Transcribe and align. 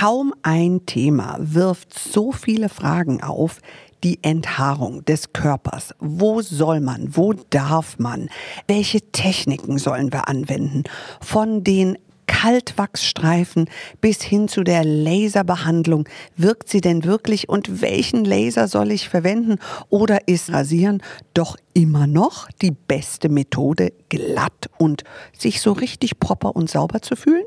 Kaum 0.00 0.32
ein 0.40 0.86
Thema 0.86 1.36
wirft 1.38 1.92
so 1.92 2.32
viele 2.32 2.70
Fragen 2.70 3.22
auf, 3.22 3.60
die 4.02 4.18
Enthaarung 4.22 5.04
des 5.04 5.34
Körpers. 5.34 5.94
Wo 5.98 6.40
soll 6.40 6.80
man? 6.80 7.14
Wo 7.14 7.34
darf 7.34 7.98
man? 7.98 8.30
Welche 8.66 9.02
Techniken 9.12 9.76
sollen 9.76 10.10
wir 10.10 10.26
anwenden? 10.26 10.84
Von 11.20 11.64
den 11.64 11.98
Kaltwachsstreifen 12.26 13.68
bis 14.00 14.22
hin 14.22 14.48
zu 14.48 14.62
der 14.62 14.84
Laserbehandlung. 14.84 16.08
Wirkt 16.34 16.70
sie 16.70 16.80
denn 16.80 17.04
wirklich 17.04 17.50
und 17.50 17.82
welchen 17.82 18.24
Laser 18.24 18.68
soll 18.68 18.92
ich 18.92 19.10
verwenden? 19.10 19.58
Oder 19.90 20.28
ist 20.28 20.50
Rasieren 20.50 21.02
doch 21.34 21.58
immer 21.74 22.06
noch 22.06 22.48
die 22.62 22.70
beste 22.70 23.28
Methode, 23.28 23.92
glatt 24.08 24.70
und 24.78 25.04
sich 25.38 25.60
so 25.60 25.72
richtig 25.72 26.18
proper 26.18 26.56
und 26.56 26.70
sauber 26.70 27.02
zu 27.02 27.16
fühlen? 27.16 27.44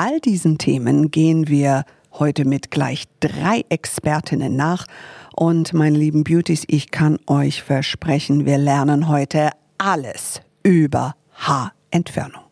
All 0.00 0.20
diesen 0.20 0.58
Themen 0.58 1.10
gehen 1.10 1.48
wir 1.48 1.84
heute 2.12 2.44
mit 2.44 2.70
gleich 2.70 3.06
drei 3.18 3.64
Expertinnen 3.68 4.54
nach. 4.54 4.86
Und 5.34 5.72
meine 5.72 5.98
lieben 5.98 6.22
Beauties, 6.22 6.62
ich 6.68 6.92
kann 6.92 7.18
euch 7.26 7.64
versprechen, 7.64 8.46
wir 8.46 8.58
lernen 8.58 9.08
heute 9.08 9.50
alles 9.76 10.40
über 10.62 11.16
Haarentfernung. 11.34 12.42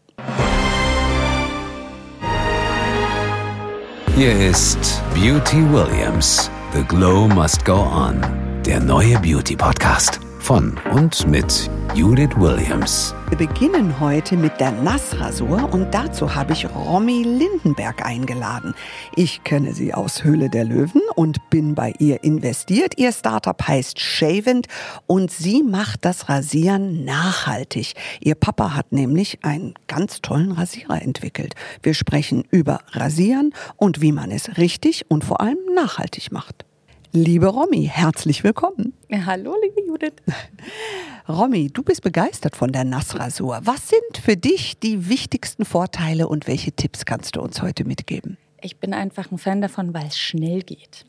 Hier 4.16 4.37
ist 4.48 5.01
Beauty 5.15 5.62
Williams. 5.73 6.51
The 6.73 6.82
Glow 6.82 7.28
Must 7.28 7.65
Go 7.65 7.76
On. 7.76 8.20
Der 8.66 8.80
neue 8.80 9.20
Beauty 9.20 9.54
Podcast 9.54 10.18
von 10.46 10.78
und 10.92 11.27
mit 11.27 11.68
Judith 11.92 12.30
Williams. 12.36 13.12
Wir 13.30 13.37
beginnen 13.48 13.98
heute 13.98 14.37
mit 14.37 14.60
der 14.60 14.70
Nassrasur 14.70 15.73
und 15.74 15.92
dazu 15.92 16.37
habe 16.37 16.52
ich 16.52 16.73
Romy 16.73 17.24
Lindenberg 17.24 18.06
eingeladen. 18.06 18.73
Ich 19.16 19.42
kenne 19.42 19.74
sie 19.74 19.92
aus 19.92 20.23
Höhle 20.23 20.48
der 20.48 20.62
Löwen 20.62 21.02
und 21.16 21.51
bin 21.51 21.74
bei 21.74 21.95
ihr 21.98 22.23
investiert. 22.23 22.96
Ihr 22.96 23.10
Startup 23.10 23.60
heißt 23.60 23.98
Shavent 23.98 24.68
und 25.06 25.32
sie 25.32 25.65
macht 25.65 26.04
das 26.04 26.29
Rasieren 26.29 27.04
nachhaltig. 27.04 27.95
Ihr 28.21 28.37
Papa 28.37 28.76
hat 28.76 28.93
nämlich 28.93 29.40
einen 29.43 29.74
ganz 29.88 30.23
tollen 30.23 30.52
Rasierer 30.52 31.02
entwickelt. 31.02 31.56
Wir 31.82 31.95
sprechen 31.95 32.45
über 32.52 32.82
Rasieren 32.93 33.52
und 33.74 34.01
wie 34.01 34.12
man 34.12 34.30
es 34.30 34.59
richtig 34.59 35.06
und 35.09 35.24
vor 35.24 35.40
allem 35.40 35.59
nachhaltig 35.74 36.30
macht. 36.30 36.66
Liebe 37.12 37.46
Romy, 37.46 37.88
herzlich 37.93 38.45
willkommen. 38.45 38.93
hallo, 39.10 39.54
liebe 39.62 39.87
Judith. 39.87 40.12
Romy, 41.29 41.68
du 41.68 41.82
bist 41.82 42.02
begeistert 42.02 42.57
von 42.57 42.73
der 42.73 42.85
Nassrasur. 42.85 43.60
Was 43.65 43.88
sind 43.88 44.18
für 44.23 44.37
dich 44.37 44.79
die 44.79 45.09
wichtigsten 45.09 45.65
Vorteile 45.65 46.29
und 46.29 46.46
welche 46.46 46.73
Tipps 46.73 47.04
kannst 47.04 47.37
du 47.37 47.40
uns 47.40 47.62
heute 47.62 47.84
mitgeben? 47.84 48.37
Ich 48.60 48.79
bin 48.79 48.93
einfach 48.93 49.30
ein 49.30 49.38
Fan 49.38 49.60
davon, 49.60 49.95
weil 49.95 50.07
es 50.07 50.18
schnell 50.18 50.62
geht. 50.62 51.07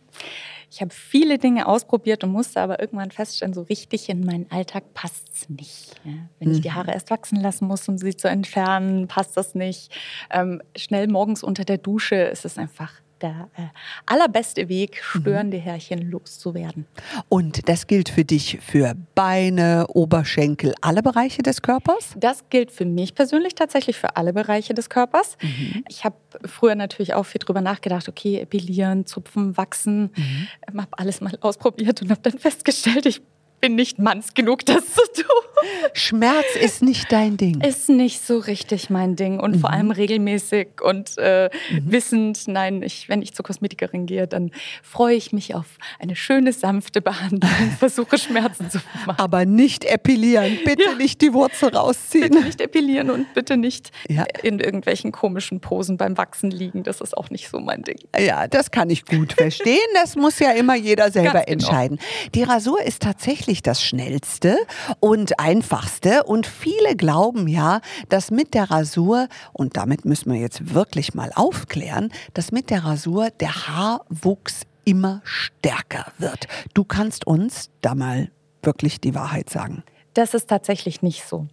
Ich 0.69 0.81
habe 0.81 0.93
viele 0.93 1.37
Dinge 1.37 1.67
ausprobiert 1.67 2.23
und 2.23 2.31
musste 2.31 2.61
aber 2.61 2.79
irgendwann 2.79 3.11
feststellen, 3.11 3.53
so 3.53 3.61
richtig 3.63 4.09
in 4.09 4.25
meinen 4.25 4.51
Alltag 4.51 4.93
passt 4.93 5.29
es 5.33 5.49
nicht. 5.49 5.95
Ja, 6.03 6.11
wenn 6.39 6.51
ich 6.51 6.61
die 6.61 6.69
mhm. 6.69 6.75
Haare 6.75 6.91
erst 6.91 7.09
wachsen 7.09 7.39
lassen 7.39 7.67
muss, 7.67 7.87
um 7.87 7.97
sie 7.97 8.15
zu 8.15 8.27
entfernen, 8.27 9.07
passt 9.07 9.37
das 9.37 9.55
nicht. 9.55 9.91
Ähm, 10.29 10.61
schnell 10.75 11.07
morgens 11.07 11.43
unter 11.43 11.63
der 11.63 11.77
Dusche 11.77 12.15
ist 12.15 12.43
es 12.43 12.57
einfach 12.57 12.91
der 13.21 13.49
äh, 13.57 13.63
allerbeste 14.05 14.69
Weg, 14.69 15.01
mhm. 15.13 15.19
störende 15.21 15.57
Härchen 15.57 16.09
loszuwerden. 16.09 16.85
Und 17.29 17.67
das 17.69 17.87
gilt 17.87 18.09
für 18.09 18.25
dich 18.25 18.59
für 18.61 18.95
Beine, 19.15 19.87
Oberschenkel, 19.89 20.73
alle 20.81 21.01
Bereiche 21.01 21.41
des 21.43 21.61
Körpers? 21.61 22.15
Das 22.17 22.49
gilt 22.49 22.71
für 22.71 22.85
mich 22.85 23.15
persönlich 23.15 23.55
tatsächlich 23.55 23.97
für 23.97 24.15
alle 24.15 24.33
Bereiche 24.33 24.73
des 24.73 24.89
Körpers. 24.89 25.37
Mhm. 25.41 25.83
Ich 25.89 26.03
habe 26.03 26.15
früher 26.45 26.75
natürlich 26.75 27.13
auch 27.13 27.23
viel 27.23 27.39
drüber 27.39 27.61
nachgedacht, 27.61 28.07
okay, 28.09 28.39
epilieren, 28.39 29.05
zupfen, 29.05 29.57
wachsen. 29.57 30.11
Mhm. 30.15 30.47
Ähm, 30.71 30.81
habe 30.81 30.97
alles 30.97 31.21
mal 31.21 31.37
ausprobiert 31.41 32.01
und 32.01 32.11
habe 32.11 32.21
dann 32.21 32.37
festgestellt, 32.39 33.05
ich 33.05 33.21
bin 33.59 33.75
nicht 33.75 33.99
manns 33.99 34.33
genug, 34.33 34.65
das 34.65 34.85
zu 34.93 35.23
tun. 35.23 35.47
Schmerz 35.93 36.45
ist 36.59 36.83
nicht 36.83 37.11
dein 37.11 37.37
Ding. 37.37 37.61
Ist 37.61 37.89
nicht 37.89 38.25
so 38.25 38.37
richtig 38.37 38.89
mein 38.89 39.15
Ding 39.15 39.39
und 39.39 39.55
mhm. 39.55 39.59
vor 39.59 39.71
allem 39.71 39.91
regelmäßig 39.91 40.81
und 40.81 41.17
äh, 41.17 41.49
mhm. 41.71 41.91
wissend, 41.91 42.47
nein, 42.47 42.83
ich, 42.83 43.09
wenn 43.09 43.21
ich 43.21 43.33
zur 43.33 43.43
Kosmetikerin 43.43 44.05
gehe, 44.05 44.27
dann 44.27 44.51
freue 44.83 45.15
ich 45.15 45.33
mich 45.33 45.55
auf 45.55 45.65
eine 45.99 46.15
schöne, 46.15 46.53
sanfte 46.53 47.01
Behandlung, 47.01 47.49
versuche 47.79 48.17
Schmerzen 48.17 48.69
zu 48.69 48.79
machen. 49.05 49.19
Aber 49.19 49.45
nicht 49.45 49.85
epilieren, 49.85 50.59
bitte 50.63 50.83
ja. 50.83 50.93
nicht 50.95 51.21
die 51.21 51.33
Wurzel 51.33 51.69
rausziehen. 51.75 52.29
Bitte 52.29 52.43
nicht 52.43 52.61
epilieren 52.61 53.09
und 53.09 53.33
bitte 53.33 53.57
nicht 53.57 53.91
ja. 54.07 54.25
in 54.43 54.59
irgendwelchen 54.59 55.11
komischen 55.11 55.59
Posen 55.59 55.97
beim 55.97 56.17
Wachsen 56.17 56.51
liegen, 56.51 56.83
das 56.83 57.01
ist 57.01 57.17
auch 57.17 57.29
nicht 57.29 57.49
so 57.49 57.59
mein 57.59 57.81
Ding. 57.81 57.97
Ja, 58.17 58.47
das 58.47 58.71
kann 58.71 58.89
ich 58.89 59.05
gut 59.05 59.33
verstehen, 59.33 59.77
das 59.95 60.15
muss 60.15 60.39
ja 60.39 60.51
immer 60.51 60.75
jeder 60.75 61.11
selber 61.11 61.41
genau. 61.41 61.51
entscheiden. 61.51 61.99
Die 62.35 62.43
Rasur 62.43 62.81
ist 62.83 63.01
tatsächlich 63.01 63.46
tatsächlich 63.47 63.63
das 63.63 63.81
schnellste 63.81 64.57
und 64.99 65.39
einfachste. 65.39 66.23
Und 66.23 66.45
viele 66.45 66.97
glauben 66.97 67.47
ja, 67.47 67.79
dass 68.09 68.29
mit 68.29 68.53
der 68.53 68.69
Rasur, 68.69 69.29
und 69.53 69.77
damit 69.77 70.03
müssen 70.03 70.33
wir 70.33 70.39
jetzt 70.39 70.73
wirklich 70.73 71.13
mal 71.13 71.31
aufklären, 71.33 72.11
dass 72.33 72.51
mit 72.51 72.69
der 72.69 72.83
Rasur 72.83 73.29
der 73.39 73.67
Haarwuchs 73.67 74.63
immer 74.83 75.21
stärker 75.23 76.11
wird. 76.17 76.47
Du 76.73 76.83
kannst 76.83 77.25
uns 77.25 77.69
da 77.81 77.95
mal 77.95 78.29
wirklich 78.63 78.99
die 78.99 79.15
Wahrheit 79.15 79.49
sagen. 79.49 79.83
Das 80.13 80.33
ist 80.33 80.49
tatsächlich 80.49 81.01
nicht 81.01 81.23
so. 81.25 81.47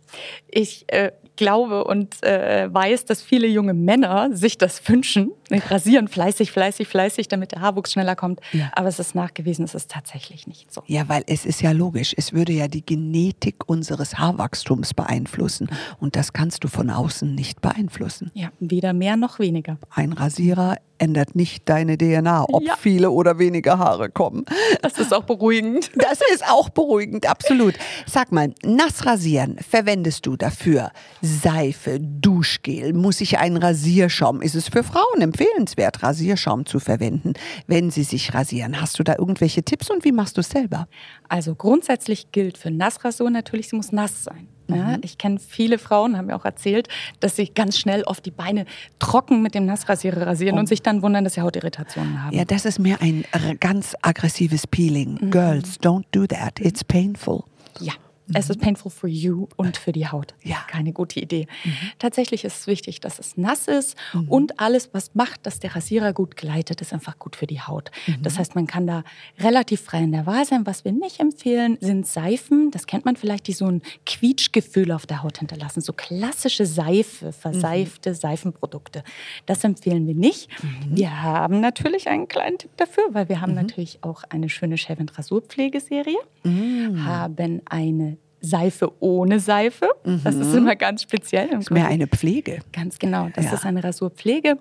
Ich 0.49 0.87
äh, 0.89 1.13
glaube 1.37 1.85
und 1.85 2.23
äh, 2.23 2.73
weiß, 2.73 3.05
dass 3.05 3.23
viele 3.23 3.47
junge 3.47 3.75
Männer 3.75 4.31
sich 4.33 4.59
das 4.59 4.87
wünschen. 4.89 5.33
Rasieren 5.51 6.09
fleißig, 6.09 6.51
fleißig, 6.51 6.89
fleißig, 6.89 7.29
damit 7.29 7.53
der 7.53 7.61
Haarwuchs 7.61 7.93
schneller 7.93 8.17
kommt. 8.17 8.41
Ja. 8.53 8.71
Aber 8.75 8.89
es 8.89 8.99
ist 8.99 9.15
nachgewiesen, 9.15 9.65
es 9.65 9.75
ist 9.75 9.91
tatsächlich 9.91 10.47
nicht 10.47 10.73
so. 10.73 10.83
Ja, 10.87 11.09
weil 11.09 11.23
es 11.27 11.45
ist 11.45 11.63
ja 11.63 11.73
logisch. 11.73 12.15
Es 12.17 12.33
würde 12.33 12.53
ja 12.53 12.69
die 12.69 12.85
Genetik 12.85 13.69
unseres 13.69 14.19
Haarwachstums 14.19 14.95
beeinflussen. 14.95 15.69
Und 16.01 16.17
das 16.17 16.33
kannst 16.33 16.65
du 16.65 16.69
von 16.69 16.91
außen 16.91 17.35
nicht 17.35 17.61
beeinflussen. 17.61 18.31
Ja, 18.35 18.51
weder 18.61 18.93
mehr 18.93 19.17
noch 19.17 19.39
weniger. 19.39 19.79
Ein 19.91 20.13
Rasierer 20.13 20.77
ändert 20.99 21.35
nicht 21.35 21.69
deine 21.69 21.99
DNA, 21.99 22.47
ob 22.49 22.63
ja. 22.63 22.77
viele 22.77 23.11
oder 23.11 23.39
wenige 23.39 23.79
Haare 23.79 24.09
kommen. 24.11 24.45
Das 24.83 24.99
ist 24.99 25.13
auch 25.13 25.25
beruhigend. 25.25 25.91
Das 25.97 26.21
ist 26.33 26.47
auch 26.49 26.69
beruhigend, 26.69 27.29
absolut. 27.29 27.75
Sag 28.07 28.33
mal, 28.33 28.53
nass 28.63 29.05
rasieren 29.07 29.59
verwendest 29.59 30.27
du 30.27 30.37
dafür 30.37 30.91
Seife, 31.25 31.99
Duschgel? 32.01 32.93
Muss 32.93 33.23
ich 33.23 33.39
einen 33.39 33.57
Rasierschaum? 33.57 34.43
Ist 34.43 34.55
es 34.55 34.69
für 34.69 34.85
Frauen 34.85 35.23
empfehlenswert, 35.23 36.03
Rasierschaum 36.03 36.67
zu 36.67 36.81
verwenden, 36.81 37.33
wenn 37.67 37.91
sie 37.91 38.05
sich 38.05 38.35
rasieren? 38.35 38.81
Hast 38.81 38.99
du 38.99 39.03
da 39.03 39.17
irgendwelche 39.19 39.63
Tipps 39.63 39.91
und 39.91 40.05
wie 40.05 40.13
machst 40.13 40.37
du 40.37 40.43
es 40.43 40.51
selber? 40.51 40.87
Also 41.29 41.55
grundsätzlich 41.55 42.31
gilt 42.31 42.59
für 42.59 42.71
Nassrasur 42.71 43.31
natürlich, 43.31 43.69
sie 43.69 43.77
muss 43.77 43.91
nass 43.91 44.25
sein. 44.25 44.49
Ja, 44.69 44.97
mhm. 44.97 45.01
ich 45.03 45.19
kenne 45.19 45.39
viele 45.39 45.79
Frauen, 45.79 46.17
haben 46.17 46.27
mir 46.27 46.37
auch 46.37 46.45
erzählt, 46.45 46.89
dass 47.21 47.37
sie 47.37 47.47
ganz 47.47 47.79
schnell 47.79 48.03
oft 48.05 48.25
die 48.25 48.31
Beine 48.31 48.67
trocken 48.99 49.43
mit 49.43 49.55
dem 49.55 49.67
Nassrasierer 49.67 50.27
rasieren 50.27 50.57
oh. 50.57 50.61
und 50.61 50.69
sich 50.69 50.83
dann 50.83 51.03
wundern, 51.03 51.25
dass 51.25 51.35
sie 51.35 51.43
Hautirritationen 51.43 52.23
haben. 52.23 52.37
Ja, 52.37 52.45
das 52.45 52.65
ist 52.65 52.79
mir 52.79 53.01
ein 53.01 53.25
ganz 53.61 53.95
aggressives 54.03 54.67
Peeling. 54.67 55.19
Mhm. 55.21 55.31
Girls, 55.31 55.81
don't 55.81 56.05
do 56.13 56.27
that. 56.27 56.61
It's 56.61 56.85
painful. 56.85 57.45
Ja. 57.81 57.93
Mhm. 58.27 58.37
Es 58.37 58.49
ist 58.49 58.61
painful 58.61 58.91
for 58.91 59.09
you 59.09 59.49
und 59.57 59.77
für 59.77 59.93
die 59.93 60.09
Haut. 60.09 60.35
Ja. 60.43 60.57
Keine 60.69 60.93
gute 60.93 61.21
Idee. 61.21 61.47
Mhm. 61.65 61.73
Tatsächlich 61.99 62.45
ist 62.45 62.61
es 62.61 62.67
wichtig, 62.67 63.01
dass 63.01 63.19
es 63.19 63.37
nass 63.37 63.69
ist 63.69 63.97
mhm. 64.15 64.29
und 64.29 64.61
alles, 64.61 64.91
was 64.93 65.15
macht, 65.15 65.47
dass 65.47 65.61
der 65.61 65.77
Rasierer 65.77 66.13
gut 66.13 66.37
gleitet, 66.37 66.81
ist 66.81 66.93
einfach 66.93 67.19
gut 67.19 67.37
für 67.37 67.47
die 67.47 67.61
Haut. 67.61 67.91
Mhm. 68.07 68.23
Das 68.23 68.39
heißt, 68.39 68.55
man 68.55 68.67
kann 68.67 68.87
da 68.87 69.05
relativ 69.39 69.83
frei 69.83 70.03
in 70.03 70.13
der 70.13 70.27
Wahl 70.27 70.45
sein. 70.47 70.67
Was 70.67 70.85
wir 70.85 70.93
nicht 70.93 71.21
empfehlen, 71.21 71.77
sind 71.81 72.07
Seifen. 72.07 72.71
Das 72.71 72.87
kennt 72.87 73.05
man 73.05 73.17
vielleicht, 73.17 73.47
die 73.47 73.53
so 73.53 73.67
ein 73.67 73.83
Quietschgefühl 74.07 74.91
auf 74.93 75.07
der 75.07 75.23
Haut 75.23 75.39
hinterlassen. 75.39 75.83
So 75.83 75.93
klassische 75.93 76.65
Seife, 76.65 77.33
verseifte 77.33 78.11
mhm. 78.11 78.15
Seifenprodukte. 78.15 79.05
Das 79.45 79.65
empfehlen 79.65 80.07
wir 80.07 80.15
nicht. 80.15 80.49
Mhm. 80.63 80.97
Wir 80.97 81.23
haben 81.23 81.61
natürlich 81.61 82.09
einen 82.09 82.29
kleinen 82.29 82.57
Tipp 82.59 82.71
dafür, 82.77 83.05
weil 83.13 83.29
wir 83.29 83.41
haben 83.41 83.55
natürlich 83.55 83.99
auch 84.03 84.25
eine 84.31 84.49
schöne 84.49 84.79
Shave 84.79 84.95
Rasurpflegeserie, 85.17 86.19
haben 86.45 87.63
eine 87.67 88.15
Seife 88.45 88.93
ohne 89.01 89.41
Seife. 89.41 89.89
Mhm. 90.05 90.21
Das 90.23 90.35
ist 90.35 90.49
mhm. 90.49 90.59
immer 90.59 90.77
ganz 90.77 91.03
speziell. 91.03 91.49
Das 91.51 91.61
ist 91.61 91.71
mehr 91.71 91.89
eine 91.89 92.07
Pflege. 92.07 92.61
Ganz 92.73 92.99
genau. 92.99 93.29
Das 93.35 93.47
ja. 93.47 93.55
ist 93.55 93.65
eine 93.65 93.83
Rasurpflege, 93.83 94.59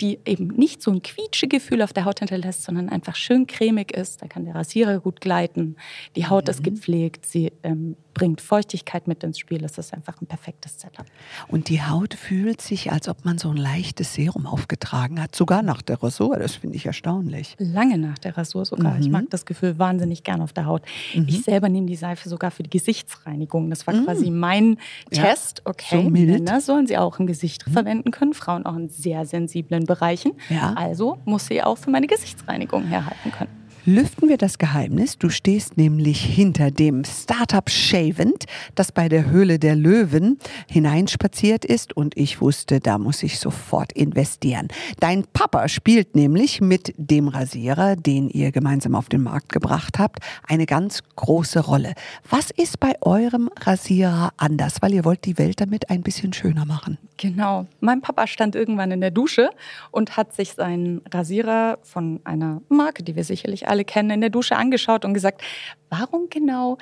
die 0.00 0.18
eben 0.24 0.48
nicht 0.48 0.82
so 0.82 0.90
ein 0.90 1.02
Quietschegefühl 1.02 1.82
auf 1.82 1.92
der 1.92 2.04
Haut 2.04 2.18
hinterlässt, 2.18 2.64
sondern 2.64 2.88
einfach 2.88 3.14
schön 3.14 3.46
cremig 3.46 3.92
ist. 3.92 4.22
Da 4.22 4.26
kann 4.26 4.44
der 4.44 4.54
Rasierer 4.54 5.00
gut 5.00 5.20
gleiten. 5.20 5.76
Die 6.16 6.26
Haut 6.26 6.46
mhm. 6.46 6.50
ist 6.50 6.64
gepflegt. 6.64 7.26
Sie 7.26 7.52
ähm, 7.62 7.96
bringt 8.14 8.40
Feuchtigkeit 8.40 9.08
mit 9.08 9.22
ins 9.22 9.38
Spiel. 9.38 9.58
Das 9.58 9.78
ist 9.78 9.94
einfach 9.94 10.20
ein 10.20 10.26
perfektes 10.26 10.80
Setup. 10.80 11.06
Und 11.48 11.68
die 11.68 11.82
Haut 11.82 12.14
fühlt 12.14 12.60
sich, 12.60 12.92
als 12.92 13.08
ob 13.08 13.24
man 13.24 13.38
so 13.38 13.50
ein 13.50 13.56
leichtes 13.56 14.14
Serum 14.14 14.46
aufgetragen 14.46 15.22
hat, 15.22 15.34
sogar 15.34 15.62
nach 15.62 15.82
der 15.82 16.02
Rasur. 16.02 16.38
Das 16.38 16.56
finde 16.56 16.76
ich 16.76 16.86
erstaunlich. 16.86 17.56
Lange 17.58 17.98
nach 17.98 18.18
der 18.18 18.36
Rasur 18.36 18.64
sogar. 18.64 18.94
Mhm. 18.94 19.00
Ich 19.00 19.08
mag 19.08 19.24
das 19.30 19.46
Gefühl 19.46 19.78
wahnsinnig 19.78 20.24
gern 20.24 20.42
auf 20.42 20.52
der 20.52 20.66
Haut. 20.66 20.82
Mhm. 21.14 21.26
Ich 21.28 21.42
selber 21.42 21.68
nehme 21.68 21.86
die 21.86 21.96
Seife 21.96 22.28
sogar 22.28 22.50
für 22.50 22.62
die 22.62 22.70
Gesichtsreinigung. 22.70 23.70
Das 23.70 23.86
war 23.86 23.94
mm. 23.94 24.04
quasi 24.04 24.30
mein 24.30 24.78
ja. 25.10 25.22
Test. 25.22 25.62
Okay, 25.64 26.02
so 26.02 26.10
Männer 26.10 26.60
sollen 26.60 26.86
sie 26.86 26.98
auch 26.98 27.18
im 27.18 27.26
Gesicht 27.26 27.66
mm. 27.66 27.72
verwenden 27.72 28.10
können, 28.10 28.34
Frauen 28.34 28.66
auch 28.66 28.76
in 28.76 28.88
sehr 28.88 29.26
sensiblen 29.26 29.84
Bereichen. 29.84 30.32
Ja. 30.48 30.74
Also 30.74 31.18
muss 31.24 31.46
sie 31.46 31.62
auch 31.62 31.78
für 31.78 31.90
meine 31.90 32.06
Gesichtsreinigung 32.06 32.84
herhalten 32.84 33.32
können 33.32 33.59
lüften 33.84 34.28
wir 34.28 34.36
das 34.36 34.58
Geheimnis. 34.58 35.18
Du 35.18 35.30
stehst 35.30 35.76
nämlich 35.76 36.22
hinter 36.22 36.70
dem 36.70 37.04
Startup 37.04 37.68
Shavent, 37.68 38.44
das 38.74 38.92
bei 38.92 39.08
der 39.08 39.30
Höhle 39.30 39.58
der 39.58 39.76
Löwen 39.76 40.38
hineinspaziert 40.68 41.64
ist 41.64 41.96
und 41.96 42.16
ich 42.16 42.40
wusste, 42.40 42.80
da 42.80 42.98
muss 42.98 43.22
ich 43.22 43.38
sofort 43.38 43.92
investieren. 43.92 44.68
Dein 45.00 45.24
Papa 45.32 45.68
spielt 45.68 46.14
nämlich 46.14 46.60
mit 46.60 46.94
dem 46.96 47.28
Rasierer, 47.28 47.96
den 47.96 48.28
ihr 48.28 48.52
gemeinsam 48.52 48.94
auf 48.94 49.08
den 49.08 49.22
Markt 49.22 49.50
gebracht 49.50 49.98
habt, 49.98 50.20
eine 50.46 50.66
ganz 50.66 51.00
große 51.16 51.60
Rolle. 51.60 51.94
Was 52.28 52.50
ist 52.50 52.80
bei 52.80 52.94
eurem 53.00 53.50
Rasierer 53.60 54.32
anders? 54.36 54.82
Weil 54.82 54.94
ihr 54.94 55.04
wollt 55.04 55.24
die 55.24 55.38
Welt 55.38 55.60
damit 55.60 55.90
ein 55.90 56.02
bisschen 56.02 56.32
schöner 56.32 56.64
machen. 56.64 56.98
Genau. 57.16 57.66
Mein 57.80 58.00
Papa 58.00 58.26
stand 58.26 58.54
irgendwann 58.54 58.90
in 58.90 59.00
der 59.00 59.10
Dusche 59.10 59.50
und 59.90 60.16
hat 60.16 60.34
sich 60.34 60.52
seinen 60.54 61.02
Rasierer 61.12 61.78
von 61.82 62.20
einer 62.24 62.62
Marke, 62.68 63.02
die 63.02 63.14
wir 63.14 63.24
sicherlich 63.24 63.68
alle 63.70 63.84
kennen, 63.84 64.10
in 64.10 64.20
der 64.20 64.30
Dusche 64.30 64.56
angeschaut 64.56 65.04
und 65.04 65.14
gesagt, 65.14 65.42
warum 65.88 66.28
genau 66.28 66.78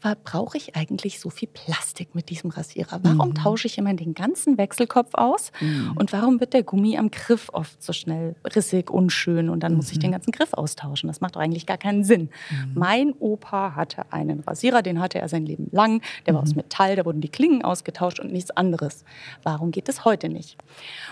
verbrauche 0.00 0.56
ich 0.56 0.76
eigentlich 0.76 1.20
so 1.20 1.28
viel 1.28 1.48
Plastik 1.48 2.14
mit 2.14 2.30
diesem 2.30 2.50
Rasierer? 2.50 3.00
Warum 3.02 3.30
mhm. 3.30 3.34
tausche 3.34 3.66
ich 3.66 3.76
immer 3.76 3.92
den 3.92 4.14
ganzen 4.14 4.56
Wechselkopf 4.56 5.14
aus? 5.14 5.52
Mhm. 5.60 5.92
Und 5.96 6.12
warum 6.12 6.40
wird 6.40 6.54
der 6.54 6.62
Gummi 6.62 6.96
am 6.96 7.10
Griff 7.10 7.50
oft 7.52 7.82
so 7.82 7.92
schnell 7.92 8.34
rissig, 8.56 8.90
unschön 8.90 9.50
und 9.50 9.60
dann 9.62 9.72
mhm. 9.72 9.76
muss 9.76 9.92
ich 9.92 9.98
den 9.98 10.10
mhm. 10.10 10.14
ganzen 10.14 10.32
Griff 10.32 10.54
austauschen? 10.54 11.08
Das 11.08 11.20
macht 11.20 11.36
doch 11.36 11.40
eigentlich 11.40 11.66
gar 11.66 11.76
keinen 11.76 12.02
Sinn. 12.02 12.30
Mhm. 12.50 12.72
Mein 12.74 13.12
Opa 13.18 13.74
hatte 13.76 14.10
einen 14.10 14.40
Rasierer, 14.40 14.82
den 14.82 15.00
hatte 15.00 15.18
er 15.20 15.28
sein 15.28 15.44
Leben 15.44 15.68
lang. 15.70 16.02
Der 16.26 16.34
war 16.34 16.42
aus 16.42 16.50
mhm. 16.50 16.56
Metall, 16.56 16.96
da 16.96 17.04
wurden 17.04 17.20
die 17.20 17.28
Klingen 17.28 17.62
ausgetauscht 17.62 18.20
und 18.20 18.32
nichts 18.32 18.50
anderes. 18.50 19.04
Warum 19.42 19.70
geht 19.70 19.88
es 19.90 20.06
heute 20.06 20.30
nicht? 20.30 20.56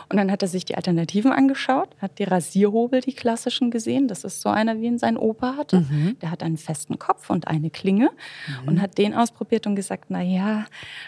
Und 0.09 0.17
dann 0.17 0.33
hat 0.33 0.43
er 0.43 0.49
sich 0.49 0.65
die 0.65 0.77
Alternativen 0.77 1.33
angeschaut, 1.33 1.91
hat 2.01 2.19
die 2.19 2.25
Rasierhobel, 2.25 3.03
die 3.03 3.13
klassischen, 3.13 3.71
gesehen. 3.71 4.09
Das 4.09 4.25
ist 4.25 4.41
so 4.41 4.49
einer, 4.49 4.81
wie 4.81 4.87
ihn 4.87 4.99
sein 4.99 5.17
Opa 5.17 5.57
hatte. 5.57 5.85
Der 6.23 6.31
hat 6.31 6.43
einen 6.43 6.57
festen 6.57 6.99
Kopf 6.99 7.29
und 7.31 7.49
eine 7.49 7.71
Klinge. 7.71 8.11
Und 8.67 8.78
und 8.79 8.83
hat 8.83 8.99
den 8.99 9.15
ausprobiert 9.15 9.67
und 9.67 9.75
gesagt, 9.75 10.07
na 10.09 10.23
ja, 10.23 10.67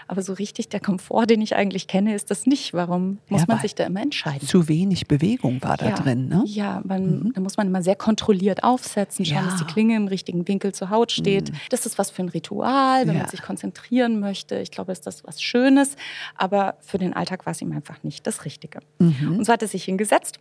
aber 0.08 0.22
so 0.22 0.32
richtig 0.32 0.68
der 0.68 0.80
Komfort, 0.80 1.26
den 1.26 1.40
ich 1.40 1.54
eigentlich 1.54 1.86
kenne, 1.86 2.14
ist 2.14 2.30
das 2.30 2.46
nicht. 2.46 2.74
Warum 2.74 3.18
muss 3.28 3.42
ja, 3.42 3.46
man 3.48 3.60
sich 3.60 3.74
da 3.74 3.84
immer 3.84 4.02
entscheiden? 4.02 4.46
Zu 4.46 4.68
wenig 4.68 5.06
Bewegung 5.06 5.62
war 5.62 5.76
da 5.76 5.90
ja, 5.90 5.94
drin, 5.94 6.28
ne? 6.28 6.42
Ja, 6.46 6.82
man, 6.84 7.20
mhm. 7.20 7.32
da 7.34 7.40
muss 7.40 7.56
man 7.56 7.68
immer 7.68 7.82
sehr 7.82 7.96
kontrolliert 7.96 8.64
aufsetzen, 8.64 9.24
schauen, 9.24 9.44
dass 9.44 9.56
die 9.56 9.64
Klinge 9.64 9.96
im 9.96 10.08
richtigen 10.08 10.46
Winkel 10.48 10.74
zur 10.74 10.90
Haut 10.90 11.12
steht. 11.12 11.52
Mhm. 11.52 11.56
Das 11.70 11.86
ist 11.86 11.98
was 11.98 12.10
für 12.10 12.22
ein 12.22 12.28
Ritual, 12.28 13.06
wenn 13.06 13.16
man 13.16 13.28
sich 13.28 13.42
konzentrieren 13.42 14.20
möchte. 14.20 14.58
Ich 14.58 14.70
glaube, 14.70 14.92
ist 14.92 15.06
das 15.06 15.24
was 15.24 15.42
Schönes, 15.42 15.96
aber 16.36 16.76
für 16.80 16.98
den 16.98 17.14
Alltag 17.14 17.46
war 17.46 17.52
es 17.52 17.62
ihm 17.62 17.72
einfach 17.72 18.02
nicht 18.02 18.26
das 18.26 18.44
Richtige. 18.44 18.80
Mhm. 18.98 19.38
Und 19.38 19.44
so 19.44 19.52
hat 19.52 19.62
er 19.62 19.68
sich 19.68 19.84
hingesetzt 19.84 20.40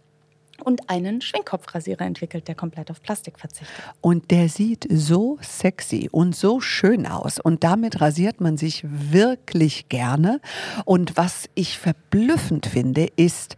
und 0.62 0.90
einen 0.90 1.22
Schwingkopfrasierer 1.22 2.02
entwickelt, 2.02 2.48
der 2.48 2.56
komplett 2.56 2.92
auf 2.92 3.02
Plastik 3.02 3.40
verzichtet. 3.40 3.76
Und 4.02 4.32
der 4.32 4.50
sieht 4.50 4.88
so 4.90 5.38
sexy 5.42 6.10
und 6.12 6.36
so 6.36 6.60
schön 6.60 7.06
aus. 7.06 7.40
Und 7.40 7.64
damit 7.64 8.02
rasiert 8.02 8.42
man 8.42 8.58
sich 8.58 8.84
wirklich 8.88 9.90
gerne. 9.90 10.42
Und 10.86 11.18
was 11.18 11.50
ich 11.56 11.78
verblüffend 11.78 12.66
finde, 12.66 13.08
ist, 13.16 13.56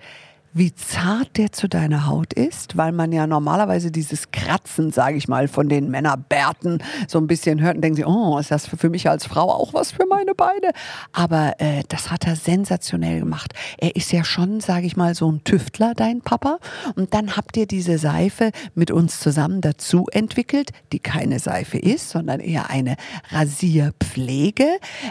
wie 0.54 0.74
zart 0.76 1.38
der 1.38 1.52
zu 1.52 1.70
deiner 1.70 2.08
Haut 2.08 2.34
ist, 2.34 2.76
weil 2.76 2.92
man 2.92 3.12
ja 3.12 3.26
normalerweise 3.26 3.90
dieses 3.90 4.32
Kratzen, 4.32 4.92
sage 4.92 5.16
ich 5.16 5.28
mal, 5.28 5.48
von 5.48 5.70
den 5.70 5.90
Männerbärten 5.90 6.84
so 7.08 7.20
ein 7.20 7.28
bisschen 7.28 7.62
hört 7.62 7.76
und 7.76 7.82
denkt 7.82 7.98
sich, 7.98 8.06
oh, 8.06 8.38
ist 8.38 8.52
das 8.52 8.68
für 8.68 8.90
mich 8.90 9.10
als 9.10 9.26
Frau 9.26 9.50
auch 9.50 9.74
was 9.74 9.92
für 9.92 10.06
meine 10.06 10.36
Beine? 10.36 10.72
Aber 11.14 11.54
äh, 11.60 11.84
das 11.88 12.12
hat 12.12 12.28
er 12.28 12.36
sensationell 12.36 13.20
gemacht. 13.20 13.54
Er 13.78 13.96
ist 13.96 14.12
ja 14.12 14.26
schon, 14.26 14.60
sage 14.60 14.86
ich 14.86 14.98
mal, 14.98 15.16
so 15.16 15.32
ein 15.32 15.44
Tüftler, 15.44 15.94
dein 15.96 16.22
Papa. 16.22 16.60
Und 16.96 17.14
dann 17.14 17.38
habt 17.38 17.56
ihr 17.56 17.66
diese 17.66 17.98
Seife 17.98 18.52
mit 18.76 18.92
uns 18.92 19.20
zusammen 19.22 19.62
dazu 19.62 20.08
entwickelt, 20.12 20.72
die 20.92 21.00
keine 21.00 21.40
Seife 21.40 21.78
ist, 21.78 22.10
sondern 22.10 22.42
eher 22.42 22.70
eine 22.70 22.96
Rasierpflege. 23.30 24.68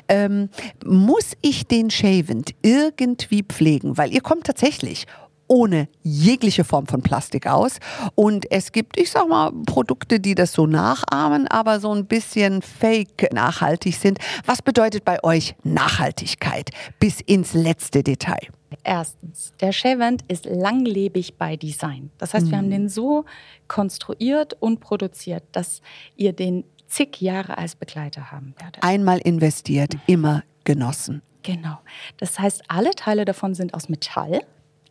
Ähm, 0.09 0.51
muss 0.85 1.33
ich 1.41 1.67
den 1.67 1.91
Shavent 1.91 2.55
irgendwie 2.63 3.43
pflegen? 3.43 3.97
Weil 3.97 4.13
ihr 4.13 4.21
kommt 4.21 4.45
tatsächlich 4.45 5.07
ohne 5.51 5.89
jegliche 6.03 6.63
Form 6.63 6.87
von 6.87 7.03
Plastik 7.03 7.47
aus. 7.47 7.81
Und 8.15 8.51
es 8.53 8.71
gibt, 8.71 8.99
ich 8.99 9.11
sag 9.11 9.29
mal, 9.29 9.51
Produkte, 9.67 10.21
die 10.21 10.37
das 10.37 10.53
so 10.53 10.67
nachahmen, 10.67 11.49
aber 11.49 11.81
so 11.81 11.93
ein 11.93 12.07
bisschen 12.07 12.63
fake 12.63 13.33
nachhaltig 13.33 13.97
sind. 13.97 14.19
Was 14.47 14.63
bedeutet 14.63 15.05
bei 15.05 15.23
euch 15.25 15.57
Nachhaltigkeit 15.65 16.71
bis 17.01 17.21
ins 17.21 17.53
letzte 17.53 18.05
Detail? 18.05 18.49
Erstens, 18.85 19.53
der 19.61 19.73
Chevent 19.73 20.23
ist 20.29 20.47
langlebig 20.47 21.35
bei 21.37 21.57
Design. 21.57 22.11
Das 22.19 22.33
heißt, 22.33 22.49
wir 22.49 22.57
haben 22.57 22.67
mhm. 22.67 22.71
den 22.71 22.89
so 22.89 23.25
konstruiert 23.67 24.57
und 24.61 24.79
produziert, 24.79 25.43
dass 25.51 25.83
ihr 26.17 26.33
den 26.33 26.65
zig 26.87 27.21
Jahre 27.21 27.59
als 27.59 27.75
Begleiter 27.75 28.31
haben 28.31 28.55
werdet. 28.61 28.85
Einmal 28.85 29.19
investiert, 29.19 29.95
mhm. 29.95 30.01
immer 30.07 30.45
genossen. 30.63 31.23
Genau. 31.43 31.79
Das 32.19 32.39
heißt, 32.39 32.63
alle 32.69 32.91
Teile 32.93 33.25
davon 33.25 33.55
sind 33.55 33.75
aus 33.75 33.89
Metall 33.89 34.43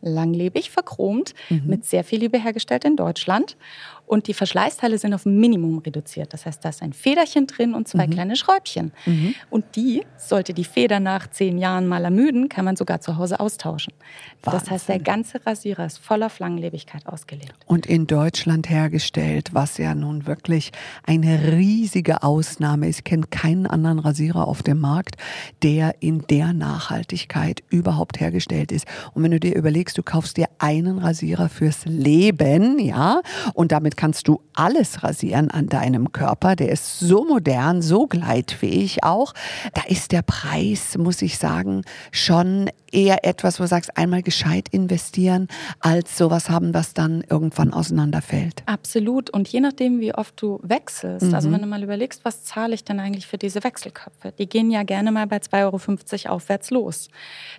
langlebig, 0.02 0.70
verchromt, 0.70 1.34
mhm. 1.48 1.62
mit 1.66 1.84
sehr 1.84 2.04
viel 2.04 2.20
Liebe 2.20 2.38
hergestellt 2.38 2.84
in 2.84 2.96
Deutschland. 2.96 3.56
Und 4.10 4.26
die 4.26 4.34
Verschleißteile 4.34 4.98
sind 4.98 5.14
auf 5.14 5.24
Minimum 5.24 5.78
reduziert. 5.78 6.32
Das 6.32 6.44
heißt, 6.44 6.64
da 6.64 6.70
ist 6.70 6.82
ein 6.82 6.92
Federchen 6.92 7.46
drin 7.46 7.74
und 7.74 7.86
zwei 7.86 8.08
mhm. 8.08 8.10
kleine 8.10 8.34
Schräubchen. 8.34 8.90
Mhm. 9.06 9.36
Und 9.50 9.76
die, 9.76 10.04
sollte 10.16 10.52
die 10.52 10.64
Feder 10.64 10.98
nach 10.98 11.30
zehn 11.30 11.58
Jahren 11.58 11.86
mal 11.86 12.04
ermüden, 12.04 12.48
kann 12.48 12.64
man 12.64 12.74
sogar 12.74 13.00
zu 13.00 13.18
Hause 13.18 13.38
austauschen. 13.38 13.92
Wahnsinn. 14.42 14.60
Das 14.60 14.70
heißt, 14.70 14.88
der 14.88 14.98
ganze 14.98 15.46
Rasierer 15.46 15.86
ist 15.86 15.98
voller 15.98 16.28
Langlebigkeit 16.40 17.06
ausgelegt. 17.06 17.54
Und 17.66 17.86
in 17.86 18.08
Deutschland 18.08 18.68
hergestellt, 18.68 19.50
was 19.52 19.78
ja 19.78 19.94
nun 19.94 20.26
wirklich 20.26 20.72
eine 21.06 21.52
riesige 21.52 22.24
Ausnahme 22.24 22.88
ist. 22.88 22.98
Ich 22.98 23.04
kenne 23.04 23.26
keinen 23.30 23.68
anderen 23.68 24.00
Rasierer 24.00 24.48
auf 24.48 24.64
dem 24.64 24.80
Markt, 24.80 25.18
der 25.62 25.94
in 26.00 26.26
der 26.28 26.52
Nachhaltigkeit 26.52 27.62
überhaupt 27.68 28.18
hergestellt 28.18 28.72
ist. 28.72 28.86
Und 29.14 29.22
wenn 29.22 29.30
du 29.30 29.38
dir 29.38 29.54
überlegst, 29.54 29.96
du 29.96 30.02
kaufst 30.02 30.36
dir 30.36 30.48
einen 30.58 30.98
Rasierer 30.98 31.48
fürs 31.48 31.84
Leben, 31.84 32.80
ja, 32.80 33.20
und 33.54 33.70
damit 33.70 33.99
kannst 34.00 34.28
du 34.28 34.40
alles 34.54 35.02
rasieren 35.02 35.50
an 35.50 35.66
deinem 35.66 36.10
Körper. 36.10 36.56
Der 36.56 36.70
ist 36.70 37.00
so 37.00 37.22
modern, 37.22 37.82
so 37.82 38.06
gleitfähig 38.06 39.04
auch. 39.04 39.34
Da 39.74 39.82
ist 39.88 40.12
der 40.12 40.22
Preis, 40.22 40.96
muss 40.96 41.20
ich 41.20 41.36
sagen, 41.36 41.82
schon 42.10 42.70
eher 42.92 43.24
etwas, 43.24 43.58
wo 43.58 43.64
du 43.64 43.68
sagst, 43.68 43.96
einmal 43.96 44.22
gescheit 44.22 44.68
investieren, 44.70 45.48
als 45.80 46.16
sowas 46.16 46.50
haben, 46.50 46.74
was 46.74 46.94
dann 46.94 47.24
irgendwann 47.28 47.72
auseinanderfällt. 47.72 48.62
Absolut. 48.66 49.30
Und 49.30 49.48
je 49.48 49.60
nachdem, 49.60 50.00
wie 50.00 50.14
oft 50.14 50.40
du 50.40 50.60
wechselst, 50.62 51.26
mhm. 51.26 51.34
also 51.34 51.50
wenn 51.52 51.60
du 51.60 51.66
mal 51.66 51.82
überlegst, 51.82 52.24
was 52.24 52.44
zahle 52.44 52.74
ich 52.74 52.84
denn 52.84 53.00
eigentlich 53.00 53.26
für 53.26 53.38
diese 53.38 53.62
Wechselköpfe? 53.64 54.32
Die 54.38 54.48
gehen 54.48 54.70
ja 54.70 54.82
gerne 54.82 55.12
mal 55.12 55.26
bei 55.26 55.38
2,50 55.38 56.26
Euro 56.26 56.34
aufwärts 56.34 56.70
los. 56.70 57.08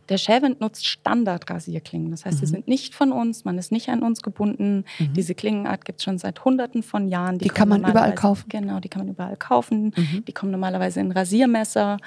Der 0.10 0.18
Shelvent 0.18 0.62
nutzt 0.62 0.86
Standard-Rasierklingen. 0.86 2.12
Das 2.12 2.26
heißt, 2.26 2.38
mhm. 2.38 2.40
sie 2.40 2.46
sind 2.48 2.68
nicht 2.68 2.96
von 2.96 3.12
uns, 3.12 3.46
man 3.46 3.58
ist 3.58 3.72
nicht 3.72 3.90
an 3.90 4.04
uns 4.04 4.22
gebunden. 4.22 4.86
Mhm. 5.00 5.14
Diese 5.14 5.36
Klingenart 5.36 5.86
gibt 5.86 6.00
es 6.00 6.04
schon 6.04 6.18
seit 6.18 6.44
hunderten 6.44 6.84
von 6.84 7.08
Jahren. 7.08 7.38
Die, 7.38 7.46
die 7.46 7.50
kann 7.50 7.70
man 7.70 7.82
überall 7.82 8.16
kaufen? 8.16 8.46
Genau, 8.50 8.80
die 8.80 8.90
kann 8.90 9.04
man 9.06 9.14
überall 9.14 9.38
kaufen. 9.38 9.94
Mhm. 9.96 10.26
Die 10.26 10.34
kommen 10.34 10.52
normalerweise 10.52 11.00
in 11.00 11.12
Rasiermesser. 11.12 11.98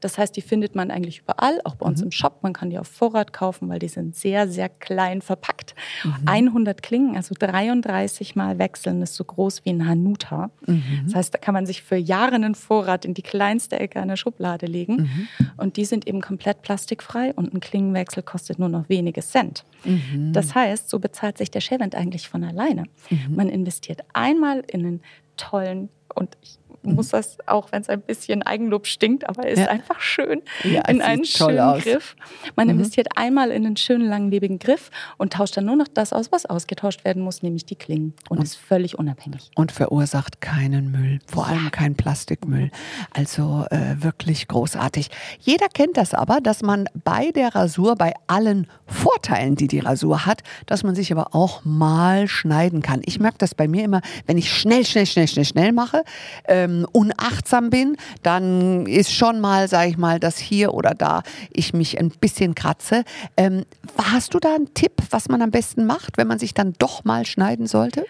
Das 0.00 0.18
heißt, 0.18 0.34
die 0.36 0.40
findet 0.40 0.74
man 0.74 0.90
eigentlich 0.90 1.20
überall, 1.20 1.60
auch 1.64 1.74
bei 1.74 1.86
uns 1.86 2.00
mhm. 2.00 2.06
im 2.06 2.10
Shop. 2.12 2.38
Man 2.42 2.52
kann 2.52 2.69
die 2.70 2.78
auf 2.78 2.88
Vorrat 2.88 3.32
kaufen, 3.32 3.68
weil 3.68 3.78
die 3.78 3.88
sind 3.88 4.16
sehr, 4.16 4.48
sehr 4.48 4.68
klein 4.68 5.22
verpackt. 5.22 5.74
Mhm. 6.04 6.12
100 6.26 6.82
Klingen, 6.82 7.16
also 7.16 7.34
33 7.38 8.36
Mal 8.36 8.58
wechseln, 8.58 9.02
ist 9.02 9.14
so 9.14 9.24
groß 9.24 9.64
wie 9.64 9.70
ein 9.70 9.86
Hanuta. 9.86 10.50
Mhm. 10.66 11.02
Das 11.04 11.14
heißt, 11.14 11.34
da 11.34 11.38
kann 11.38 11.54
man 11.54 11.66
sich 11.66 11.82
für 11.82 11.96
Jahre 11.96 12.34
einen 12.34 12.54
Vorrat 12.54 13.04
in 13.04 13.14
die 13.14 13.22
kleinste 13.22 13.78
Ecke 13.78 14.00
einer 14.00 14.16
Schublade 14.16 14.66
legen. 14.66 14.96
Mhm. 14.96 15.28
Und 15.56 15.76
die 15.76 15.84
sind 15.84 16.06
eben 16.06 16.20
komplett 16.20 16.62
plastikfrei 16.62 17.32
und 17.34 17.54
ein 17.54 17.60
Klingenwechsel 17.60 18.22
kostet 18.22 18.58
nur 18.58 18.68
noch 18.68 18.88
wenige 18.88 19.20
Cent. 19.20 19.64
Mhm. 19.84 20.32
Das 20.32 20.54
heißt, 20.54 20.88
so 20.88 20.98
bezahlt 20.98 21.38
sich 21.38 21.50
der 21.50 21.60
Shavent 21.60 21.94
eigentlich 21.94 22.28
von 22.28 22.44
alleine. 22.44 22.84
Mhm. 23.10 23.36
Man 23.36 23.48
investiert 23.48 24.02
einmal 24.12 24.62
in 24.68 24.86
einen 24.86 25.00
tollen 25.36 25.88
und 26.14 26.36
ich 26.42 26.58
muss 26.82 27.08
das, 27.08 27.38
auch 27.46 27.72
wenn 27.72 27.82
es 27.82 27.88
ein 27.88 28.00
bisschen 28.00 28.42
Eigenlob 28.42 28.86
stinkt, 28.86 29.28
aber 29.28 29.46
ist 29.46 29.58
ja. 29.58 29.66
einfach 29.68 30.00
schön, 30.00 30.42
ja, 30.64 30.82
in 30.88 31.02
einen 31.02 31.24
schönen 31.24 31.60
aus. 31.60 31.82
Griff. 31.82 32.16
Man 32.56 32.68
mhm. 32.68 32.74
investiert 32.74 33.08
einmal 33.16 33.50
in 33.50 33.66
einen 33.66 33.76
schönen, 33.76 34.08
langlebigen 34.08 34.58
Griff 34.58 34.90
und 35.18 35.34
tauscht 35.34 35.56
dann 35.56 35.66
nur 35.66 35.76
noch 35.76 35.88
das 35.88 36.12
aus, 36.12 36.32
was 36.32 36.46
ausgetauscht 36.46 37.04
werden 37.04 37.22
muss, 37.22 37.42
nämlich 37.42 37.66
die 37.66 37.76
Klingen. 37.76 38.14
Und, 38.28 38.38
und 38.38 38.44
ist 38.44 38.56
völlig 38.56 38.98
unabhängig. 38.98 39.50
Und 39.54 39.72
verursacht 39.72 40.40
keinen 40.40 40.90
Müll, 40.90 41.20
vor 41.26 41.46
ja. 41.46 41.50
allem 41.50 41.70
keinen 41.70 41.96
Plastikmüll. 41.96 42.70
Also 43.12 43.66
äh, 43.70 44.02
wirklich 44.02 44.48
großartig. 44.48 45.10
Jeder 45.40 45.68
kennt 45.68 45.96
das 45.96 46.14
aber, 46.14 46.40
dass 46.40 46.62
man 46.62 46.86
bei 47.04 47.30
der 47.32 47.54
Rasur, 47.54 47.96
bei 47.96 48.14
allen 48.26 48.66
Vorteilen, 48.86 49.56
die 49.56 49.68
die 49.68 49.80
Rasur 49.80 50.26
hat, 50.26 50.42
dass 50.66 50.82
man 50.82 50.94
sich 50.94 51.12
aber 51.12 51.34
auch 51.34 51.64
mal 51.64 52.26
schneiden 52.28 52.82
kann. 52.82 53.02
Ich 53.04 53.20
merke 53.20 53.38
das 53.38 53.54
bei 53.54 53.68
mir 53.68 53.84
immer, 53.84 54.00
wenn 54.26 54.38
ich 54.38 54.50
schnell, 54.50 54.84
schnell, 54.84 55.06
schnell, 55.06 55.28
schnell, 55.28 55.44
schnell 55.44 55.72
mache, 55.72 56.04
ähm, 56.48 56.69
ähm, 56.70 56.86
unachtsam 56.92 57.70
bin, 57.70 57.96
dann 58.22 58.86
ist 58.86 59.12
schon 59.12 59.40
mal, 59.40 59.68
sage 59.68 59.90
ich 59.90 59.98
mal, 59.98 60.20
dass 60.20 60.38
hier 60.38 60.74
oder 60.74 60.94
da 60.94 61.22
ich 61.52 61.72
mich 61.72 61.98
ein 61.98 62.10
bisschen 62.10 62.54
kratze. 62.54 63.04
Ähm, 63.36 63.64
hast 63.98 64.34
du 64.34 64.38
da 64.38 64.54
einen 64.54 64.72
Tipp, 64.74 64.92
was 65.10 65.28
man 65.28 65.42
am 65.42 65.50
besten 65.50 65.86
macht, 65.86 66.16
wenn 66.16 66.26
man 66.26 66.38
sich 66.38 66.54
dann 66.54 66.74
doch 66.78 67.04
mal 67.04 67.26
schneiden 67.26 67.66
sollte? 67.66 68.04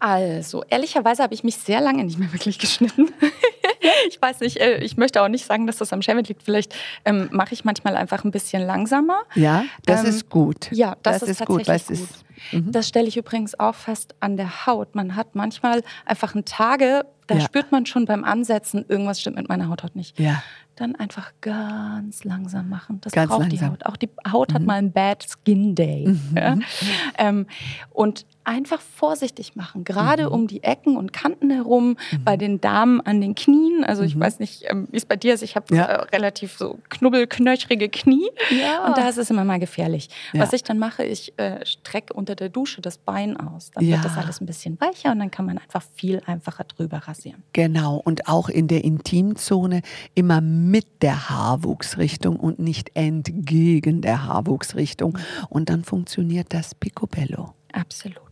Also, 0.00 0.62
ehrlicherweise 0.68 1.22
habe 1.22 1.34
ich 1.34 1.42
mich 1.42 1.56
sehr 1.56 1.80
lange 1.80 2.04
nicht 2.04 2.18
mehr 2.18 2.32
wirklich 2.32 2.58
geschnitten. 2.58 3.08
ich 4.08 4.22
weiß 4.22 4.40
nicht, 4.40 4.58
äh, 4.58 4.78
ich 4.78 4.96
möchte 4.96 5.20
auch 5.20 5.28
nicht 5.28 5.44
sagen, 5.44 5.66
dass 5.66 5.78
das 5.78 5.92
am 5.92 6.02
Shaving 6.02 6.24
liegt. 6.24 6.42
Vielleicht 6.42 6.74
ähm, 7.04 7.28
mache 7.32 7.52
ich 7.52 7.64
manchmal 7.64 7.96
einfach 7.96 8.24
ein 8.24 8.30
bisschen 8.30 8.62
langsamer. 8.62 9.22
Ja, 9.34 9.64
das 9.86 10.04
ähm, 10.04 10.10
ist 10.10 10.30
gut. 10.30 10.68
Ja, 10.70 10.96
das, 11.02 11.20
das 11.20 11.28
ist, 11.30 11.40
ist, 11.40 11.46
gut. 11.46 11.66
Weil 11.66 11.80
gut. 11.80 11.98
Mhm. 12.52 12.72
Das 12.72 12.88
stelle 12.88 13.08
ich 13.08 13.16
übrigens 13.16 13.58
auch 13.58 13.74
fest 13.74 14.14
an 14.20 14.36
der 14.36 14.66
Haut. 14.66 14.94
Man 14.94 15.16
hat 15.16 15.34
manchmal 15.34 15.82
einfach 16.04 16.34
Tage, 16.44 17.04
da 17.26 17.36
ja. 17.36 17.40
spürt 17.42 17.72
man 17.72 17.86
schon 17.86 18.06
beim 18.06 18.24
Ansetzen, 18.24 18.84
irgendwas 18.88 19.20
stimmt 19.20 19.36
mit 19.36 19.48
meiner 19.48 19.68
Haut 19.68 19.82
heute 19.82 19.98
nicht. 19.98 20.18
Ja. 20.18 20.42
Dann 20.76 20.94
einfach 20.94 21.32
ganz 21.40 22.24
langsam 22.24 22.68
machen. 22.68 23.00
Das 23.00 23.12
ganz 23.12 23.28
braucht 23.28 23.40
langsam. 23.40 23.58
die 23.58 23.64
Haut. 23.64 23.86
Auch 23.86 23.96
die 23.96 24.08
Haut 24.30 24.50
mhm. 24.50 24.54
hat 24.54 24.62
mal 24.62 24.74
einen 24.74 24.92
Bad 24.92 25.26
Skin 25.28 25.74
Day. 25.74 26.08
Mhm. 26.08 26.36
Ja? 26.36 26.56
Ähm, 27.18 27.46
und 27.90 28.26
einfach 28.48 28.80
vorsichtig 28.80 29.56
machen, 29.56 29.84
gerade 29.84 30.26
mhm. 30.26 30.32
um 30.32 30.46
die 30.46 30.62
Ecken 30.62 30.96
und 30.96 31.12
Kanten 31.12 31.50
herum, 31.50 31.98
mhm. 32.10 32.24
bei 32.24 32.38
den 32.38 32.60
Damen 32.62 33.02
an 33.02 33.20
den 33.20 33.34
Knien. 33.34 33.84
Also 33.84 34.02
ich 34.02 34.16
mhm. 34.16 34.20
weiß 34.20 34.38
nicht, 34.38 34.64
ähm, 34.68 34.88
wie 34.90 34.96
es 34.96 35.04
bei 35.04 35.16
dir 35.16 35.34
ist. 35.34 35.42
Ich 35.42 35.54
habe 35.54 35.76
ja. 35.76 35.84
äh, 35.84 36.02
relativ 36.16 36.56
so 36.56 36.78
knubbelknöchrige 36.88 37.90
Knie 37.90 38.28
ja. 38.50 38.86
und 38.86 38.96
da 38.96 39.06
ist 39.08 39.18
es 39.18 39.28
immer 39.30 39.44
mal 39.44 39.58
gefährlich. 39.58 40.08
Ja. 40.32 40.40
Was 40.40 40.54
ich 40.54 40.64
dann 40.64 40.78
mache, 40.78 41.04
ich 41.04 41.38
äh, 41.38 41.64
strecke 41.66 42.14
unter 42.14 42.34
der 42.34 42.48
Dusche 42.48 42.80
das 42.80 42.96
Bein 42.96 43.36
aus. 43.36 43.70
Dann 43.70 43.86
wird 43.86 44.02
das 44.02 44.16
alles 44.16 44.40
ein 44.40 44.46
bisschen 44.46 44.80
weicher 44.80 45.12
und 45.12 45.18
dann 45.18 45.30
kann 45.30 45.44
man 45.44 45.58
einfach 45.58 45.82
viel 45.94 46.22
einfacher 46.24 46.64
drüber 46.64 46.98
rasieren. 46.98 47.42
Genau 47.52 48.00
und 48.02 48.28
auch 48.28 48.48
in 48.48 48.66
der 48.66 48.82
Intimzone 48.82 49.82
immer 50.14 50.40
mit 50.40 51.02
der 51.02 51.28
Haarwuchsrichtung 51.28 52.36
und 52.36 52.58
nicht 52.58 52.92
entgegen 52.94 54.00
der 54.00 54.24
Haarwuchsrichtung 54.24 55.12
mhm. 55.12 55.46
und 55.50 55.68
dann 55.68 55.84
funktioniert 55.84 56.54
das 56.54 56.74
Picobello. 56.74 57.54
Absolut. 57.72 58.22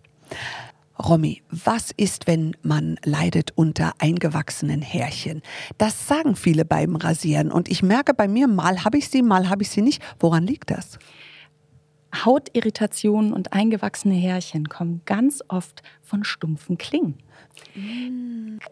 Romy, 0.98 1.42
was 1.50 1.90
ist, 1.96 2.26
wenn 2.26 2.56
man 2.62 2.98
leidet 3.04 3.52
unter 3.54 3.92
eingewachsenen 3.98 4.80
Härchen? 4.80 5.42
Das 5.76 6.08
sagen 6.08 6.36
viele 6.36 6.64
beim 6.64 6.96
Rasieren 6.96 7.52
und 7.52 7.68
ich 7.68 7.82
merke 7.82 8.14
bei 8.14 8.28
mir, 8.28 8.48
mal 8.48 8.82
habe 8.82 8.96
ich 8.96 9.10
sie, 9.10 9.22
mal 9.22 9.50
habe 9.50 9.62
ich 9.62 9.70
sie 9.70 9.82
nicht. 9.82 10.02
Woran 10.18 10.46
liegt 10.46 10.70
das? 10.70 10.98
Hautirritationen 12.24 13.34
und 13.34 13.52
eingewachsene 13.52 14.14
Härchen 14.14 14.68
kommen 14.68 15.02
ganz 15.04 15.42
oft 15.48 15.82
von 16.02 16.24
stumpfen 16.24 16.78
Klingen. 16.78 17.18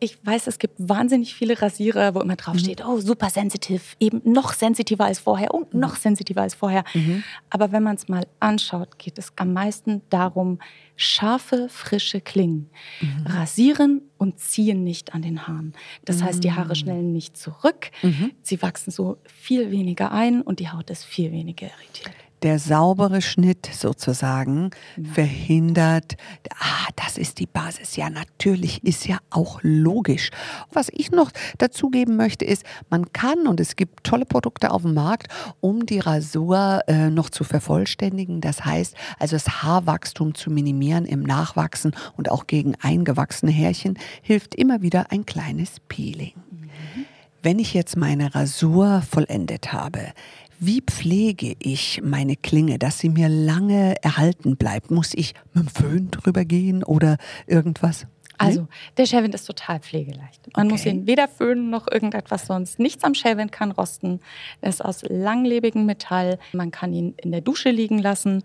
Ich 0.01 0.19
weiß, 0.25 0.47
es 0.47 0.59
gibt 0.59 0.75
wahnsinnig 0.79 1.35
viele 1.35 1.61
Rasierer, 1.61 2.15
wo 2.15 2.21
immer 2.21 2.37
drauf 2.37 2.59
steht, 2.59 2.81
mhm. 2.81 2.91
oh, 2.91 2.99
super 3.01 3.31
sensitiv, 3.31 3.97
eben 4.01 4.21
noch 4.25 4.53
sensitiver 4.53 5.05
als 5.05 5.19
vorher 5.19 5.53
und 5.53 5.75
noch 5.75 5.97
sensitiver 5.97 6.43
als 6.43 6.55
vorher. 6.55 6.85
Mhm. 6.95 7.23
Aber 7.51 7.73
wenn 7.73 7.83
man 7.83 7.97
es 7.97 8.09
mal 8.09 8.27
anschaut, 8.41 8.99
geht 8.99 9.19
es 9.19 9.33
am 9.37 9.53
meisten 9.53 10.03
darum, 10.11 10.59
scharfe, 10.97 11.69
frische 11.69 12.21
Klingen. 12.21 12.71
Mhm. 13.01 13.27
Rasieren 13.27 14.03
und 14.17 14.39
ziehen 14.39 14.85
nicht 14.85 15.15
an 15.15 15.23
den 15.23 15.47
Haaren. 15.47 15.75
Das 16.05 16.23
heißt, 16.23 16.43
die 16.45 16.53
Haare 16.53 16.71
mhm. 16.71 16.75
schnellen 16.75 17.13
nicht 17.13 17.37
zurück, 17.37 17.91
mhm. 18.03 18.33
sie 18.43 18.63
wachsen 18.63 18.91
so 18.91 19.19
viel 19.27 19.71
weniger 19.71 20.13
ein 20.13 20.41
und 20.41 20.61
die 20.61 20.71
Haut 20.71 20.91
ist 20.91 21.05
viel 21.05 21.33
weniger 21.33 21.67
irritiert 21.67 22.24
der 22.45 22.59
saubere 22.59 23.23
Schnitt 23.23 23.67
sozusagen 23.73 24.71
verhindert, 25.15 26.17
ah, 26.59 26.89
das 26.95 27.17
ist 27.17 27.39
die 27.39 27.47
Basis. 27.47 27.97
Ja, 27.97 28.11
natürlich 28.11 28.85
ist 28.85 29.09
ja 29.09 29.19
auch 29.31 29.61
logisch. 29.63 30.31
Was 30.71 30.89
ich 30.93 31.11
noch 31.11 31.31
dazugeben 31.57 32.17
möchte, 32.17 32.45
ist, 32.45 32.63
man 32.91 33.13
kann 33.13 33.47
und 33.47 33.61
es 33.61 33.77
gibt 33.77 34.05
tolle 34.05 34.27
Produkte 34.27 34.71
auf 34.71 34.83
dem 34.83 34.93
Markt, 34.93 35.29
um 35.61 35.87
die 35.87 36.01
Rasur 36.01 36.81
äh, 36.87 37.09
noch 37.09 37.31
zu 37.31 37.45
vervollständigen. 37.45 38.43
Das 38.43 38.65
heißt, 38.65 38.95
also 39.19 39.37
das 39.37 39.63
Haarwachstum 39.63 40.35
zu 40.35 40.51
minimieren 40.51 41.07
im 41.07 41.23
Nachwachsen 41.23 41.97
und 42.19 42.31
auch 42.31 42.47
gegen 42.47 42.75
eingewachsene 42.77 43.53
Härchen 43.53 43.99
hilft 44.21 44.55
immer 44.55 44.83
wieder 44.83 45.11
ein 45.11 45.25
kleines 45.25 45.81
Peeling. 45.89 46.35
Mhm. 46.51 47.07
Wenn 47.45 47.59
ich 47.59 47.75
jetzt 47.75 47.99
meine 47.99 48.35
Rasur 48.35 49.03
vollendet 49.03 49.75
habe, 49.75 50.15
wie 50.59 50.81
pflege 50.81 51.57
ich 51.59 52.01
meine 52.03 52.37
Klinge, 52.37 52.79
dass 52.79 52.99
sie 52.99 53.09
mir 53.09 53.29
lange 53.29 53.97
erhalten 54.03 54.57
bleibt? 54.57 54.91
Muss 54.91 55.15
ich 55.15 55.35
mit 55.53 55.65
dem 55.65 55.69
Föhn 55.69 56.11
drüber 56.11 56.45
gehen 56.45 56.83
oder 56.83 57.17
irgendwas? 57.47 58.07
Also, 58.37 58.67
der 58.97 59.07
Shaven 59.07 59.33
ist 59.33 59.45
total 59.47 59.81
pflegeleicht. 59.81 60.49
Man 60.57 60.67
okay. 60.67 60.73
muss 60.73 60.87
ihn 60.87 61.07
weder 61.07 61.29
föhnen 61.29 61.71
noch 61.71 61.91
irgendetwas 61.91 62.47
sonst. 62.47 62.79
Nichts 62.79 63.05
am 63.05 63.15
Shaven 63.15 63.51
kann 63.51 63.71
rosten. 63.71 64.21
Er 64.61 64.71
ist 64.71 64.85
aus 64.85 65.03
langlebigem 65.09 65.87
Metall. 65.87 66.39
Man 66.53 66.71
kann 66.71 66.93
ihn 66.93 67.15
in 67.17 67.31
der 67.31 67.41
Dusche 67.41 67.71
liegen 67.71 67.99
lassen 67.99 68.43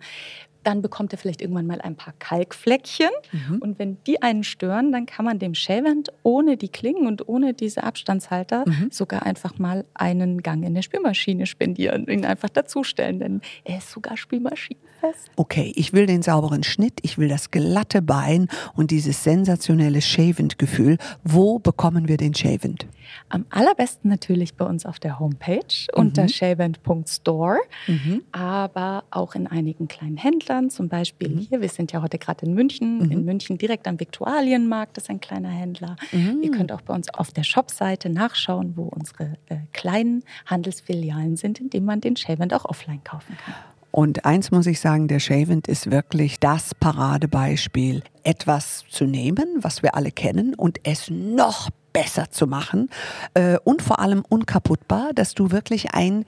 dann 0.64 0.82
bekommt 0.82 1.14
er 1.14 1.18
vielleicht 1.18 1.42
irgendwann 1.42 1.68
mal 1.68 1.82
ein 1.82 1.96
paar 1.96 2.14
Kalkfleckchen. 2.20 3.10
Mhm. 3.32 3.58
Und 3.60 3.80
wenn 3.80 3.98
die 4.06 4.22
einen 4.22 4.44
stören, 4.44 4.92
dann 4.92 5.06
kann 5.06 5.26
man 5.26 5.40
dem 5.40 5.56
Shavent 5.56 6.10
ohne 6.24 6.58
die 6.58 6.70
Klingen 6.70 7.08
und 7.08 7.28
ohne 7.28 7.54
diese 7.54 7.84
Abstandshalter 7.84 8.66
mhm. 8.68 8.90
sogar 8.92 9.24
einfach 9.24 9.58
mal 9.58 9.86
einen 9.94 10.42
Gang 10.44 10.66
in 10.66 10.74
der 10.74 10.82
Spülmaschine 10.82 11.46
spendieren, 11.46 12.08
ihn 12.08 12.26
einfach 12.26 12.50
dazustellen, 12.50 13.20
denn 13.20 13.42
er 13.64 13.78
ist 13.78 13.92
sogar 13.92 14.18
spülmaschinenfest. 14.18 15.32
Okay, 15.36 15.72
ich 15.76 15.94
will 15.94 16.06
den 16.06 16.22
sauberen 16.22 16.64
Schnitt, 16.64 17.00
ich 17.04 17.18
will 17.18 17.30
das 17.30 17.52
glatte 17.52 18.02
Bein 18.02 18.48
und 18.76 18.92
dieses 18.92 19.24
sensationelle 19.24 20.02
Shavent-Gefühl. 20.02 20.98
Wo 21.24 21.60
bekommen 21.60 22.08
wir 22.08 22.18
den 22.18 22.34
Shavent? 22.34 22.86
Am 23.30 23.46
allerbesten 23.50 24.10
natürlich 24.10 24.56
bei 24.56 24.66
uns 24.66 24.86
auf 24.86 25.00
der 25.00 25.20
Homepage 25.20 25.60
mhm. 25.94 26.00
unter 26.00 26.28
shavent.store, 26.28 27.60
mhm. 27.88 28.24
aber 28.32 29.04
auch 29.12 29.36
in 29.36 29.48
einigen 29.48 29.88
kleinen 29.88 30.18
Händlern, 30.18 30.49
zum 30.70 30.90
Beispiel 30.90 31.30
mhm. 31.30 31.40
hier. 31.40 31.62
Wir 31.62 31.70
sind 31.70 31.92
ja 31.92 32.02
heute 32.02 32.18
gerade 32.18 32.46
in 32.46 32.54
München. 32.54 33.06
Mhm. 33.06 33.12
In 33.12 33.26
München 33.26 33.58
direkt 33.58 33.88
am 33.88 34.00
Viktualienmarkt 34.00 34.98
ist 34.98 35.10
ein 35.10 35.20
kleiner 35.20 35.50
Händler. 35.50 35.96
Mhm. 36.12 36.40
Ihr 36.42 36.52
könnt 36.52 36.72
auch 36.72 36.82
bei 36.82 36.94
uns 36.94 37.14
auf 37.14 37.32
der 37.32 37.44
Shopseite 37.44 38.10
nachschauen, 38.10 38.74
wo 38.76 38.84
unsere 38.84 39.38
äh, 39.48 39.58
kleinen 39.74 40.24
Handelsfilialen 40.46 41.38
sind, 41.38 41.60
in 41.60 41.70
denen 41.70 41.86
man 41.86 42.02
den 42.02 42.16
Shavent 42.16 42.54
auch 42.54 42.66
offline 42.66 43.04
kaufen 43.04 43.38
kann. 43.44 43.54
Und 43.92 44.26
eins 44.26 44.52
muss 44.52 44.68
ich 44.68 44.80
sagen, 44.80 45.08
der 45.08 45.20
Shavent 45.20 45.68
ist 45.68 45.90
wirklich 45.90 46.40
das 46.40 46.76
Paradebeispiel, 46.76 48.04
etwas 48.24 48.86
zu 48.90 49.06
nehmen, 49.06 49.48
was 49.62 49.82
wir 49.82 49.96
alle 49.96 50.12
kennen, 50.12 50.54
und 50.54 50.80
es 50.84 51.10
noch 51.10 51.70
besser 51.92 52.30
zu 52.30 52.46
machen 52.46 52.90
äh, 53.34 53.58
und 53.64 53.82
vor 53.82 54.00
allem 54.00 54.24
unkaputtbar, 54.28 55.12
dass 55.14 55.34
du 55.34 55.52
wirklich 55.52 55.94
ein 55.94 56.26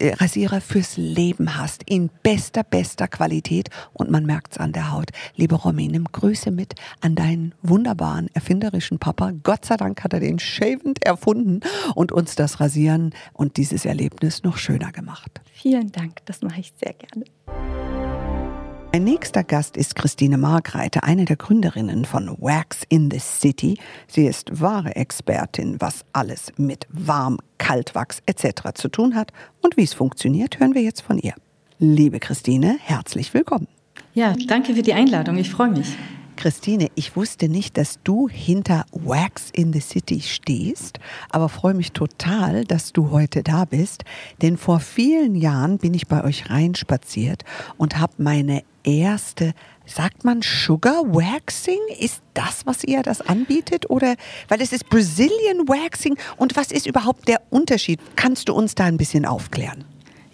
Rasierer 0.00 0.60
fürs 0.60 0.96
Leben 0.96 1.56
hast, 1.56 1.82
in 1.86 2.10
bester, 2.22 2.62
bester 2.62 3.08
Qualität 3.08 3.70
und 3.92 4.10
man 4.10 4.26
merkt 4.26 4.52
es 4.52 4.58
an 4.58 4.72
der 4.72 4.92
Haut. 4.92 5.10
Liebe 5.34 5.54
Romy, 5.54 5.88
nimm 5.88 6.04
Grüße 6.04 6.50
mit 6.50 6.74
an 7.00 7.14
deinen 7.14 7.54
wunderbaren, 7.62 8.28
erfinderischen 8.34 8.98
Papa. 8.98 9.32
Gott 9.42 9.64
sei 9.64 9.76
Dank 9.76 10.02
hat 10.04 10.12
er 10.12 10.20
den 10.20 10.38
Shavend 10.38 11.04
erfunden 11.04 11.60
und 11.94 12.12
uns 12.12 12.34
das 12.34 12.60
Rasieren 12.60 13.14
und 13.32 13.56
dieses 13.56 13.84
Erlebnis 13.84 14.42
noch 14.42 14.56
schöner 14.56 14.92
gemacht. 14.92 15.40
Vielen 15.52 15.92
Dank, 15.92 16.24
das 16.26 16.42
mache 16.42 16.60
ich 16.60 16.72
sehr 16.78 16.94
gerne. 16.94 17.85
Mein 18.96 19.04
nächster 19.04 19.44
Gast 19.44 19.76
ist 19.76 19.94
Christine 19.94 20.38
Margreite, 20.38 21.02
eine 21.02 21.26
der 21.26 21.36
Gründerinnen 21.36 22.06
von 22.06 22.34
Wax 22.40 22.80
in 22.88 23.10
the 23.10 23.18
City. 23.18 23.78
Sie 24.08 24.24
ist 24.24 24.58
wahre 24.58 24.96
Expertin, 24.96 25.76
was 25.80 26.02
alles 26.14 26.50
mit 26.56 26.86
Warm, 26.88 27.36
Kaltwachs 27.58 28.22
etc. 28.24 28.72
zu 28.72 28.88
tun 28.88 29.14
hat. 29.14 29.34
Und 29.60 29.76
wie 29.76 29.82
es 29.82 29.92
funktioniert, 29.92 30.60
hören 30.60 30.74
wir 30.74 30.80
jetzt 30.80 31.02
von 31.02 31.18
ihr. 31.18 31.34
Liebe 31.78 32.20
Christine, 32.20 32.78
herzlich 32.80 33.34
willkommen. 33.34 33.68
Ja, 34.14 34.32
danke 34.46 34.74
für 34.74 34.82
die 34.82 34.94
Einladung. 34.94 35.36
Ich 35.36 35.50
freue 35.50 35.72
mich. 35.72 35.94
Christine, 36.36 36.88
ich 36.94 37.16
wusste 37.16 37.50
nicht, 37.50 37.76
dass 37.76 37.98
du 38.02 38.28
hinter 38.28 38.86
Wax 38.92 39.50
in 39.52 39.74
the 39.74 39.80
City 39.80 40.22
stehst, 40.22 41.00
aber 41.28 41.50
freue 41.50 41.74
mich 41.74 41.92
total, 41.92 42.64
dass 42.64 42.94
du 42.94 43.10
heute 43.10 43.42
da 43.42 43.66
bist. 43.66 44.04
Denn 44.40 44.56
vor 44.56 44.80
vielen 44.80 45.34
Jahren 45.34 45.76
bin 45.76 45.92
ich 45.92 46.06
bei 46.06 46.24
euch 46.24 46.48
reinspaziert 46.48 47.44
und 47.76 47.98
habe 47.98 48.14
meine 48.18 48.62
erste, 48.86 49.52
sagt 49.84 50.24
man 50.24 50.40
Sugar 50.42 51.02
Waxing? 51.04 51.78
Ist 51.98 52.22
das, 52.34 52.64
was 52.64 52.84
ihr 52.84 53.02
das 53.02 53.20
anbietet? 53.20 53.90
Oder, 53.90 54.14
weil 54.48 54.62
es 54.62 54.72
ist 54.72 54.88
Brazilian 54.88 55.68
Waxing. 55.68 56.16
Und 56.36 56.56
was 56.56 56.72
ist 56.72 56.86
überhaupt 56.86 57.28
der 57.28 57.42
Unterschied? 57.50 58.00
Kannst 58.16 58.48
du 58.48 58.54
uns 58.54 58.74
da 58.74 58.84
ein 58.84 58.96
bisschen 58.96 59.26
aufklären? 59.26 59.84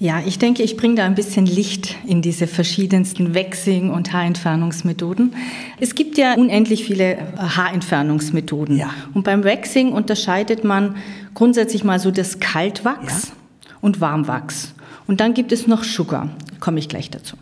Ja, 0.03 0.21
ich 0.27 0.41
denke, 0.41 0.65
ich 0.65 0.77
bringe 0.77 0.97
da 0.97 1.05
ein 1.05 1.15
bisschen 1.15 1.47
Licht 1.47 1.95
in 2.05 2.23
diese 2.23 2.49
verschiedensten 2.49 3.37
Waxing- 3.37 3.91
und 3.91 4.13
Haarentfernungsmethoden. 4.13 5.33
Es 5.79 5.95
gibt 5.95 6.19
ja 6.19 6.35
unendlich 6.35 6.85
viele 6.85 7.19
Haarentfernungsmethoden. 7.37 8.79
Ja. 8.79 8.91
Und 9.15 9.23
beim 9.23 9.45
Waxing 9.45 9.93
unterscheidet 9.93 10.65
man 10.65 10.97
grundsätzlich 11.35 11.85
mal 11.85 12.01
so 12.01 12.11
das 12.11 12.41
Kaltwachs 12.41 13.29
ja. 13.29 13.67
und 13.81 14.01
Warmwachs. 14.01 14.75
Und 15.07 15.21
dann 15.21 15.35
gibt 15.35 15.53
es 15.53 15.69
noch 15.69 15.85
Sugar, 15.85 16.31
komme 16.59 16.81
ich 16.81 16.89
gleich 16.89 17.11
dazu. 17.11 17.37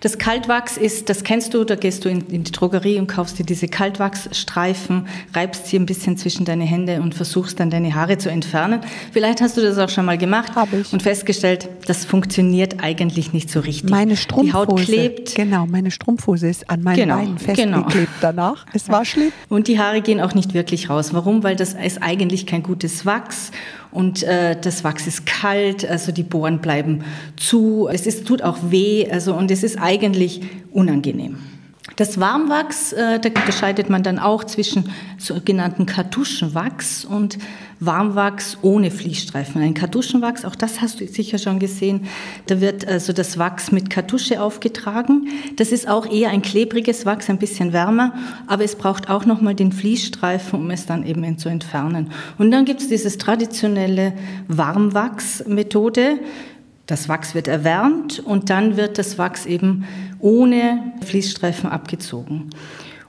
Das 0.00 0.18
Kaltwachs 0.18 0.76
ist, 0.76 1.08
das 1.08 1.24
kennst 1.24 1.54
du, 1.54 1.64
da 1.64 1.76
gehst 1.76 2.04
du 2.04 2.08
in, 2.08 2.26
in, 2.28 2.44
die 2.44 2.52
Drogerie 2.52 2.98
und 2.98 3.06
kaufst 3.06 3.38
dir 3.38 3.44
diese 3.44 3.68
Kaltwachsstreifen, 3.68 5.06
reibst 5.34 5.66
sie 5.66 5.78
ein 5.78 5.86
bisschen 5.86 6.16
zwischen 6.16 6.44
deine 6.44 6.64
Hände 6.64 7.00
und 7.00 7.14
versuchst 7.14 7.60
dann 7.60 7.70
deine 7.70 7.94
Haare 7.94 8.18
zu 8.18 8.30
entfernen. 8.30 8.80
Vielleicht 9.12 9.40
hast 9.40 9.56
du 9.56 9.62
das 9.62 9.78
auch 9.78 9.88
schon 9.88 10.04
mal 10.04 10.18
gemacht 10.18 10.52
und 10.92 11.02
festgestellt, 11.02 11.68
das 11.86 12.04
funktioniert 12.04 12.82
eigentlich 12.82 13.32
nicht 13.32 13.50
so 13.50 13.60
richtig. 13.60 13.90
Meine 13.90 14.16
Strumpfhose. 14.16 14.46
Die 14.46 14.52
Haut 14.52 14.80
klebt. 14.80 15.34
Genau, 15.34 15.66
meine 15.66 15.90
Strumpfhose 15.90 16.48
ist 16.48 16.68
an 16.68 16.82
meinen 16.82 16.96
genau, 16.96 17.16
Beinen 17.16 17.38
festgeklebt 17.38 17.92
genau. 17.92 18.06
danach. 18.20 18.66
Es 18.72 18.88
war 18.88 19.04
schlimm. 19.04 19.32
Und 19.48 19.68
die 19.68 19.78
Haare 19.78 20.00
gehen 20.00 20.20
auch 20.20 20.34
nicht 20.34 20.54
wirklich 20.54 20.90
raus. 20.90 21.14
Warum? 21.14 21.42
Weil 21.42 21.56
das 21.56 21.74
ist 21.74 22.02
eigentlich 22.02 22.46
kein 22.46 22.62
gutes 22.62 23.06
Wachs 23.06 23.50
und 23.96 24.22
äh, 24.22 24.56
das 24.60 24.84
Wachs 24.84 25.06
ist 25.06 25.24
kalt, 25.24 25.88
also 25.88 26.12
die 26.12 26.22
Bohren 26.22 26.60
bleiben 26.60 27.02
zu, 27.36 27.88
es 27.90 28.06
ist, 28.06 28.26
tut 28.26 28.42
auch 28.42 28.58
weh, 28.68 29.08
also 29.10 29.34
und 29.34 29.50
es 29.50 29.62
ist 29.62 29.78
eigentlich 29.80 30.42
unangenehm. 30.70 31.38
Das 31.96 32.20
Warmwachs, 32.20 32.92
äh, 32.92 33.18
da 33.18 33.28
unterscheidet 33.30 33.88
man 33.88 34.02
dann 34.02 34.18
auch 34.18 34.44
zwischen 34.44 34.92
sogenannten 35.16 35.86
Kartuschenwachs 35.86 37.06
und 37.06 37.38
Warmwachs 37.80 38.58
ohne 38.60 38.90
Fließstreifen. 38.90 39.62
Ein 39.62 39.72
Kartuschenwachs, 39.72 40.44
auch 40.44 40.54
das 40.54 40.82
hast 40.82 41.00
du 41.00 41.06
sicher 41.06 41.38
schon 41.38 41.58
gesehen, 41.58 42.06
da 42.48 42.60
wird 42.60 42.86
also 42.86 43.14
das 43.14 43.38
Wachs 43.38 43.72
mit 43.72 43.88
Kartusche 43.88 44.42
aufgetragen. 44.42 45.28
Das 45.56 45.72
ist 45.72 45.88
auch 45.88 46.04
eher 46.10 46.28
ein 46.30 46.42
klebriges 46.42 47.06
Wachs, 47.06 47.30
ein 47.30 47.38
bisschen 47.38 47.72
wärmer, 47.72 48.12
aber 48.46 48.64
es 48.64 48.74
braucht 48.74 49.08
auch 49.08 49.24
nochmal 49.24 49.54
den 49.54 49.72
Fließstreifen, 49.72 50.60
um 50.60 50.70
es 50.70 50.84
dann 50.84 51.06
eben 51.06 51.38
zu 51.38 51.48
entfernen. 51.48 52.10
Und 52.36 52.50
dann 52.50 52.66
gibt 52.66 52.82
es 52.82 52.88
dieses 52.88 53.16
traditionelle 53.16 54.12
Warmwachs-Methode. 54.48 56.18
Das 56.86 57.08
Wachs 57.08 57.34
wird 57.34 57.48
erwärmt 57.48 58.20
und 58.20 58.48
dann 58.48 58.76
wird 58.76 58.98
das 58.98 59.18
Wachs 59.18 59.44
eben 59.44 59.84
ohne 60.20 60.92
Fließstreifen 61.04 61.70
abgezogen. 61.70 62.50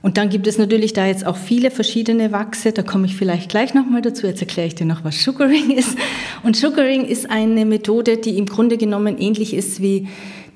Und 0.01 0.17
dann 0.17 0.29
gibt 0.29 0.47
es 0.47 0.57
natürlich 0.57 0.93
da 0.93 1.05
jetzt 1.05 1.25
auch 1.25 1.35
viele 1.35 1.71
verschiedene 1.71 2.31
Wachse. 2.31 2.71
Da 2.71 2.83
komme 2.83 3.07
ich 3.07 3.15
vielleicht 3.15 3.49
gleich 3.49 3.73
nochmal 3.73 4.01
dazu. 4.01 4.27
Jetzt 4.27 4.41
erkläre 4.41 4.67
ich 4.67 4.75
dir 4.75 4.85
noch, 4.85 5.03
was 5.03 5.21
Sugaring 5.23 5.71
ist. 5.75 5.97
Und 6.43 6.55
Sugaring 6.55 7.05
ist 7.05 7.29
eine 7.29 7.65
Methode, 7.65 8.17
die 8.17 8.37
im 8.37 8.45
Grunde 8.45 8.77
genommen 8.77 9.17
ähnlich 9.17 9.53
ist 9.53 9.81
wie 9.81 10.07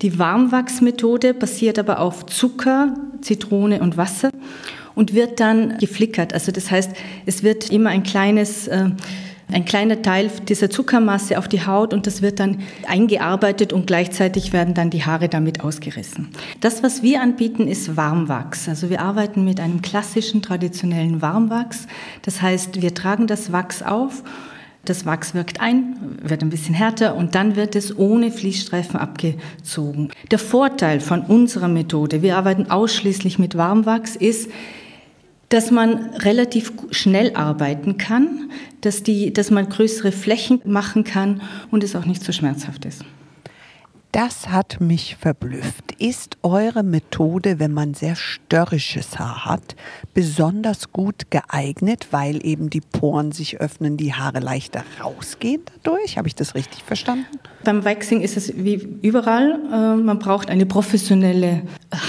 die 0.02 0.18
Warmwachsmethode, 0.18 1.34
basiert 1.34 1.78
aber 1.80 2.00
auf 2.00 2.26
Zucker, 2.26 2.96
Zitrone 3.22 3.82
und 3.82 3.98
Wasser 3.98 4.32
und 4.96 5.14
wird 5.14 5.40
dann 5.40 5.78
geflickert. 5.78 6.34
Also 6.34 6.52
das 6.52 6.72
heißt, 6.72 6.92
es 7.26 7.44
wird 7.44 7.72
immer 7.72 7.90
ein 7.90 8.04
kleines 8.04 8.68
äh, 8.68 8.90
ein 9.52 9.66
kleiner 9.66 10.02
Teil 10.02 10.30
dieser 10.48 10.70
Zuckermasse 10.70 11.38
auf 11.38 11.48
die 11.48 11.66
Haut 11.66 11.94
und 11.94 12.08
das 12.08 12.22
wird 12.22 12.40
dann 12.40 12.60
eingearbeitet 12.88 13.74
und 13.74 13.88
gleichzeitig 13.88 14.54
werden 14.54 14.74
dann 14.74 14.90
die 14.90 15.04
Haare 15.04 15.30
damit 15.30 15.64
ausgerissen. 15.64 16.30
Das, 16.60 16.84
was 16.84 17.04
wir 17.04 17.22
anbieten, 17.22 17.68
ist 17.68 17.98
Warmwachs. 17.98 18.70
Also 18.70 18.90
wir 18.90 19.02
arbeiten 19.02 19.44
mit 19.44 19.60
einem 19.60 19.82
klassischen, 19.82 20.42
traditionellen 20.42 21.22
Warmwachs. 21.22 21.88
Das 22.22 22.42
heißt, 22.42 22.82
wir 22.82 22.94
tragen 22.94 23.28
das 23.28 23.52
Wachs 23.52 23.82
auf 23.84 24.24
das 24.84 25.06
Wachs 25.06 25.36
wirkt 25.36 25.62
ein, 25.62 26.18
wird 26.24 26.42
ein 26.42 26.50
bisschen 26.50 26.74
härter 26.74 27.16
und 27.16 27.36
dann 27.36 27.56
wird 27.56 27.76
es 27.76 27.96
ohne 27.98 28.32
Fließstreifen 28.32 29.00
abgezogen. 29.00 30.10
Der 30.32 30.40
Vorteil 30.40 31.00
von 31.00 31.22
unserer 31.22 31.68
Methode, 31.68 32.24
wir 32.24 32.36
arbeiten 32.36 32.72
ausschließlich 32.72 33.38
mit 33.38 33.56
Warmwachs, 33.56 34.16
ist, 34.16 34.50
dass 35.52 35.70
man 35.70 36.12
relativ 36.16 36.72
schnell 36.92 37.36
arbeiten 37.36 37.98
kann, 37.98 38.52
dass, 38.80 39.04
die, 39.04 39.34
dass 39.34 39.52
man 39.52 39.68
größere 39.68 40.14
Flächen 40.14 40.62
machen 40.64 41.04
kann 41.04 41.42
und 41.72 41.84
es 41.84 41.96
auch 41.96 42.06
nicht 42.06 42.24
so 42.24 42.32
schmerzhaft 42.32 42.86
ist. 42.86 43.04
Das 44.14 44.50
hat 44.50 44.82
mich 44.82 45.16
verblüfft. 45.16 45.94
Ist 45.98 46.38
eure 46.42 46.84
Methode, 46.84 47.60
wenn 47.60 47.74
man 47.74 47.94
sehr 47.94 48.16
störrisches 48.16 49.20
Haar 49.20 49.46
hat, 49.46 49.76
besonders 50.14 50.92
gut 50.92 51.32
geeignet, 51.32 52.08
weil 52.12 52.46
eben 52.46 52.70
die 52.70 52.82
Poren 52.82 53.32
sich 53.32 53.62
öffnen, 53.62 53.96
die 53.96 54.14
Haare 54.14 54.40
leichter 54.40 54.84
rausgehen 55.02 55.62
dadurch? 55.84 56.18
Habe 56.18 56.28
ich 56.28 56.36
das 56.36 56.56
richtig 56.56 56.84
verstanden? 56.84 57.26
Beim 57.64 57.86
Waxing 57.86 58.22
ist 58.22 58.38
es 58.38 58.54
wie 58.58 58.98
überall. 59.02 59.60
Äh, 59.72 59.96
man 59.96 60.18
braucht 60.18 60.50
eine 60.50 60.66
professionelle 60.66 61.62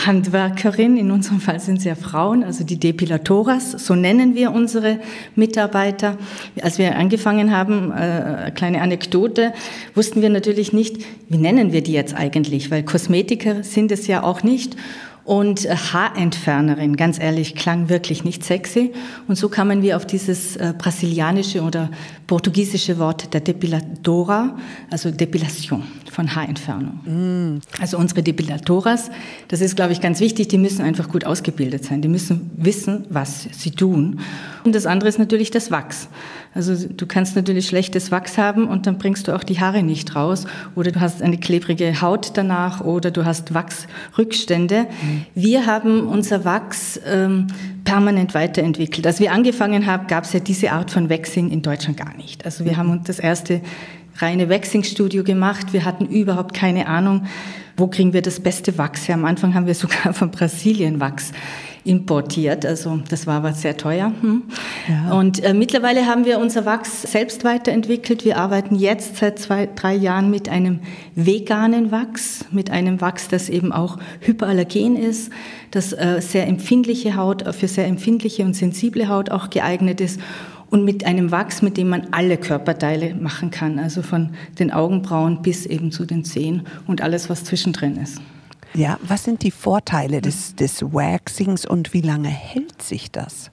Handwerkerin. 0.07 0.97
In 0.97 1.11
unserem 1.11 1.41
Fall 1.41 1.61
sind 1.61 1.79
es 1.79 1.85
ja 1.85 1.95
Frauen, 1.95 2.43
also 2.43 2.65
die 2.65 2.79
Depilatoras. 2.79 3.73
So 3.73 3.95
nennen 3.95 4.35
wir 4.35 4.53
unsere 4.53 5.01
Mitarbeiter. 5.35 6.17
Als 6.63 6.79
wir 6.79 6.97
angefangen 6.97 7.55
haben, 7.55 7.93
äh, 7.93 8.51
kleine 8.55 8.81
Anekdote, 8.81 9.53
wussten 9.95 10.23
wir 10.23 10.31
natürlich 10.31 10.73
nicht, 10.73 11.05
wie 11.29 11.39
nennen 11.39 11.73
wir 11.73 11.83
die 11.83 11.93
jetzt 11.93 12.15
eigentlich, 12.15 12.71
weil 12.71 12.83
Kosmetiker 12.83 13.63
sind 13.63 13.93
es 13.93 14.07
ja 14.07 14.23
auch 14.23 14.43
nicht. 14.43 14.77
Und 15.25 15.65
äh, 15.67 15.77
Haarentfernerin, 15.77 16.97
ganz 16.97 17.19
ehrlich, 17.19 17.55
klang 17.55 17.89
wirklich 17.89 18.25
nicht 18.25 18.45
sexy. 18.45 18.93
Und 19.29 19.37
so 19.37 19.49
kamen 19.49 19.83
wir 19.83 19.97
auf 19.97 20.07
dieses 20.07 20.57
äh, 20.57 20.75
brasilianische 20.77 21.63
oder 21.63 21.91
portugiesische 22.27 22.99
Wort 22.99 23.33
der 23.33 23.41
Depiladora, 23.41 24.57
also 24.91 25.11
Depilation 25.11 25.85
von 26.11 26.35
Haarentfernung. 26.35 27.01
Mm. 27.05 27.61
Also 27.81 27.99
unsere 27.99 28.23
Depilatoras, 28.23 29.11
das 29.49 29.61
ist, 29.61 29.77
glaube 29.77 29.93
ich, 29.93 30.01
ganz 30.01 30.21
wichtig, 30.21 30.49
die 30.49 30.59
müssen 30.59 30.83
einfach 30.83 31.09
gut 31.09 31.25
ausgebildet 31.25 31.85
sein. 31.85 32.03
Die 32.03 32.09
müssen 32.09 32.51
wissen, 32.57 33.07
was 33.09 33.47
sie 33.53 33.71
tun. 33.71 34.21
Und 34.65 34.75
das 34.75 34.87
andere 34.87 35.09
ist 35.09 35.19
natürlich 35.19 35.51
das 35.51 35.71
Wachs. 35.71 36.09
Also 36.55 36.87
du 36.89 37.07
kannst 37.07 37.35
natürlich 37.35 37.67
schlechtes 37.67 38.11
Wachs 38.11 38.37
haben 38.37 38.69
und 38.69 38.87
dann 38.87 38.99
bringst 38.99 39.27
du 39.27 39.35
auch 39.35 39.43
die 39.43 39.61
Haare 39.61 39.83
nicht 39.83 40.15
raus. 40.15 40.47
Oder 40.75 40.93
du 40.93 41.01
hast 41.01 41.23
eine 41.23 41.39
klebrige 41.39 42.03
Haut 42.03 42.33
danach 42.35 42.83
oder 42.83 43.11
du 43.11 43.25
hast 43.25 43.55
Wachsrückstände. 43.55 44.83
Mhm. 44.83 45.27
Wir 45.35 45.67
haben 45.67 46.07
unser 46.07 46.45
Wachs 46.45 47.01
ähm, 47.07 47.47
permanent 47.85 48.35
weiterentwickelt. 48.35 49.07
Als 49.07 49.19
wir 49.19 49.33
angefangen 49.33 49.87
haben, 49.87 50.07
gab 50.07 50.25
es 50.25 50.33
ja 50.35 50.41
diese 50.41 50.73
Art 50.73 50.91
von 50.91 51.09
Waxing 51.09 51.51
in 51.51 51.63
Deutschland 51.63 51.97
gar 51.97 52.15
nicht. 52.17 52.45
Also 52.45 52.65
wir 52.65 52.77
haben 52.77 52.91
uns 52.91 53.07
das 53.07 53.19
erste 53.19 53.63
reine 54.19 54.51
Waxing-Studio 54.51 55.25
gemacht. 55.25 55.73
Wir 55.73 55.85
hatten 55.85 56.07
überhaupt 56.07 56.55
keine 56.55 56.87
Ahnung, 56.87 57.27
wo 57.77 57.87
kriegen 57.87 58.13
wir 58.13 58.23
das 58.23 58.41
beste 58.41 58.77
Wachs 58.77 59.09
her. 59.09 59.15
Am 59.15 59.25
Anfang 59.25 59.55
haben 59.55 59.67
wir 59.67 59.75
sogar 59.75 60.13
von 60.13 60.31
Brasilien 60.31 61.01
Wachs 61.01 61.33
importiert. 61.85 62.65
Also 62.65 63.01
das 63.09 63.27
war 63.27 63.37
aber 63.37 63.53
sehr 63.53 63.77
teuer. 63.77 64.13
Hm. 64.21 64.43
Ja. 64.89 65.13
Und 65.13 65.43
äh, 65.43 65.55
mittlerweile 65.55 66.07
haben 66.07 66.25
wir 66.25 66.39
unser 66.39 66.65
Wachs 66.65 67.03
selbst 67.03 67.45
weiterentwickelt. 67.45 68.25
Wir 68.25 68.39
arbeiten 68.39 68.77
jetzt 68.77 69.17
seit 69.17 69.39
zwei, 69.39 69.69
drei 69.75 69.95
Jahren 69.95 70.31
mit 70.31 70.49
einem 70.49 70.81
veganen 71.15 71.91
Wachs, 71.91 72.45
mit 72.51 72.71
einem 72.71 73.01
Wachs, 73.01 73.29
das 73.29 73.49
eben 73.49 73.73
auch 73.73 73.99
hyperallergen 74.21 74.97
ist, 74.97 75.33
das 75.71 75.93
äh, 75.93 76.21
sehr 76.21 76.47
empfindliche 76.47 77.17
Haut, 77.17 77.45
für 77.55 77.69
sehr 77.69 77.87
empfindliche 77.87 78.45
und 78.45 78.55
sensible 78.55 79.09
Haut 79.09 79.31
auch 79.31 79.51
geeignet 79.51 80.01
ist 80.01 80.21
und 80.71 80.85
mit 80.85 81.05
einem 81.05 81.31
Wachs, 81.31 81.61
mit 81.61 81.77
dem 81.77 81.91
man 81.91 82.09
alle 82.13 82.39
Körperteile 82.39 83.15
machen 83.15 83.51
kann, 83.51 83.79
also 83.79 84.01
von 84.01 84.31
den 84.59 84.71
Augenbrauen 84.71 85.43
bis 85.43 85.67
eben 85.67 85.93
zu 85.93 86.07
den 86.07 86.25
Zehen 86.25 86.63
und 86.87 87.03
alles, 87.03 87.29
was 87.29 87.45
zwischendrin 87.45 87.97
ist. 87.97 88.23
Ja, 88.75 88.99
was 89.03 89.25
sind 89.25 89.43
die 89.43 89.51
Vorteile 89.51 90.21
des, 90.23 90.57
des 90.57 90.83
Waxings 90.83 91.67
und 91.67 91.93
wie 91.93 92.01
lange 92.01 92.29
hält 92.29 92.81
sich 92.83 93.11
das? 93.11 93.51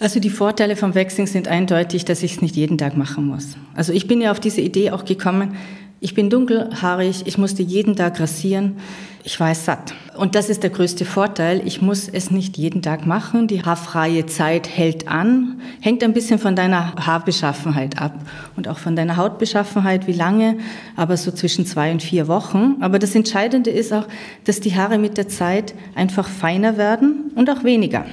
Also 0.00 0.18
die 0.18 0.30
Vorteile 0.30 0.74
vom 0.74 0.96
Waxing 0.96 1.28
sind 1.28 1.46
eindeutig, 1.46 2.04
dass 2.04 2.24
ich 2.24 2.32
es 2.32 2.42
nicht 2.42 2.56
jeden 2.56 2.76
Tag 2.76 2.96
machen 2.96 3.24
muss. 3.24 3.56
Also 3.74 3.92
ich 3.92 4.08
bin 4.08 4.20
ja 4.20 4.32
auf 4.32 4.40
diese 4.40 4.60
Idee 4.60 4.90
auch 4.90 5.04
gekommen, 5.04 5.56
ich 6.02 6.14
bin 6.14 6.30
dunkelhaarig, 6.30 7.22
ich 7.26 7.38
musste 7.38 7.62
jeden 7.62 7.94
Tag 7.94 8.18
rasieren. 8.18 8.78
Ich 9.22 9.38
war 9.38 9.54
satt. 9.54 9.94
Und 10.16 10.34
das 10.34 10.50
ist 10.50 10.64
der 10.64 10.70
größte 10.70 11.04
Vorteil. 11.04 11.62
Ich 11.64 11.80
muss 11.80 12.08
es 12.08 12.32
nicht 12.32 12.58
jeden 12.58 12.82
Tag 12.82 13.06
machen. 13.06 13.46
Die 13.46 13.62
haarfreie 13.62 14.26
Zeit 14.26 14.68
hält 14.68 15.06
an. 15.06 15.60
Hängt 15.80 16.02
ein 16.02 16.12
bisschen 16.12 16.40
von 16.40 16.56
deiner 16.56 16.96
Haarbeschaffenheit 16.96 18.02
ab 18.02 18.18
und 18.56 18.66
auch 18.66 18.78
von 18.78 18.96
deiner 18.96 19.16
Hautbeschaffenheit, 19.16 20.08
wie 20.08 20.12
lange, 20.12 20.58
aber 20.96 21.16
so 21.16 21.30
zwischen 21.30 21.66
zwei 21.66 21.92
und 21.92 22.02
vier 22.02 22.26
Wochen. 22.26 22.78
Aber 22.80 22.98
das 22.98 23.14
Entscheidende 23.14 23.70
ist 23.70 23.92
auch, 23.92 24.08
dass 24.42 24.58
die 24.58 24.74
Haare 24.74 24.98
mit 24.98 25.16
der 25.16 25.28
Zeit 25.28 25.72
einfach 25.94 26.28
feiner 26.28 26.78
werden 26.78 27.30
und 27.36 27.48
auch 27.48 27.62
weniger. 27.62 28.06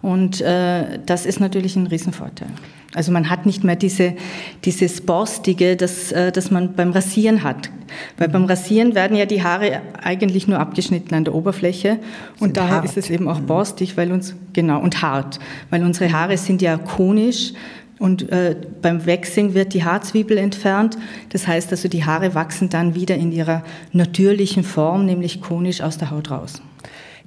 Und 0.00 0.40
äh, 0.42 1.00
das 1.04 1.26
ist 1.26 1.40
natürlich 1.40 1.74
ein 1.74 1.88
Riesenvorteil. 1.88 2.50
Also 2.94 3.10
man 3.12 3.28
hat 3.28 3.44
nicht 3.44 3.64
mehr 3.64 3.76
diese, 3.76 4.14
dieses 4.64 5.00
Borstige, 5.00 5.76
das, 5.76 6.12
äh, 6.12 6.30
das 6.32 6.50
man 6.50 6.74
beim 6.74 6.92
Rasieren 6.92 7.42
hat. 7.42 7.70
Weil 8.16 8.28
beim 8.28 8.44
Rasieren 8.44 8.94
werden 8.94 9.16
ja 9.16 9.26
die 9.26 9.42
Haare 9.42 9.82
eigentlich 10.02 10.46
nur 10.46 10.58
abgeschnitten 10.60 11.14
an 11.14 11.24
der 11.24 11.34
Oberfläche 11.34 11.98
und 12.40 12.56
daher 12.56 12.76
hart. 12.76 12.84
ist 12.84 12.96
es 12.96 13.10
eben 13.10 13.28
auch 13.28 13.40
borstig, 13.40 13.96
weil 13.96 14.12
uns 14.12 14.34
genau 14.52 14.80
und 14.80 15.02
hart, 15.02 15.38
weil 15.70 15.82
unsere 15.82 16.12
Haare 16.12 16.36
sind 16.38 16.62
ja 16.62 16.76
konisch 16.76 17.52
und 17.98 18.30
äh, 18.30 18.56
beim 18.82 19.06
Waxing 19.06 19.54
wird 19.54 19.74
die 19.74 19.84
Haarzwiebel 19.84 20.38
entfernt. 20.38 20.96
Das 21.30 21.46
heißt 21.46 21.70
also, 21.70 21.88
die 21.88 22.04
Haare 22.04 22.34
wachsen 22.34 22.68
dann 22.68 22.94
wieder 22.94 23.16
in 23.16 23.32
ihrer 23.32 23.62
natürlichen 23.92 24.64
Form, 24.64 25.06
nämlich 25.06 25.40
konisch 25.40 25.80
aus 25.80 25.98
der 25.98 26.10
Haut 26.10 26.30
raus. 26.30 26.60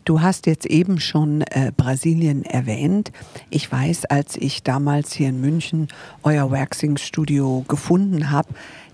Du 0.08 0.22
hast 0.22 0.46
jetzt 0.46 0.66
eben 0.66 1.02
schon 1.02 1.42
äh, 1.42 1.74
Brasilien 1.76 2.46
erwähnt. 2.46 3.12
Ich 3.50 3.70
weiß, 3.70 4.06
als 4.06 4.38
ich 4.38 4.64
damals 4.64 5.12
hier 5.12 5.28
in 5.28 5.42
München 5.42 5.90
euer 6.24 6.50
Waxing-Studio 6.50 7.66
gefunden 7.68 8.32
habe, 8.32 8.48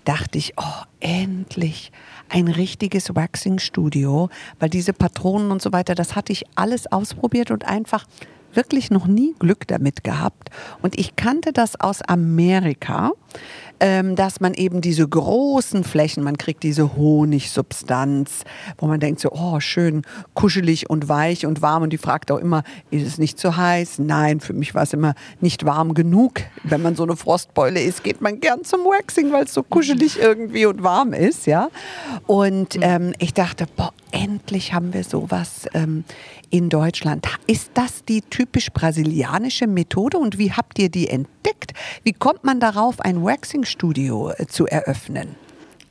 dachte 0.05 0.39
ich, 0.39 0.53
oh, 0.57 0.83
endlich 1.01 1.91
ein 2.29 2.47
richtiges 2.47 3.15
Waxing-Studio, 3.15 4.29
weil 4.57 4.69
diese 4.71 4.91
Patronen 4.91 5.51
und 5.51 5.61
so 5.61 5.71
weiter, 5.71 5.93
das 5.93 6.15
hatte 6.15 6.33
ich 6.33 6.45
alles 6.55 6.91
ausprobiert 6.91 7.51
und 7.51 7.63
einfach 7.63 8.07
wirklich 8.55 8.89
noch 8.89 9.05
nie 9.05 9.35
Glück 9.37 9.67
damit 9.67 10.03
gehabt. 10.03 10.49
Und 10.81 10.97
ich 10.97 11.15
kannte 11.15 11.53
das 11.53 11.79
aus 11.79 12.01
Amerika 12.01 13.11
ähm, 13.83 14.15
dass 14.15 14.39
man 14.39 14.53
eben 14.53 14.79
diese 14.79 15.05
großen 15.05 15.83
Flächen, 15.83 16.23
man 16.23 16.37
kriegt 16.37 16.63
diese 16.63 16.95
Honigsubstanz, 16.95 18.45
wo 18.77 18.87
man 18.87 19.01
denkt 19.01 19.19
so, 19.19 19.29
oh, 19.33 19.59
schön 19.59 20.03
kuschelig 20.33 20.89
und 20.89 21.09
weich 21.09 21.45
und 21.45 21.61
warm. 21.61 21.83
Und 21.83 21.91
die 21.91 21.97
fragt 21.97 22.31
auch 22.31 22.37
immer, 22.37 22.63
ist 22.91 23.05
es 23.05 23.17
nicht 23.17 23.37
zu 23.37 23.57
heiß? 23.57 23.99
Nein, 23.99 24.39
für 24.39 24.53
mich 24.53 24.73
war 24.73 24.83
es 24.83 24.93
immer 24.93 25.15
nicht 25.41 25.65
warm 25.65 25.95
genug. 25.95 26.39
Wenn 26.63 26.81
man 26.81 26.95
so 26.95 27.03
eine 27.03 27.17
Frostbeule 27.17 27.81
ist, 27.81 28.05
geht 28.05 28.21
man 28.21 28.39
gern 28.39 28.63
zum 28.63 28.85
Waxing, 28.85 29.33
weil 29.33 29.43
es 29.43 29.53
so 29.53 29.63
kuschelig 29.63 30.17
irgendwie 30.17 30.65
und 30.65 30.81
warm 30.81 31.11
ist, 31.11 31.45
ja. 31.45 31.67
Und 32.25 32.77
ähm, 32.79 33.13
ich 33.19 33.33
dachte, 33.33 33.65
boah, 33.75 33.91
endlich 34.11 34.73
haben 34.73 34.93
wir 34.93 35.03
sowas 35.03 35.67
ähm, 35.73 36.05
in 36.49 36.69
Deutschland. 36.69 37.27
Ist 37.47 37.71
das 37.73 38.05
die 38.05 38.21
typisch 38.21 38.71
brasilianische 38.71 39.67
Methode 39.67 40.19
und 40.19 40.37
wie 40.37 40.53
habt 40.53 40.79
ihr 40.79 40.87
die 40.87 41.09
entdeckt? 41.09 41.32
Wie 42.03 42.13
kommt 42.13 42.43
man 42.43 42.59
darauf, 42.59 42.99
ein 42.99 43.23
Waxing-Studio 43.23 44.31
äh, 44.31 44.47
zu 44.47 44.67
eröffnen? 44.67 45.35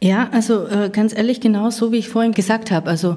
Ja, 0.00 0.28
also 0.32 0.66
äh, 0.66 0.90
ganz 0.90 1.16
ehrlich, 1.16 1.40
genau 1.40 1.70
so 1.70 1.92
wie 1.92 1.98
ich 1.98 2.08
vorhin 2.08 2.32
gesagt 2.32 2.70
habe. 2.70 2.90
Also 2.90 3.16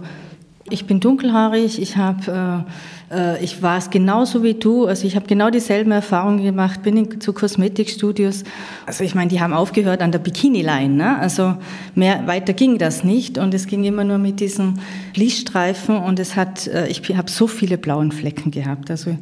ich 0.69 0.85
bin 0.85 0.99
dunkelhaarig, 0.99 1.81
ich 1.81 1.97
habe 1.97 2.65
äh, 3.04 3.04
ich 3.41 3.61
war 3.61 3.77
es 3.77 3.89
genauso 3.89 4.43
wie 4.43 4.55
du. 4.55 4.87
Also 4.87 5.05
ich 5.05 5.15
habe 5.15 5.27
genau 5.27 5.49
dieselben 5.49 5.91
Erfahrungen 5.91 6.43
gemacht, 6.43 6.81
bin 6.81 6.97
in, 6.97 7.21
zu 7.21 7.33
Kosmetikstudios. 7.33 8.43
Also 8.85 9.03
ich 9.03 9.13
meine, 9.13 9.29
die 9.29 9.41
haben 9.41 9.53
aufgehört 9.53 10.01
an 10.01 10.11
der 10.11 10.19
Bikini-Line. 10.19 10.93
Ne? 10.93 11.19
Also 11.19 11.55
mehr 11.93 12.25
weiter 12.27 12.53
ging 12.53 12.77
das 12.77 13.03
nicht 13.03 13.37
und 13.37 13.53
es 13.53 13.67
ging 13.67 13.83
immer 13.83 14.03
nur 14.03 14.17
mit 14.17 14.39
diesen 14.39 14.79
Lichtstreifen 15.15 15.97
und 15.97 16.19
es 16.19 16.35
hat, 16.35 16.67
äh, 16.67 16.87
ich 16.87 17.01
habe 17.15 17.29
so 17.29 17.47
viele 17.47 17.77
blauen 17.77 18.11
Flecken 18.11 18.51
gehabt. 18.51 18.89
Also 18.89 19.17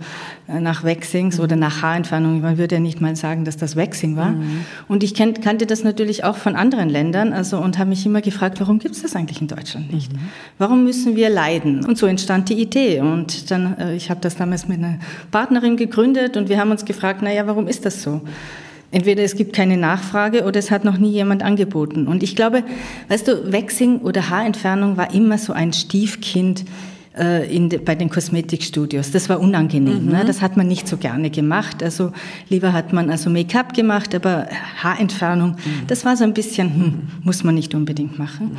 äh, 0.47 0.59
nach 0.59 0.83
Waxings 0.83 1.39
oder 1.39 1.55
nach 1.55 1.81
Haarentfernung, 1.81 2.41
man 2.41 2.57
würde 2.57 2.75
ja 2.75 2.81
nicht 2.81 3.01
mal 3.01 3.15
sagen, 3.15 3.45
dass 3.45 3.57
das 3.57 3.75
Waxing 3.75 4.15
war. 4.15 4.31
Mhm. 4.31 4.65
Und 4.87 5.03
ich 5.03 5.13
kannte 5.13 5.65
das 5.65 5.83
natürlich 5.83 6.23
auch 6.23 6.37
von 6.37 6.55
anderen 6.55 6.89
Ländern 6.89 7.33
also 7.33 7.57
und 7.57 7.77
habe 7.77 7.89
mich 7.89 8.05
immer 8.05 8.21
gefragt, 8.21 8.59
warum 8.59 8.79
gibt 8.79 8.95
es 8.95 9.01
das 9.01 9.15
eigentlich 9.15 9.41
in 9.41 9.47
Deutschland 9.47 9.93
nicht? 9.93 10.13
Mhm. 10.13 10.19
Warum 10.57 10.83
müssen 10.83 11.15
wir 11.15 11.29
leiden? 11.29 11.85
Und 11.85 11.97
so 11.97 12.05
entstand 12.05 12.49
die 12.49 12.61
Idee 12.61 13.01
und 13.01 13.51
dann 13.51 13.72
äh, 13.79 13.95
ich 13.95 14.09
habe 14.09 14.21
das 14.21 14.35
damals 14.35 14.67
mit 14.67 14.79
einer 14.79 14.99
Partnerin 15.31 15.77
gegründet 15.77 16.37
und 16.37 16.49
wir 16.49 16.59
haben 16.59 16.71
uns 16.71 16.85
gefragt, 16.85 17.21
naja, 17.21 17.47
warum 17.47 17.67
ist 17.67 17.85
das 17.85 18.03
so? 18.03 18.21
Entweder 18.91 19.23
es 19.23 19.35
gibt 19.35 19.53
keine 19.53 19.75
Nachfrage 19.75 20.43
oder 20.43 20.59
es 20.59 20.69
hat 20.69 20.85
noch 20.85 20.99
nie 20.99 21.09
jemand 21.09 21.41
angeboten. 21.41 22.07
Und 22.07 22.21
ich 22.21 22.35
glaube, 22.35 22.63
weißt 23.09 23.27
du, 23.27 23.51
Waxing 23.51 24.01
oder 24.01 24.29
Haarentfernung 24.29 24.97
war 24.97 25.13
immer 25.15 25.39
so 25.39 25.51
ein 25.51 25.73
Stiefkind 25.73 26.63
äh, 27.17 27.55
in, 27.55 27.69
bei 27.69 27.95
den 27.95 28.09
Kosmetikstudios. 28.09 29.11
Das 29.11 29.29
war 29.29 29.39
unangenehm. 29.39 30.05
Ne? 30.05 30.11
Mhm. 30.11 30.11
Ne? 30.11 30.23
Das 30.25 30.41
hat 30.41 30.57
man 30.57 30.67
nicht 30.67 30.87
so 30.87 30.97
gerne 30.97 31.29
gemacht. 31.29 31.83
Also 31.83 32.11
lieber 32.49 32.73
hat 32.73 32.93
man 32.93 33.09
also 33.09 33.29
Make-up 33.29 33.73
gemacht, 33.73 34.15
aber 34.15 34.47
Haarentfernung, 34.81 35.51
mhm. 35.51 35.87
das 35.87 36.05
war 36.05 36.17
so 36.17 36.23
ein 36.23 36.33
bisschen, 36.33 36.73
hm, 36.73 36.93
muss 37.23 37.43
man 37.43 37.55
nicht 37.55 37.75
unbedingt 37.75 38.17
machen. 38.17 38.51
Mhm. 38.51 38.57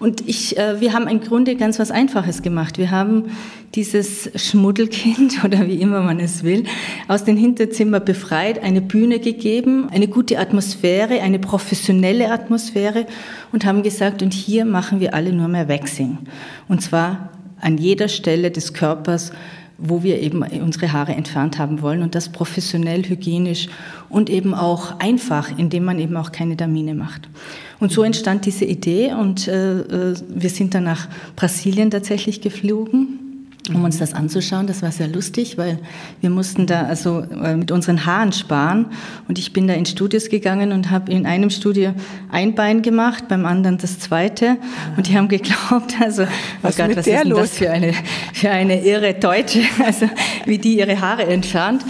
Und 0.00 0.28
ich, 0.28 0.56
äh, 0.58 0.80
wir 0.80 0.92
haben 0.92 1.06
im 1.06 1.20
Grunde 1.20 1.56
ganz 1.56 1.78
was 1.78 1.90
Einfaches 1.90 2.42
gemacht. 2.42 2.78
Wir 2.78 2.90
haben 2.90 3.26
dieses 3.74 4.30
Schmuddelkind 4.34 5.44
oder 5.44 5.66
wie 5.66 5.76
immer 5.76 6.02
man 6.02 6.20
es 6.20 6.42
will, 6.42 6.64
aus 7.08 7.24
dem 7.24 7.36
Hinterzimmer 7.36 8.00
befreit, 8.00 8.62
eine 8.62 8.80
Bühne 8.80 9.20
gegeben, 9.20 9.88
eine 9.90 10.08
gute 10.08 10.38
Atmosphäre, 10.38 11.20
eine 11.20 11.38
professionelle 11.38 12.30
Atmosphäre 12.30 13.06
und 13.52 13.64
haben 13.64 13.82
gesagt, 13.82 14.22
und 14.22 14.34
hier 14.34 14.64
machen 14.64 15.00
wir 15.00 15.14
alle 15.14 15.32
nur 15.32 15.48
mehr 15.48 15.68
Waxing. 15.68 16.18
Und 16.68 16.82
zwar 16.82 17.30
an 17.62 17.78
jeder 17.78 18.08
Stelle 18.08 18.50
des 18.50 18.74
Körpers, 18.74 19.32
wo 19.78 20.02
wir 20.02 20.20
eben 20.20 20.42
unsere 20.42 20.92
Haare 20.92 21.12
entfernt 21.12 21.58
haben 21.58 21.80
wollen 21.80 22.02
und 22.02 22.14
das 22.14 22.28
professionell, 22.28 23.02
hygienisch 23.04 23.68
und 24.10 24.28
eben 24.28 24.54
auch 24.54 25.00
einfach, 25.00 25.58
indem 25.58 25.84
man 25.84 25.98
eben 25.98 26.16
auch 26.16 26.30
keine 26.30 26.56
Damine 26.56 26.94
macht. 26.94 27.28
Und 27.80 27.90
so 27.90 28.02
entstand 28.02 28.46
diese 28.46 28.64
Idee 28.64 29.14
und 29.14 29.48
äh, 29.48 29.80
äh 29.80 30.16
wir 30.28 30.50
sind 30.50 30.74
dann 30.74 30.84
nach 30.84 31.08
Brasilien 31.34 31.90
tatsächlich 31.90 32.40
geflogen 32.42 33.21
um 33.68 33.84
uns 33.84 33.98
das 33.98 34.12
anzuschauen. 34.12 34.66
Das 34.66 34.82
war 34.82 34.90
sehr 34.90 35.06
lustig, 35.06 35.56
weil 35.56 35.78
wir 36.20 36.30
mussten 36.30 36.66
da 36.66 36.82
also 36.82 37.20
äh, 37.20 37.54
mit 37.54 37.70
unseren 37.70 38.04
Haaren 38.06 38.32
sparen. 38.32 38.86
Und 39.28 39.38
ich 39.38 39.52
bin 39.52 39.68
da 39.68 39.74
in 39.74 39.86
Studios 39.86 40.28
gegangen 40.28 40.72
und 40.72 40.90
habe 40.90 41.12
in 41.12 41.26
einem 41.26 41.50
Studio 41.50 41.92
ein 42.30 42.54
Bein 42.54 42.82
gemacht, 42.82 43.28
beim 43.28 43.46
anderen 43.46 43.78
das 43.78 44.00
zweite. 44.00 44.56
Und 44.96 45.08
die 45.08 45.16
haben 45.16 45.28
geglaubt, 45.28 45.94
also, 46.00 46.24
was, 46.62 46.78
oh 46.78 46.82
Gott, 46.82 46.96
was 46.96 47.06
ist 47.06 47.22
denn 47.22 47.28
los? 47.28 47.40
das 47.40 47.58
für 47.58 47.70
eine, 47.70 47.92
für 48.32 48.50
eine 48.50 48.84
irre 48.84 49.14
Deutsche, 49.14 49.60
also 49.84 50.08
wie 50.44 50.58
die 50.58 50.78
ihre 50.78 51.00
Haare 51.00 51.24
entfernt. 51.26 51.84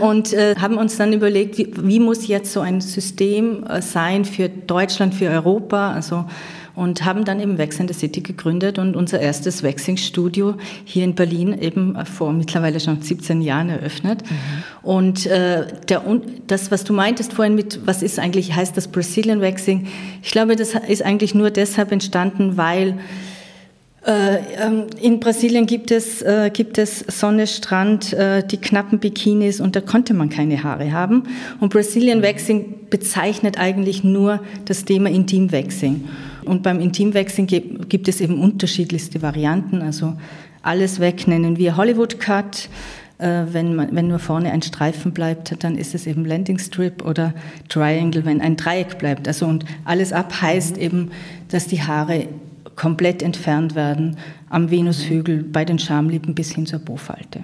Und 0.00 0.34
äh, 0.34 0.56
haben 0.56 0.76
uns 0.76 0.96
dann 0.96 1.12
überlegt, 1.12 1.56
wie, 1.56 1.72
wie 1.76 2.00
muss 2.00 2.26
jetzt 2.26 2.52
so 2.52 2.60
ein 2.60 2.82
System 2.82 3.64
äh, 3.64 3.80
sein 3.80 4.26
für 4.26 4.50
Deutschland, 4.50 5.14
für 5.14 5.30
Europa, 5.30 5.92
also 5.92 6.26
und 6.74 7.04
haben 7.04 7.24
dann 7.24 7.40
eben 7.40 7.58
Wax 7.58 7.78
in 7.78 7.88
the 7.88 7.94
City 7.94 8.20
gegründet 8.20 8.78
und 8.78 8.96
unser 8.96 9.20
erstes 9.20 9.62
Waxing-Studio 9.62 10.54
hier 10.84 11.04
in 11.04 11.14
Berlin 11.14 11.56
eben 11.58 11.96
vor 12.06 12.32
mittlerweile 12.32 12.80
schon 12.80 13.00
17 13.00 13.40
Jahren 13.40 13.68
eröffnet. 13.68 14.22
Mhm. 14.22 14.36
Und 14.82 15.26
äh, 15.26 15.66
der, 15.88 16.02
das, 16.46 16.70
was 16.70 16.84
du 16.84 16.92
meintest 16.92 17.32
vorhin 17.32 17.54
mit, 17.54 17.86
was 17.86 18.02
ist 18.02 18.18
eigentlich, 18.18 18.54
heißt 18.54 18.76
das 18.76 18.88
Brazilian 18.88 19.40
Waxing? 19.40 19.86
Ich 20.22 20.32
glaube, 20.32 20.56
das 20.56 20.74
ist 20.74 21.02
eigentlich 21.02 21.34
nur 21.34 21.50
deshalb 21.50 21.92
entstanden, 21.92 22.56
weil 22.56 22.98
äh, 24.06 24.36
ähm, 24.62 24.86
in 25.00 25.18
Brasilien 25.18 25.66
gibt 25.66 25.90
es, 25.90 26.20
äh, 26.20 26.50
gibt 26.52 26.76
es 26.76 27.04
Sonne, 27.08 27.46
Strand, 27.46 28.12
äh, 28.12 28.46
die 28.46 28.58
knappen 28.58 28.98
Bikinis 28.98 29.60
und 29.60 29.76
da 29.76 29.80
konnte 29.80 30.12
man 30.12 30.28
keine 30.28 30.62
Haare 30.62 30.92
haben. 30.92 31.22
Und 31.60 31.72
Brazilian 31.72 32.22
Waxing 32.22 32.88
bezeichnet 32.90 33.58
eigentlich 33.58 34.04
nur 34.04 34.40
das 34.66 34.84
Thema 34.84 35.08
Intim 35.08 35.52
Waxing. 35.52 36.06
Und 36.46 36.62
beim 36.62 36.80
Intimwechseln 36.80 37.46
gibt 37.46 38.08
es 38.08 38.20
eben 38.20 38.40
unterschiedlichste 38.40 39.22
Varianten. 39.22 39.82
Also 39.82 40.16
alles 40.62 41.00
weg 41.00 41.26
nennen 41.26 41.56
wir 41.58 41.76
Hollywood 41.76 42.20
Cut. 42.20 42.68
Äh, 43.18 43.44
wenn, 43.52 43.76
man, 43.76 43.94
wenn 43.94 44.08
nur 44.08 44.18
vorne 44.18 44.50
ein 44.50 44.62
Streifen 44.62 45.12
bleibt, 45.12 45.62
dann 45.62 45.76
ist 45.76 45.94
es 45.94 46.06
eben 46.06 46.24
Landing 46.24 46.58
Strip 46.58 47.04
oder 47.04 47.32
Triangle, 47.68 48.24
wenn 48.24 48.40
ein 48.40 48.56
Dreieck 48.56 48.98
bleibt. 48.98 49.28
Also 49.28 49.46
und 49.46 49.64
alles 49.84 50.12
ab 50.12 50.40
heißt 50.40 50.78
eben, 50.78 51.10
dass 51.48 51.66
die 51.68 51.82
Haare 51.82 52.26
komplett 52.76 53.22
entfernt 53.22 53.74
werden 53.74 54.16
am 54.50 54.70
Venushügel, 54.70 55.44
bei 55.44 55.64
den 55.64 55.78
Schamlippen 55.78 56.34
bis 56.34 56.52
hin 56.52 56.66
zur 56.66 56.80
Bofalte. 56.80 57.40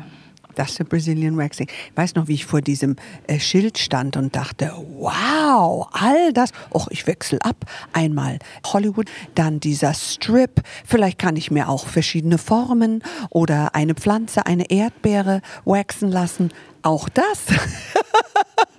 Das 0.54 0.70
ist 0.70 0.88
Brazilian 0.88 1.36
Waxing. 1.36 1.68
Ich 1.68 1.96
weiß 1.96 2.14
noch, 2.14 2.28
wie 2.28 2.34
ich 2.34 2.46
vor 2.46 2.60
diesem 2.60 2.96
äh, 3.26 3.38
Schild 3.38 3.78
stand 3.78 4.16
und 4.16 4.34
dachte, 4.36 4.72
wow, 4.98 5.88
all 5.92 6.32
das. 6.32 6.50
Och, 6.72 6.88
ich 6.90 7.06
wechsle 7.06 7.38
ab. 7.42 7.64
Einmal 7.92 8.38
Hollywood, 8.66 9.06
dann 9.34 9.60
dieser 9.60 9.94
Strip. 9.94 10.62
Vielleicht 10.84 11.18
kann 11.18 11.36
ich 11.36 11.50
mir 11.50 11.68
auch 11.68 11.86
verschiedene 11.86 12.38
Formen 12.38 13.02
oder 13.30 13.74
eine 13.74 13.94
Pflanze, 13.94 14.46
eine 14.46 14.70
Erdbeere 14.70 15.42
waxen 15.64 16.10
lassen. 16.10 16.52
Auch 16.82 17.08
das. 17.08 17.46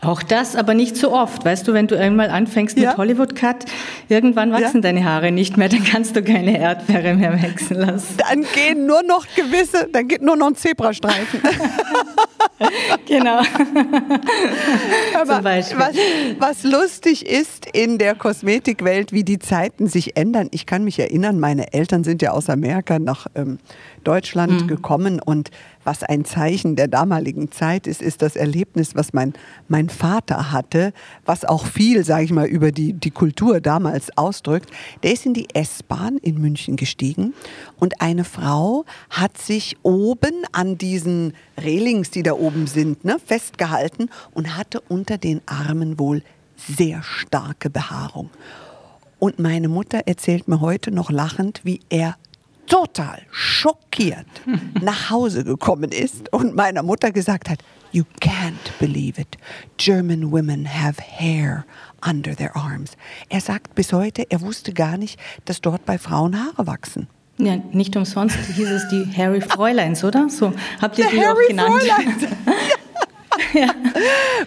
Auch 0.00 0.22
das, 0.22 0.56
aber 0.56 0.74
nicht 0.74 0.96
so 0.96 1.12
oft. 1.12 1.44
Weißt 1.44 1.68
du, 1.68 1.74
wenn 1.74 1.86
du 1.86 1.98
einmal 1.98 2.30
anfängst 2.30 2.76
mit 2.76 2.84
ja. 2.84 2.96
Hollywood 2.96 3.34
Cut, 3.34 3.66
irgendwann 4.08 4.52
wachsen 4.52 4.76
ja. 4.76 4.80
deine 4.80 5.04
Haare 5.04 5.30
nicht 5.30 5.56
mehr, 5.56 5.68
dann 5.68 5.84
kannst 5.84 6.16
du 6.16 6.22
keine 6.22 6.58
Erdbeere 6.58 7.14
mehr 7.14 7.42
wachsen 7.42 7.76
lassen. 7.76 8.16
Dann 8.16 8.44
gehen 8.54 8.86
nur 8.86 9.02
noch 9.02 9.26
gewisse, 9.34 9.88
dann 9.92 10.08
geht 10.08 10.22
nur 10.22 10.36
noch 10.36 10.48
ein 10.48 10.54
Zebrastreifen. 10.56 11.40
genau. 13.06 13.40
aber 15.14 15.44
was, 15.44 15.74
was 16.38 16.62
lustig 16.64 17.26
ist 17.26 17.66
in 17.72 17.98
der 17.98 18.14
Kosmetikwelt, 18.14 19.12
wie 19.12 19.24
die 19.24 19.38
Zeiten 19.38 19.86
sich 19.86 20.16
ändern. 20.16 20.48
Ich 20.52 20.66
kann 20.66 20.84
mich 20.84 20.98
erinnern, 20.98 21.38
meine 21.38 21.72
Eltern 21.72 22.04
sind 22.04 22.22
ja 22.22 22.30
aus 22.30 22.48
Amerika 22.48 22.98
nach 22.98 23.26
ähm, 23.34 23.58
Deutschland 24.04 24.62
mhm. 24.62 24.66
gekommen 24.68 25.20
und 25.20 25.50
was 25.84 26.02
ein 26.02 26.24
Zeichen 26.24 26.76
der 26.76 26.88
damaligen 26.88 27.50
Zeit 27.50 27.86
ist, 27.86 28.02
ist 28.02 28.22
das 28.22 28.36
Erlebnis, 28.36 28.94
was 28.94 29.12
mein, 29.12 29.32
mein 29.68 29.88
Vater 29.88 30.52
hatte, 30.52 30.92
was 31.24 31.44
auch 31.44 31.66
viel, 31.66 32.04
sage 32.04 32.24
ich 32.24 32.32
mal, 32.32 32.46
über 32.46 32.72
die, 32.72 32.92
die 32.92 33.10
Kultur 33.10 33.60
damals 33.60 34.16
ausdrückt. 34.16 34.70
Der 35.02 35.12
ist 35.12 35.26
in 35.26 35.34
die 35.34 35.48
S-Bahn 35.54 36.18
in 36.18 36.40
München 36.40 36.76
gestiegen 36.76 37.34
und 37.78 38.00
eine 38.00 38.24
Frau 38.24 38.84
hat 39.08 39.38
sich 39.38 39.76
oben 39.82 40.44
an 40.52 40.76
diesen 40.78 41.32
Rehlings, 41.62 42.10
die 42.10 42.22
da 42.22 42.32
oben 42.32 42.66
sind, 42.66 43.04
ne, 43.04 43.16
festgehalten 43.24 44.10
und 44.32 44.56
hatte 44.56 44.80
unter 44.80 45.18
den 45.18 45.40
Armen 45.46 45.98
wohl 45.98 46.22
sehr 46.56 47.02
starke 47.02 47.70
Behaarung. 47.70 48.30
Und 49.18 49.38
meine 49.38 49.68
Mutter 49.68 50.02
erzählt 50.06 50.48
mir 50.48 50.60
heute 50.60 50.90
noch 50.90 51.10
lachend, 51.10 51.60
wie 51.62 51.80
er 51.90 52.16
total 52.70 53.20
schockiert 53.30 54.26
nach 54.80 55.10
Hause 55.10 55.44
gekommen 55.44 55.92
ist 55.92 56.32
und 56.32 56.56
meiner 56.56 56.82
Mutter 56.82 57.12
gesagt 57.12 57.50
hat, 57.50 57.58
You 57.92 58.04
can't 58.20 58.78
believe 58.78 59.20
it. 59.20 59.36
German 59.76 60.30
women 60.30 60.64
have 60.64 61.02
hair 61.02 61.66
under 62.08 62.36
their 62.36 62.54
arms. 62.54 62.92
Er 63.28 63.40
sagt 63.40 63.74
bis 63.74 63.92
heute, 63.92 64.30
er 64.30 64.40
wusste 64.42 64.72
gar 64.72 64.96
nicht, 64.96 65.18
dass 65.44 65.60
dort 65.60 65.84
bei 65.86 65.98
Frauen 65.98 66.38
Haare 66.38 66.68
wachsen. 66.68 67.08
Ja, 67.38 67.56
nicht 67.72 67.96
umsonst 67.96 68.36
hieß 68.36 68.70
es 68.70 68.88
die 68.90 69.06
Harry 69.16 69.40
Fräuleins, 69.40 70.04
oder? 70.04 70.28
So 70.28 70.52
habt 70.80 70.98
ihr 70.98 71.08
die 71.08 71.20
Harry 71.20 71.44
auch 71.44 71.48
genannt. 71.48 71.82
Fräuleins. 71.82 72.22
ja. 73.54 73.74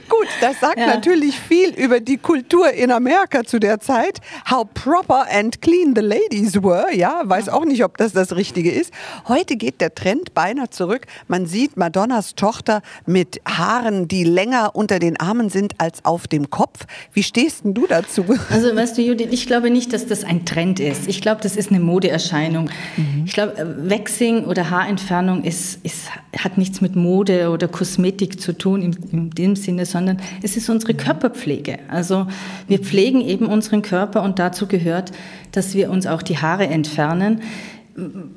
Gut, 0.10 0.28
das 0.42 0.60
sagt 0.60 0.78
Ja. 0.80 0.88
natürlich 0.88 1.40
viel 1.40 1.70
über 1.76 2.00
die 2.00 2.18
Kultur 2.18 2.72
in 2.72 2.92
Amerika 2.92 3.44
zu 3.44 3.60
der 3.60 3.80
Zeit. 3.80 4.20
How 4.50 4.66
proper 4.74 5.26
and 5.32 5.62
clean 5.62 5.94
the 5.96 6.02
ladies 6.02 6.56
were. 6.62 6.88
Ja, 6.94 7.22
weiß 7.24 7.50
auch 7.50 7.66
nicht, 7.66 7.84
ob 7.84 7.98
das 7.98 8.14
das 8.14 8.36
Richtige 8.36 8.72
ist. 8.72 8.92
Heute 9.28 9.56
geht 9.56 9.82
der 9.82 9.94
Trend 9.94 10.34
beinahe 10.34 10.70
zurück. 10.70 11.06
Man 11.28 11.46
sieht 11.46 11.78
Madonnas 11.78 12.36
Tochter 12.36 12.82
mit 13.06 13.42
Haaren, 13.48 14.08
die 14.08 14.24
länger 14.24 14.72
unter 14.76 15.00
den 15.00 15.20
Armen 15.20 15.50
sind 15.50 15.76
als 15.80 16.04
auf 16.06 16.28
dem 16.28 16.50
Kopf. 16.50 16.86
Wie 17.14 17.24
stehst 17.24 17.66
denn 17.66 17.74
du 17.74 17.88
dazu? 17.88 18.26
Also 18.50 18.76
weißt 18.76 18.98
du, 18.98 19.02
Judith, 19.02 19.28
ich 19.32 19.48
glaube 19.48 19.70
nicht, 19.70 19.94
dass 19.94 20.06
das 20.08 20.24
ein 20.24 20.46
Trend 20.46 20.80
ist. 20.80 21.08
Ich 21.08 21.22
glaube, 21.22 21.42
das 21.42 21.56
ist 21.56 21.70
eine 21.70 21.80
Modeerscheinung. 21.80 22.70
Mhm. 22.98 23.24
Ich 23.26 23.34
glaube, 23.34 23.58
äh, 23.58 23.90
Waxing 23.90 24.46
oder 24.46 24.70
Haarentfernung 24.70 25.44
ist, 25.44 25.80
ist, 25.84 26.10
hat 26.38 26.58
nichts 26.58 26.82
mit 26.82 26.96
Mode 26.96 27.50
oder 27.50 27.68
Kosmetik 27.68 28.40
zu 28.42 28.54
tun 28.58 28.82
in, 29.12 29.30
dem 29.30 29.56
Sinne, 29.56 29.86
sondern 29.86 30.18
es 30.42 30.58
ist 30.58 30.70
unsere 30.70 30.94
Körperpflege. 30.94 31.80
Also 31.90 32.28
wir 32.68 32.80
pflegen 32.80 33.22
eben 33.22 33.46
unseren 33.46 33.82
Körper 33.82 34.24
und 34.24 34.40
dazu 34.40 34.68
gehört, 34.68 35.12
dass 35.52 35.76
wir 35.76 35.90
uns 35.90 36.08
auch 36.08 36.22
die 36.22 36.38
Haare 36.38 36.68
entfernen. 36.68 37.42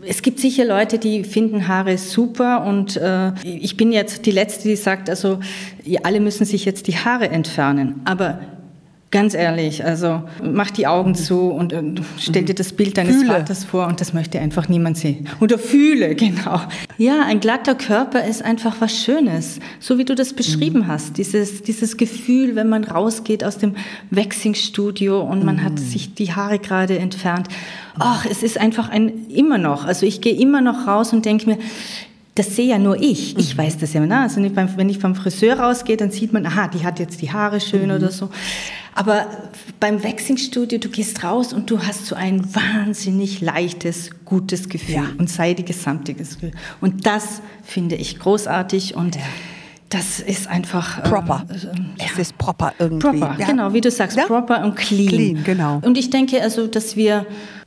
Es 0.07 0.21
gibt 0.21 0.39
sicher 0.39 0.67
Leute, 0.67 0.99
die 0.99 1.25
finden 1.25 1.67
Haare 1.67 1.97
super 1.97 2.65
und 2.67 2.97
äh, 2.97 3.33
ich 3.43 3.77
bin 3.77 3.91
jetzt 3.91 4.27
die 4.27 4.31
Letzte, 4.31 4.69
die 4.69 4.77
sagt, 4.77 5.09
also 5.09 5.41
alle 6.03 6.21
müssen 6.21 6.45
sich 6.45 6.67
jetzt 6.67 6.89
die 6.89 6.97
Haare 6.97 7.31
entfernen. 7.31 8.03
Aber 8.05 8.41
ganz 9.11 9.35
ehrlich, 9.35 9.85
also 9.85 10.23
mach 10.43 10.71
die 10.71 10.87
Augen 10.87 11.15
zu 11.15 11.51
und, 11.51 11.73
und 11.73 12.03
stell 12.19 12.45
dir 12.45 12.55
das 12.55 12.73
Bild 12.73 12.99
deines 12.99 13.17
Fühle. 13.17 13.29
Vaters 13.29 13.65
vor 13.65 13.87
und 13.87 14.01
das 14.01 14.13
möchte 14.13 14.41
einfach 14.41 14.69
niemand 14.69 14.99
sehen. 14.99 15.29
Oder 15.41 15.59
fühle, 15.59 16.15
genau. 16.17 16.61
Ja, 16.99 17.25
ein 17.25 17.41
glatter 17.41 17.77
Körper 17.77 18.25
ist 18.25 18.45
einfach 18.45 18.77
was 18.81 18.97
Schönes, 18.97 19.61
so 19.79 19.99
wie 19.99 20.05
du 20.05 20.15
das 20.15 20.33
beschrieben 20.33 20.89
hast. 20.89 21.19
Dieses, 21.19 21.63
dieses 21.63 21.97
Gefühl, 21.97 22.57
wenn 22.57 22.69
man 22.69 22.85
rausgeht 22.85 23.45
aus 23.45 23.59
dem 23.59 23.77
Waxing-Studio 24.11 25.21
und 25.21 25.45
man 25.45 25.63
hat 25.63 25.79
sich 25.79 26.15
die 26.15 26.33
Haare 26.33 26.59
gerade 26.59 26.99
entfernt. 26.99 27.49
Ach, 27.99 28.27
es 28.29 28.43
ist 28.43 28.59
einfach 28.59 28.91
ein, 28.91 29.29
immer 29.29 29.57
noch, 29.57 29.87
also 29.87 30.05
ich 30.05 30.21
gehe 30.21 30.35
immer 30.35 30.61
noch 30.61 30.87
raus 30.87 31.13
und 31.13 31.25
denke 31.25 31.47
mir, 31.47 31.59
das 32.37 32.55
sehe 32.55 32.69
ja 32.69 32.79
nur 32.79 33.01
ich. 33.03 33.37
Ich 33.39 33.57
weiß 33.59 33.79
das 33.79 33.93
ja. 33.95 34.01
Ne? 34.01 34.21
Also 34.21 34.41
wenn 34.41 34.89
ich 34.89 35.01
beim 35.01 35.15
Friseur 35.17 35.59
rausgehe, 35.59 35.97
dann 35.97 36.11
sieht 36.13 36.33
man, 36.33 36.47
aha, 36.47 36.69
die 36.69 36.85
hat 36.85 37.01
jetzt 37.01 37.21
die 37.23 37.33
Haare 37.33 37.61
schön 37.61 37.91
oder 37.91 38.13
so. 38.13 38.31
Aber 38.95 39.27
beim 39.81 40.03
Waxing-Studio, 40.03 40.79
du 40.79 40.89
gehst 40.89 41.23
raus 41.25 41.53
und 41.53 41.71
du 41.71 41.81
hast 41.83 42.07
so 42.07 42.15
ein 42.15 42.43
wahnsinnig 42.55 43.41
leichtes, 43.41 44.11
gutes 44.25 44.69
Gefühl 44.69 44.95
Ja. 44.95 45.05
und 45.19 45.29
seidiges, 45.29 45.83
samtiges 45.83 46.35
Gefühl. 46.35 46.53
Und 46.81 47.07
das 47.07 47.43
finde 47.65 47.97
ich 47.97 48.19
großartig 48.19 48.95
und 48.95 49.19
das 49.91 50.21
ist 50.21 50.49
einfach 50.49 50.99
äh, 50.99 51.03
Proper. 51.09 51.47
äh, 51.49 52.05
Es 52.13 52.19
ist 52.19 52.39
proper 52.39 52.73
irgendwie. 52.79 53.07
Proper, 53.19 53.37
Ja. 53.39 53.47
genau, 53.47 53.73
wie 53.73 53.81
du 53.81 53.91
sagst, 53.91 54.17
Ja? 54.17 54.25
proper 54.25 54.65
und 54.65 54.77
clean. 54.77 55.09
Clean, 55.09 55.45
genau. 55.45 55.81
Und 55.85 55.97
ich 55.97 56.11
denke 56.11 56.43
also, 56.43 56.67
dass 56.67 56.97
wir 56.97 57.25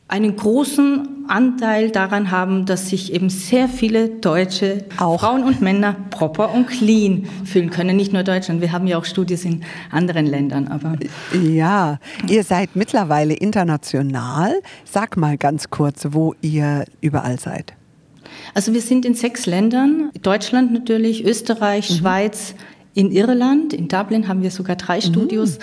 einen 0.10 0.36
großen 0.36 1.26
Anteil 1.28 1.92
daran 1.92 2.32
haben, 2.32 2.66
dass 2.66 2.90
sich 2.90 3.14
eben 3.14 3.30
sehr 3.30 3.70
viele 3.70 4.10
Deutsche, 4.10 4.86
Auch. 4.98 5.20
Frauen 5.20 5.44
und 5.44 5.62
Männer, 5.62 5.96
proper 6.10 6.52
und 6.54 6.68
clean 6.68 7.28
fühlen 7.46 7.70
können. 7.70 7.96
Nicht 7.96 8.12
nur 8.12 8.24
Deutschland, 8.24 8.60
wir 8.62 8.72
haben 8.72 8.88
ja 8.88 8.98
auch 8.98 9.06
Studien 9.06 9.40
in 9.44 9.64
anderen 9.92 10.26
Ländern. 10.26 10.68
Aber 10.68 10.96
Ja, 11.40 12.00
ihr 12.28 12.44
seid 12.44 12.76
mittlerweile 12.76 13.36
international. 13.36 14.60
Sag 14.84 15.16
mal 15.16 15.38
ganz 15.38 15.70
kurz, 15.70 16.08
wo 16.10 16.34
ihr 16.42 16.86
überall 17.02 17.40
seid. 17.40 17.74
also 18.56 18.74
wir 18.74 18.82
sind 18.82 19.06
in 19.06 19.14
sechs 19.14 19.46
Ländern: 19.46 20.10
Deutschland 20.24 20.74
natürlich, 20.74 21.24
Österreich, 21.24 21.86
Schweiz, 21.86 22.56
in 22.96 23.12
Irland, 23.12 23.74
in 23.74 23.88
Dublin 23.88 24.28
haben 24.28 24.42
wir 24.42 24.50
sogar 24.50 24.76
drei 24.76 25.02
Studios, 25.02 25.60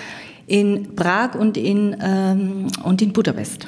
in 0.46 0.94
Prag 0.94 1.34
und 1.34 1.56
in, 1.56 1.96
ähm, 2.00 2.68
und 2.84 3.02
in 3.02 3.12
Budapest. 3.12 3.66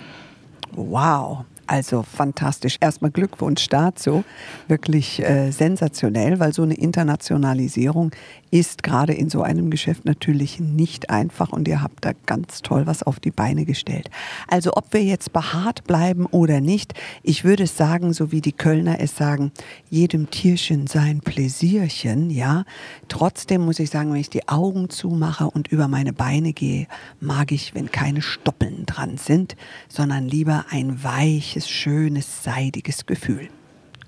Wow. 0.78 1.46
Also 1.68 2.02
fantastisch. 2.02 2.78
Erstmal 2.80 3.10
Glückwunsch 3.10 3.68
dazu. 3.68 4.24
Wirklich 4.68 5.22
äh, 5.22 5.50
sensationell, 5.50 6.40
weil 6.40 6.54
so 6.54 6.62
eine 6.62 6.72
Internationalisierung 6.72 8.10
ist 8.50 8.82
gerade 8.82 9.12
in 9.12 9.28
so 9.28 9.42
einem 9.42 9.70
Geschäft 9.70 10.04
natürlich 10.04 10.60
nicht 10.60 11.10
einfach 11.10 11.50
und 11.50 11.68
ihr 11.68 11.82
habt 11.82 12.04
da 12.04 12.12
ganz 12.26 12.62
toll 12.62 12.86
was 12.86 13.02
auf 13.02 13.20
die 13.20 13.30
Beine 13.30 13.64
gestellt. 13.64 14.10
Also 14.46 14.72
ob 14.72 14.92
wir 14.92 15.04
jetzt 15.04 15.32
behaart 15.32 15.84
bleiben 15.84 16.26
oder 16.26 16.60
nicht, 16.60 16.94
ich 17.22 17.44
würde 17.44 17.66
sagen, 17.66 18.12
so 18.12 18.32
wie 18.32 18.40
die 18.40 18.52
Kölner 18.52 19.00
es 19.00 19.16
sagen, 19.16 19.52
jedem 19.90 20.30
Tierchen 20.30 20.86
sein 20.86 21.20
Pläsierchen, 21.20 22.30
ja. 22.30 22.64
Trotzdem 23.08 23.64
muss 23.64 23.78
ich 23.78 23.90
sagen, 23.90 24.12
wenn 24.12 24.20
ich 24.20 24.30
die 24.30 24.48
Augen 24.48 24.88
zumache 24.88 25.50
und 25.50 25.68
über 25.68 25.88
meine 25.88 26.12
Beine 26.12 26.52
gehe, 26.52 26.86
mag 27.20 27.52
ich, 27.52 27.74
wenn 27.74 27.90
keine 27.90 28.22
Stoppeln 28.22 28.86
dran 28.86 29.18
sind, 29.18 29.56
sondern 29.88 30.26
lieber 30.26 30.66
ein 30.70 31.02
weiches, 31.04 31.57
schönes, 31.66 32.44
seidiges 32.44 33.06
Gefühl. 33.06 33.48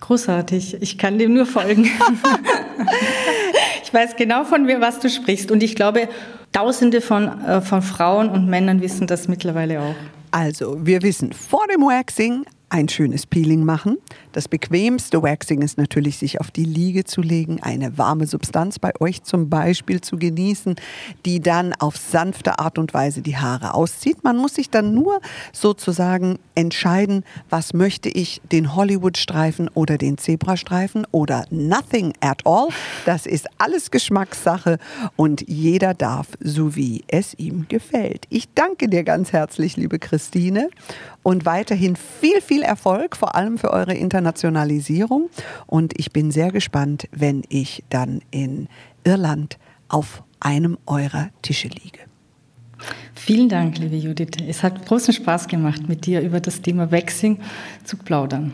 Großartig, 0.00 0.80
ich 0.80 0.98
kann 0.98 1.18
dem 1.18 1.34
nur 1.34 1.46
folgen. 1.46 1.84
ich 3.82 3.92
weiß 3.92 4.16
genau 4.16 4.44
von 4.44 4.64
mir, 4.64 4.80
was 4.80 5.00
du 5.00 5.08
sprichst. 5.08 5.50
Und 5.50 5.62
ich 5.62 5.74
glaube, 5.74 6.08
Tausende 6.52 7.00
von, 7.00 7.28
äh, 7.42 7.60
von 7.60 7.80
Frauen 7.80 8.28
und 8.28 8.48
Männern 8.48 8.80
wissen 8.80 9.06
das 9.06 9.28
mittlerweile 9.28 9.80
auch. 9.80 9.94
Also, 10.32 10.84
wir 10.84 11.02
wissen 11.02 11.32
vor 11.32 11.66
dem 11.72 11.82
Waxing 11.82 12.44
ein 12.70 12.88
schönes 12.88 13.26
Peeling 13.26 13.64
machen. 13.64 13.98
Das 14.32 14.46
bequemste 14.46 15.22
Waxing 15.22 15.60
ist 15.60 15.76
natürlich, 15.76 16.18
sich 16.18 16.40
auf 16.40 16.52
die 16.52 16.64
Liege 16.64 17.04
zu 17.04 17.20
legen, 17.20 17.60
eine 17.62 17.98
warme 17.98 18.26
Substanz 18.26 18.78
bei 18.78 18.92
euch 19.00 19.24
zum 19.24 19.50
Beispiel 19.50 20.00
zu 20.00 20.16
genießen, 20.16 20.76
die 21.26 21.40
dann 21.40 21.72
auf 21.74 21.96
sanfte 21.96 22.60
Art 22.60 22.78
und 22.78 22.94
Weise 22.94 23.22
die 23.22 23.36
Haare 23.36 23.74
auszieht. 23.74 24.22
Man 24.22 24.36
muss 24.36 24.54
sich 24.54 24.70
dann 24.70 24.94
nur 24.94 25.20
sozusagen 25.52 26.38
entscheiden, 26.54 27.24
was 27.48 27.74
möchte 27.74 28.08
ich, 28.08 28.40
den 28.52 28.76
Hollywood-Streifen 28.76 29.68
oder 29.74 29.98
den 29.98 30.16
Zebrastreifen 30.16 31.06
oder 31.10 31.44
nothing 31.50 32.12
at 32.20 32.46
all. 32.46 32.68
Das 33.06 33.26
ist 33.26 33.48
alles 33.58 33.90
Geschmackssache 33.90 34.78
und 35.16 35.48
jeder 35.48 35.92
darf, 35.92 36.28
so 36.38 36.76
wie 36.76 37.02
es 37.08 37.34
ihm 37.34 37.66
gefällt. 37.68 38.26
Ich 38.30 38.48
danke 38.54 38.88
dir 38.88 39.02
ganz 39.02 39.32
herzlich, 39.32 39.76
liebe 39.76 39.98
Christine, 39.98 40.68
und 41.22 41.44
weiterhin 41.44 41.96
viel, 41.96 42.40
viel 42.40 42.62
Erfolg, 42.62 43.14
vor 43.16 43.34
allem 43.34 43.58
für 43.58 43.70
eure 43.70 43.94
Internationalisierung. 44.20 45.30
Und 45.66 45.98
ich 45.98 46.12
bin 46.12 46.30
sehr 46.30 46.52
gespannt, 46.52 47.08
wenn 47.10 47.42
ich 47.48 47.82
dann 47.88 48.20
in 48.30 48.68
Irland 49.04 49.58
auf 49.88 50.22
einem 50.40 50.78
eurer 50.86 51.30
Tische 51.42 51.68
liege. 51.68 52.00
Vielen 53.14 53.48
Dank, 53.48 53.78
liebe 53.78 53.96
Judith. 53.96 54.30
Es 54.46 54.62
hat 54.62 54.86
großen 54.86 55.12
Spaß 55.12 55.48
gemacht, 55.48 55.88
mit 55.88 56.06
dir 56.06 56.20
über 56.20 56.40
das 56.40 56.62
Thema 56.62 56.90
Waxing 56.92 57.38
zu 57.84 57.96
plaudern. 57.96 58.52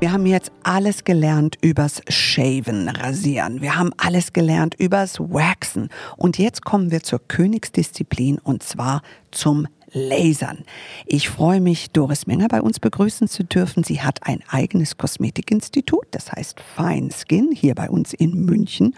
Wir 0.00 0.12
haben 0.12 0.26
jetzt 0.26 0.52
alles 0.62 1.02
gelernt 1.02 1.56
übers 1.60 2.02
Shaven, 2.08 2.88
Rasieren. 2.88 3.60
Wir 3.60 3.76
haben 3.76 3.90
alles 3.96 4.32
gelernt 4.32 4.76
übers 4.78 5.18
Waxen. 5.18 5.88
Und 6.16 6.38
jetzt 6.38 6.64
kommen 6.64 6.92
wir 6.92 7.02
zur 7.02 7.20
Königsdisziplin 7.26 8.38
und 8.38 8.62
zwar 8.62 9.02
zum 9.32 9.66
Lasern. 9.92 10.64
Ich 11.06 11.28
freue 11.28 11.60
mich, 11.60 11.90
Doris 11.90 12.26
Menger 12.26 12.48
bei 12.48 12.60
uns 12.60 12.80
begrüßen 12.80 13.28
zu 13.28 13.44
dürfen. 13.44 13.84
Sie 13.84 14.00
hat 14.00 14.20
ein 14.22 14.42
eigenes 14.48 14.96
Kosmetikinstitut, 14.96 16.06
das 16.10 16.32
heißt 16.32 16.60
Fine 16.76 17.10
Skin, 17.10 17.52
hier 17.52 17.74
bei 17.74 17.88
uns 17.88 18.12
in 18.12 18.44
München. 18.44 18.94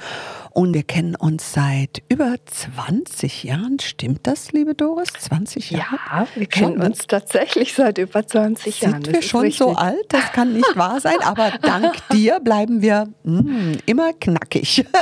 Und 0.50 0.74
wir 0.74 0.82
kennen 0.82 1.14
uns 1.14 1.52
seit 1.52 2.02
über 2.08 2.34
20 2.44 3.44
Jahren. 3.44 3.78
Stimmt 3.78 4.26
das, 4.26 4.52
liebe 4.52 4.74
Doris? 4.74 5.08
20 5.18 5.70
Jahre? 5.70 5.98
Ja, 6.10 6.26
wir 6.34 6.46
kennen 6.46 6.72
Schon, 6.72 6.78
ne? 6.78 6.86
uns 6.86 7.06
tatsächlich 7.06 7.74
seit 7.74 7.98
über 7.98 8.26
20 8.26 8.80
Jahren. 8.80 9.04
Sind 9.04 9.12
wir 9.12 9.22
schon 9.22 9.42
richtig. 9.42 9.58
so 9.58 9.74
alt? 9.74 10.06
Das 10.08 10.32
kann 10.32 10.52
nicht 10.52 10.76
wahr 10.76 11.00
sein, 11.00 11.16
aber 11.22 11.52
dank 11.62 11.94
dir 12.12 12.40
bleiben 12.40 12.82
wir 12.82 13.08
mm, 13.24 13.74
immer 13.86 14.12
knackig. 14.12 14.84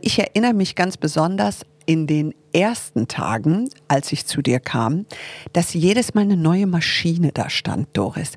Ich 0.00 0.18
erinnere 0.18 0.54
mich 0.54 0.74
ganz 0.76 0.96
besonders 0.96 1.62
in 1.90 2.06
den 2.06 2.34
ersten 2.52 3.08
Tagen, 3.08 3.68
als 3.88 4.12
ich 4.12 4.24
zu 4.24 4.42
dir 4.42 4.60
kam, 4.60 5.06
dass 5.52 5.74
jedes 5.74 6.14
Mal 6.14 6.20
eine 6.20 6.36
neue 6.36 6.68
Maschine 6.68 7.32
da 7.34 7.50
stand, 7.50 7.88
Doris. 7.94 8.34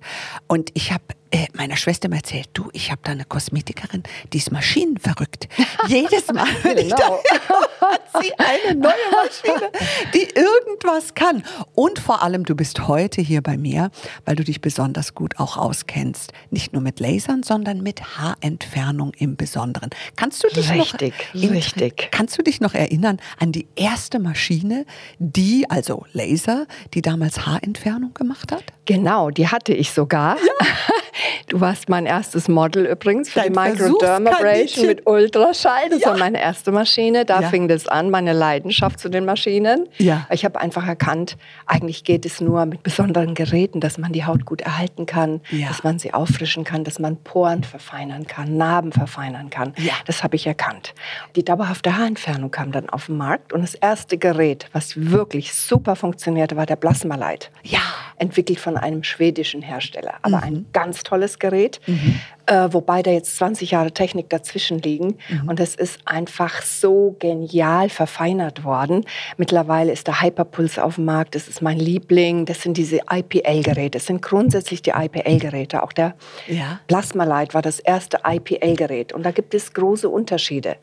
Und 0.48 0.72
ich 0.74 0.92
habe 0.92 1.04
äh, 1.34 1.48
meiner 1.54 1.76
Schwester 1.76 2.10
mal 2.10 2.18
erzählt, 2.18 2.50
du, 2.54 2.70
ich 2.74 2.92
habe 2.92 3.02
da 3.04 3.12
eine 3.12 3.26
Kosmetikerin, 3.26 4.04
die 4.32 4.38
ist 4.38 4.52
maschinenverrückt. 4.52 5.50
Jedes 5.88 6.28
Mal, 6.32 6.46
wenn 6.62 6.78
genau. 6.78 6.86
ich 6.86 6.94
da 6.94 7.58
hat 7.88 8.02
sie 8.22 8.32
eine 8.38 8.76
neue 8.76 8.94
Maschine, 9.12 9.72
die 10.14 10.30
irgendwas 10.36 11.16
kann. 11.16 11.44
Und 11.74 11.98
vor 11.98 12.22
allem, 12.22 12.46
du 12.46 12.56
bist 12.56 12.88
heute 12.88 13.22
hier 13.22 13.42
bei 13.42 13.58
mir, 13.58 13.90
weil 14.26 14.36
du 14.36 14.44
dich 14.44 14.62
besonders 14.62 15.16
gut 15.16 15.40
auch 15.40 15.58
auskennst. 15.58 16.34
Nicht 16.52 16.72
nur 16.72 16.84
mit 16.84 17.00
Lasern, 17.00 17.42
sondern 17.42 17.82
mit 17.82 18.18
Haarentfernung 18.18 19.14
im 19.18 19.36
Besonderen. 19.36 19.90
Kannst 20.16 20.44
du 20.44 20.50
dich 20.50 20.70
richtig, 20.72 21.14
noch 21.34 21.50
richtig. 21.50 22.10
Kannst 22.12 22.38
du 22.38 22.44
dich 22.44 22.62
noch 22.62 22.76
erinnern 22.76 23.20
an 23.40 23.52
die 23.52 23.66
erste 23.76 24.20
Maschine, 24.20 24.86
die 25.18 25.68
also 25.68 26.06
Laser, 26.14 26.68
die 26.94 27.02
damals 27.02 27.48
Haarentfernung 27.48 28.14
gemacht 28.14 28.52
hat? 28.52 28.64
Genau, 28.86 29.32
die 29.32 29.48
hatte 29.48 29.74
ich 29.74 29.92
sogar. 29.92 30.38
Ja. 30.38 30.68
Du 31.48 31.62
warst 31.62 31.90
mein 31.90 32.06
erstes 32.06 32.48
Model 32.48 32.86
übrigens 32.86 33.30
für 33.30 33.40
Dein 33.40 33.54
die 33.54 33.60
Microdermabrasion 33.60 34.88
mit 34.88 35.06
Ultraschall. 35.06 35.90
Das 35.90 36.02
ja. 36.02 36.10
war 36.10 36.18
meine 36.18 36.42
erste 36.42 36.72
Maschine. 36.72 37.26
Da 37.26 37.42
ja. 37.42 37.50
fing 37.50 37.68
das 37.68 37.88
an, 37.88 38.10
meine 38.10 38.34
Leidenschaft 38.34 39.00
zu 39.00 39.10
den 39.10 39.26
Maschinen. 39.26 39.88
Ja. 39.98 40.28
Ich 40.32 40.46
habe 40.46 40.60
einfach 40.60 40.88
erkannt, 40.88 41.38
eigentlich 41.66 42.04
geht 42.04 42.26
es 42.26 42.42
nur 42.42 42.66
mit 42.66 42.84
besonderen 42.84 43.36
Geräten, 43.36 43.80
dass 43.80 43.98
man 43.98 44.14
die 44.14 44.26
Haut 44.26 44.46
gut 44.46 44.62
erhalten 44.62 45.06
kann, 45.06 45.42
ja. 45.50 45.68
dass 45.68 45.84
man 45.84 46.00
sie 46.00 46.14
auffrischen 46.14 46.64
kann, 46.64 46.84
dass 46.84 47.00
man 47.00 47.18
Poren 47.18 47.64
verfeinern 47.64 48.26
kann, 48.26 48.58
Narben 48.58 48.92
verfeinern 48.92 49.50
kann. 49.50 49.74
Ja. 49.78 49.94
Das 50.06 50.24
habe 50.24 50.36
ich 50.36 50.48
erkannt. 50.48 50.94
Die 51.36 51.46
dauerhafte 51.46 51.98
Haarentfernung 51.98 52.52
kam 52.52 52.72
dann 52.72 52.90
auf 52.90 53.08
den 53.08 53.18
Markt 53.18 53.54
und 53.54 53.62
das 53.62 53.76
erste 53.76 54.18
Gerät, 54.18 54.68
was 54.74 54.94
wirklich 54.96 55.54
super 55.54 55.96
funktionierte, 55.96 56.56
war 56.56 56.66
der 56.66 56.76
Plasmalight. 56.76 57.52
Ja. 57.64 57.82
Entwickelt 58.18 58.60
von 58.60 58.78
einem 58.78 59.04
schwedischen 59.04 59.62
Hersteller. 59.62 60.16
Aber 60.22 60.38
mhm. 60.38 60.44
ein 60.44 60.66
ganz 60.74 61.03
tolles 61.04 61.40
Gerät. 61.40 61.80
Mhm 61.86 62.20
äh, 62.46 62.70
wobei 62.72 63.02
da 63.02 63.12
jetzt 63.12 63.38
20 63.38 63.72
Jahre 63.72 63.92
Technik 63.92 64.30
dazwischen 64.30 64.80
liegen. 64.80 65.18
Mhm. 65.30 65.50
Und 65.50 65.60
es 65.60 65.76
ist 65.76 66.00
einfach 66.06 66.62
so 66.62 67.16
genial 67.20 67.90
verfeinert 67.90 68.64
worden. 68.64 69.06
Mittlerweile 69.38 69.92
ist 69.92 70.08
der 70.08 70.22
Hyperpuls 70.22 70.80
auf 70.80 70.96
dem 70.96 71.06
Markt. 71.06 71.36
Das 71.36 71.48
ist 71.48 71.62
mein 71.62 71.80
Liebling. 71.80 72.46
Das 72.46 72.62
sind 72.62 72.78
diese 72.78 73.02
IPL-Geräte. 73.10 73.92
Das 73.92 74.08
sind 74.08 74.22
grundsätzlich 74.22 74.82
die 74.82 74.92
IPL-Geräte. 74.92 75.84
Auch 75.84 75.94
der 75.94 76.16
ja. 76.48 76.80
Plasmalight 76.88 77.54
war 77.54 77.62
das 77.62 77.80
erste 77.80 78.20
IPL-Gerät. 78.26 79.14
Und 79.14 79.24
da 79.24 79.32
gibt 79.32 79.54
es 79.54 79.74
große 79.74 80.10
Unterschiede. 80.10 80.76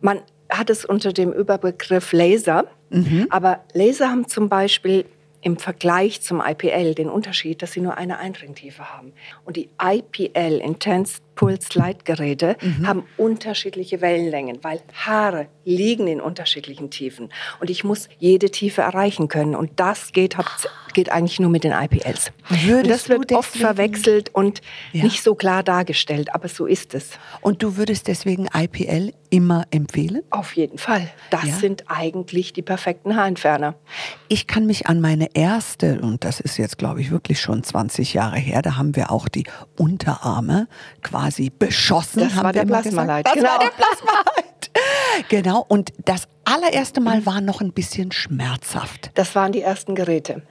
Man 0.00 0.20
hat 0.48 0.70
es 0.70 0.84
unter 0.84 1.12
dem 1.12 1.32
Überbegriff 1.32 2.12
Laser. 2.12 2.64
Mhm. 2.90 3.28
Aber 3.30 3.60
Laser 3.72 4.10
haben 4.10 4.26
zum 4.26 4.48
Beispiel 4.48 5.04
im 5.42 5.56
Vergleich 5.56 6.20
zum 6.20 6.42
IPL 6.44 6.94
den 6.94 7.08
Unterschied, 7.08 7.62
dass 7.62 7.72
sie 7.72 7.80
nur 7.80 7.96
eine 7.96 8.18
Eindringtiefe 8.18 8.92
haben. 8.92 9.12
Und 9.44 9.56
die 9.56 9.70
IPL, 9.82 10.58
Intense 10.58 11.20
Pulse 11.40 11.78
Light 11.78 12.04
Geräte, 12.04 12.58
mhm. 12.60 12.86
haben 12.86 13.04
unterschiedliche 13.16 14.02
Wellenlängen, 14.02 14.58
weil 14.60 14.82
Haare 14.92 15.46
liegen 15.64 16.06
in 16.06 16.20
unterschiedlichen 16.20 16.90
Tiefen. 16.90 17.32
Und 17.60 17.70
ich 17.70 17.82
muss 17.82 18.10
jede 18.18 18.50
Tiefe 18.50 18.82
erreichen 18.82 19.28
können. 19.28 19.54
Und 19.54 19.80
das 19.80 20.12
geht, 20.12 20.36
geht 20.92 21.10
eigentlich 21.10 21.40
nur 21.40 21.48
mit 21.48 21.64
den 21.64 21.72
IPLs. 21.72 22.30
und 22.50 22.90
das 22.90 23.08
wird 23.08 23.32
oft 23.32 23.56
verwechselt 23.56 24.34
und 24.34 24.60
ja. 24.92 25.02
nicht 25.02 25.22
so 25.22 25.34
klar 25.34 25.62
dargestellt, 25.62 26.34
aber 26.34 26.48
so 26.48 26.66
ist 26.66 26.92
es. 26.94 27.08
Und 27.40 27.62
du 27.62 27.78
würdest 27.78 28.06
deswegen 28.06 28.46
IPL 28.54 29.14
immer 29.30 29.64
empfehlen? 29.70 30.22
Auf 30.30 30.56
jeden 30.56 30.76
Fall. 30.76 31.08
Das 31.30 31.44
ja. 31.44 31.54
sind 31.54 31.84
eigentlich 31.86 32.52
die 32.52 32.62
perfekten 32.62 33.16
Haarentferner. 33.16 33.76
Ich 34.28 34.46
kann 34.46 34.66
mich 34.66 34.88
an 34.88 35.00
meine 35.00 35.28
erste, 35.34 36.00
und 36.00 36.24
das 36.24 36.40
ist 36.40 36.56
jetzt, 36.58 36.78
glaube 36.78 37.00
ich, 37.00 37.10
wirklich 37.10 37.40
schon 37.40 37.62
20 37.62 38.12
Jahre 38.12 38.36
her, 38.36 38.60
da 38.60 38.76
haben 38.76 38.96
wir 38.96 39.10
auch 39.10 39.28
die 39.28 39.44
Unterarme 39.78 40.68
quasi 41.02 41.29
beschossen. 41.58 42.22
Das 42.22 42.42
war 42.42 42.52
der 42.52 42.64
Plasmalight. 42.64 43.26
Das 43.26 43.34
genau. 43.34 43.48
war 43.48 43.58
der 43.58 43.70
Plasmalight. 43.70 44.70
genau. 45.28 45.64
Und 45.68 45.92
das 46.04 46.28
allererste 46.44 47.00
Mal 47.00 47.26
war 47.26 47.40
noch 47.40 47.60
ein 47.60 47.72
bisschen 47.72 48.12
schmerzhaft. 48.12 49.10
Das 49.14 49.34
waren 49.34 49.52
die 49.52 49.62
ersten 49.62 49.94
Geräte. 49.94 50.42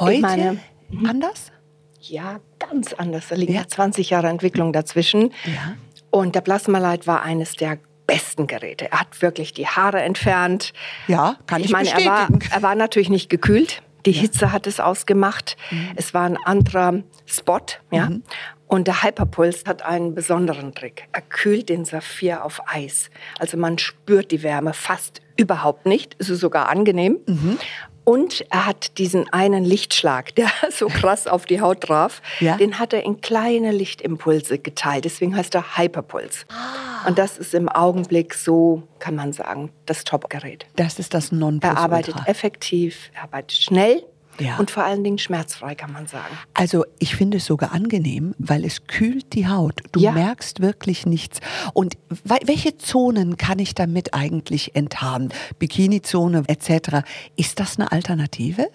Heute 0.00 0.20
meine, 0.20 0.58
anders? 1.06 1.52
Ja, 2.00 2.40
ganz 2.58 2.92
anders. 2.92 3.28
Da 3.28 3.36
liegen 3.36 3.54
ja 3.54 3.66
20 3.66 4.10
Jahre 4.10 4.28
Entwicklung 4.28 4.72
dazwischen. 4.72 5.32
Ja. 5.44 5.76
Und 6.10 6.34
der 6.34 6.40
Plasmalight 6.40 7.06
war 7.06 7.22
eines 7.22 7.54
der 7.54 7.78
besten 8.06 8.46
Geräte. 8.46 8.90
Er 8.90 9.00
hat 9.00 9.20
wirklich 9.20 9.52
die 9.52 9.66
Haare 9.66 10.00
entfernt. 10.02 10.72
Ja, 11.08 11.36
kann 11.46 11.60
ich, 11.60 11.66
ich 11.66 11.72
meine, 11.72 11.84
bestätigen. 11.84 12.10
Er 12.10 12.50
war, 12.50 12.56
er 12.56 12.62
war 12.62 12.74
natürlich 12.74 13.10
nicht 13.10 13.28
gekühlt. 13.28 13.82
Die 14.06 14.12
ja. 14.12 14.20
Hitze 14.20 14.52
hat 14.52 14.66
es 14.66 14.78
ausgemacht. 14.78 15.56
Mhm. 15.70 15.90
Es 15.96 16.14
war 16.14 16.22
ein 16.22 16.36
anderer 16.36 17.02
Spot, 17.26 17.60
ja. 17.90 18.08
Mhm. 18.08 18.22
Und 18.68 18.88
der 18.88 19.02
Hyperpuls 19.02 19.64
hat 19.66 19.82
einen 19.82 20.14
besonderen 20.14 20.74
Trick. 20.74 21.08
Er 21.12 21.22
kühlt 21.22 21.68
den 21.68 21.84
Saphir 21.84 22.44
auf 22.44 22.60
Eis. 22.66 23.10
Also 23.38 23.56
man 23.56 23.78
spürt 23.78 24.32
die 24.32 24.42
Wärme 24.42 24.74
fast 24.74 25.20
überhaupt 25.36 25.86
nicht. 25.86 26.16
Es 26.18 26.30
ist 26.30 26.40
sogar 26.40 26.68
angenehm. 26.68 27.18
Mhm. 27.26 27.58
Und 28.02 28.44
er 28.50 28.66
hat 28.66 28.98
diesen 28.98 29.32
einen 29.32 29.64
Lichtschlag, 29.64 30.32
der 30.36 30.48
so 30.70 30.86
krass 30.86 31.26
auf 31.26 31.44
die 31.44 31.60
Haut 31.60 31.80
traf, 31.80 32.22
ja? 32.38 32.56
den 32.56 32.78
hat 32.78 32.92
er 32.92 33.04
in 33.04 33.20
kleine 33.20 33.72
Lichtimpulse 33.72 34.58
geteilt. 34.58 35.04
Deswegen 35.04 35.36
heißt 35.36 35.54
er 35.56 35.76
Hyperpuls. 35.76 36.46
Ah. 36.48 37.08
Und 37.08 37.18
das 37.18 37.36
ist 37.36 37.52
im 37.52 37.68
Augenblick 37.68 38.34
so, 38.34 38.84
kann 39.00 39.16
man 39.16 39.32
sagen, 39.32 39.70
das 39.86 40.04
Top-Gerät. 40.04 40.66
Das 40.76 41.00
ist 41.00 41.14
das 41.14 41.32
Nonplusultra. 41.32 41.80
Er 41.80 41.84
arbeitet 41.84 42.16
effektiv, 42.26 43.10
er 43.14 43.24
arbeitet 43.24 43.58
schnell 43.58 44.04
ja. 44.38 44.56
Und 44.58 44.70
vor 44.70 44.84
allen 44.84 45.04
Dingen 45.04 45.18
schmerzfrei, 45.18 45.74
kann 45.74 45.92
man 45.92 46.06
sagen. 46.06 46.36
Also 46.54 46.84
ich 46.98 47.16
finde 47.16 47.38
es 47.38 47.46
sogar 47.46 47.72
angenehm, 47.72 48.34
weil 48.38 48.64
es 48.64 48.86
kühlt 48.86 49.32
die 49.34 49.48
Haut. 49.48 49.80
Du 49.92 50.00
ja. 50.00 50.12
merkst 50.12 50.60
wirklich 50.60 51.06
nichts. 51.06 51.40
Und 51.72 51.96
welche 52.24 52.76
Zonen 52.78 53.36
kann 53.36 53.58
ich 53.58 53.74
damit 53.74 54.14
eigentlich 54.14 54.74
enthaben? 54.74 55.30
Bikini-Zone 55.58 56.44
etc. 56.46 57.06
Ist 57.36 57.60
das 57.60 57.78
eine 57.78 57.92
Alternative? 57.92 58.68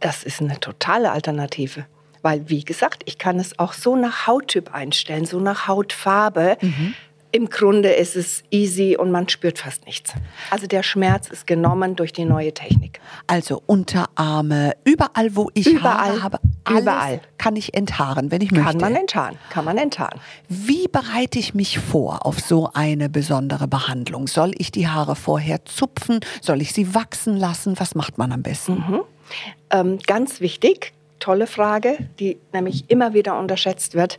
Das 0.00 0.24
ist 0.24 0.40
eine 0.40 0.58
totale 0.60 1.12
Alternative. 1.12 1.86
Weil, 2.22 2.48
wie 2.48 2.64
gesagt, 2.64 3.02
ich 3.06 3.18
kann 3.18 3.38
es 3.38 3.58
auch 3.58 3.72
so 3.72 3.96
nach 3.96 4.26
Hauttyp 4.26 4.74
einstellen, 4.74 5.24
so 5.24 5.40
nach 5.40 5.68
Hautfarbe. 5.68 6.58
Mhm 6.60 6.94
im 7.32 7.48
Grunde 7.48 7.90
ist 7.90 8.16
es 8.16 8.42
easy 8.50 8.96
und 8.96 9.10
man 9.10 9.28
spürt 9.28 9.58
fast 9.58 9.86
nichts. 9.86 10.12
Also 10.50 10.66
der 10.66 10.82
Schmerz 10.82 11.28
ist 11.28 11.46
genommen 11.46 11.96
durch 11.96 12.12
die 12.12 12.24
neue 12.24 12.52
Technik. 12.52 13.00
Also 13.26 13.62
Unterarme, 13.66 14.72
überall 14.84 15.36
wo 15.36 15.50
ich 15.54 15.66
überall, 15.66 16.10
Haare 16.10 16.22
habe, 16.22 16.40
überall 16.68 17.20
kann 17.38 17.56
ich 17.56 17.74
enthaaren, 17.74 18.30
wenn 18.30 18.40
ich 18.40 18.50
kann 18.50 18.64
möchte. 18.64 18.78
Kann 18.78 18.92
man 18.92 19.00
enthaaren, 19.00 19.38
kann 19.50 19.64
man 19.64 19.78
enthaaren. 19.78 20.20
Wie 20.48 20.88
bereite 20.88 21.38
ich 21.38 21.54
mich 21.54 21.78
vor 21.78 22.26
auf 22.26 22.40
so 22.40 22.70
eine 22.74 23.08
besondere 23.08 23.68
Behandlung? 23.68 24.26
Soll 24.26 24.52
ich 24.58 24.72
die 24.72 24.88
Haare 24.88 25.16
vorher 25.16 25.64
zupfen? 25.64 26.20
Soll 26.40 26.60
ich 26.60 26.72
sie 26.72 26.94
wachsen 26.94 27.36
lassen? 27.36 27.78
Was 27.78 27.94
macht 27.94 28.18
man 28.18 28.32
am 28.32 28.42
besten? 28.42 28.72
Mhm. 28.74 29.00
Ähm, 29.70 29.98
ganz 30.06 30.40
wichtig, 30.40 30.92
tolle 31.20 31.46
Frage, 31.46 31.98
die 32.18 32.38
nämlich 32.52 32.90
immer 32.90 33.14
wieder 33.14 33.38
unterschätzt 33.38 33.94
wird. 33.94 34.18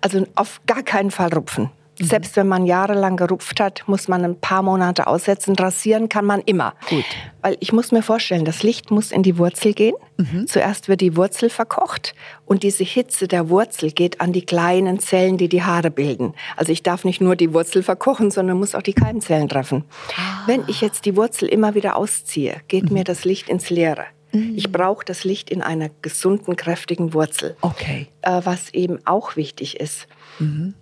Also 0.00 0.26
auf 0.34 0.60
gar 0.66 0.82
keinen 0.82 1.10
Fall 1.10 1.32
rupfen. 1.32 1.70
Mhm. 1.98 2.04
Selbst 2.06 2.36
wenn 2.36 2.48
man 2.48 2.66
jahrelang 2.66 3.16
gerupft 3.16 3.60
hat, 3.60 3.84
muss 3.86 4.08
man 4.08 4.24
ein 4.24 4.40
paar 4.40 4.62
Monate 4.62 5.06
aussetzen. 5.06 5.54
Rasieren 5.56 6.08
kann 6.08 6.24
man 6.24 6.40
immer. 6.40 6.74
Gut. 6.88 7.04
Weil 7.42 7.56
ich 7.60 7.72
muss 7.72 7.92
mir 7.92 8.02
vorstellen, 8.02 8.44
das 8.44 8.62
Licht 8.62 8.90
muss 8.90 9.12
in 9.12 9.22
die 9.22 9.38
Wurzel 9.38 9.74
gehen. 9.74 9.94
Mhm. 10.16 10.46
Zuerst 10.46 10.88
wird 10.88 11.00
die 11.00 11.16
Wurzel 11.16 11.50
verkocht 11.50 12.14
und 12.46 12.62
diese 12.62 12.84
Hitze 12.84 13.28
der 13.28 13.48
Wurzel 13.48 13.90
geht 13.90 14.20
an 14.20 14.32
die 14.32 14.44
kleinen 14.44 14.98
Zellen, 14.98 15.36
die 15.36 15.48
die 15.48 15.62
Haare 15.62 15.90
bilden. 15.90 16.34
Also 16.56 16.72
ich 16.72 16.82
darf 16.82 17.04
nicht 17.04 17.20
nur 17.20 17.36
die 17.36 17.52
Wurzel 17.52 17.82
verkochen, 17.82 18.30
sondern 18.30 18.58
muss 18.58 18.74
auch 18.74 18.82
die 18.82 18.92
Keimzellen 18.92 19.48
treffen. 19.48 19.84
Ah. 20.16 20.42
Wenn 20.46 20.64
ich 20.68 20.80
jetzt 20.80 21.04
die 21.04 21.16
Wurzel 21.16 21.48
immer 21.48 21.74
wieder 21.74 21.96
ausziehe, 21.96 22.56
geht 22.68 22.84
mhm. 22.84 22.94
mir 22.94 23.04
das 23.04 23.24
Licht 23.24 23.48
ins 23.48 23.70
Leere. 23.70 24.04
Mhm. 24.32 24.54
Ich 24.56 24.70
brauche 24.70 25.04
das 25.04 25.24
Licht 25.24 25.50
in 25.50 25.62
einer 25.62 25.90
gesunden, 26.02 26.56
kräftigen 26.56 27.14
Wurzel. 27.14 27.56
Okay. 27.60 28.08
Äh, 28.22 28.40
was 28.44 28.72
eben 28.74 28.98
auch 29.06 29.36
wichtig 29.36 29.80
ist. 29.80 30.06
Mhm. 30.38 30.74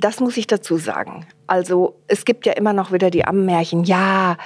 Das 0.00 0.20
muss 0.20 0.36
ich 0.36 0.46
dazu 0.46 0.78
sagen. 0.78 1.26
Also 1.46 1.96
es 2.06 2.24
gibt 2.24 2.46
ja 2.46 2.52
immer 2.52 2.72
noch 2.72 2.92
wieder 2.92 3.10
die 3.10 3.24
Ammärchen, 3.24 3.84
ja, 3.84 4.36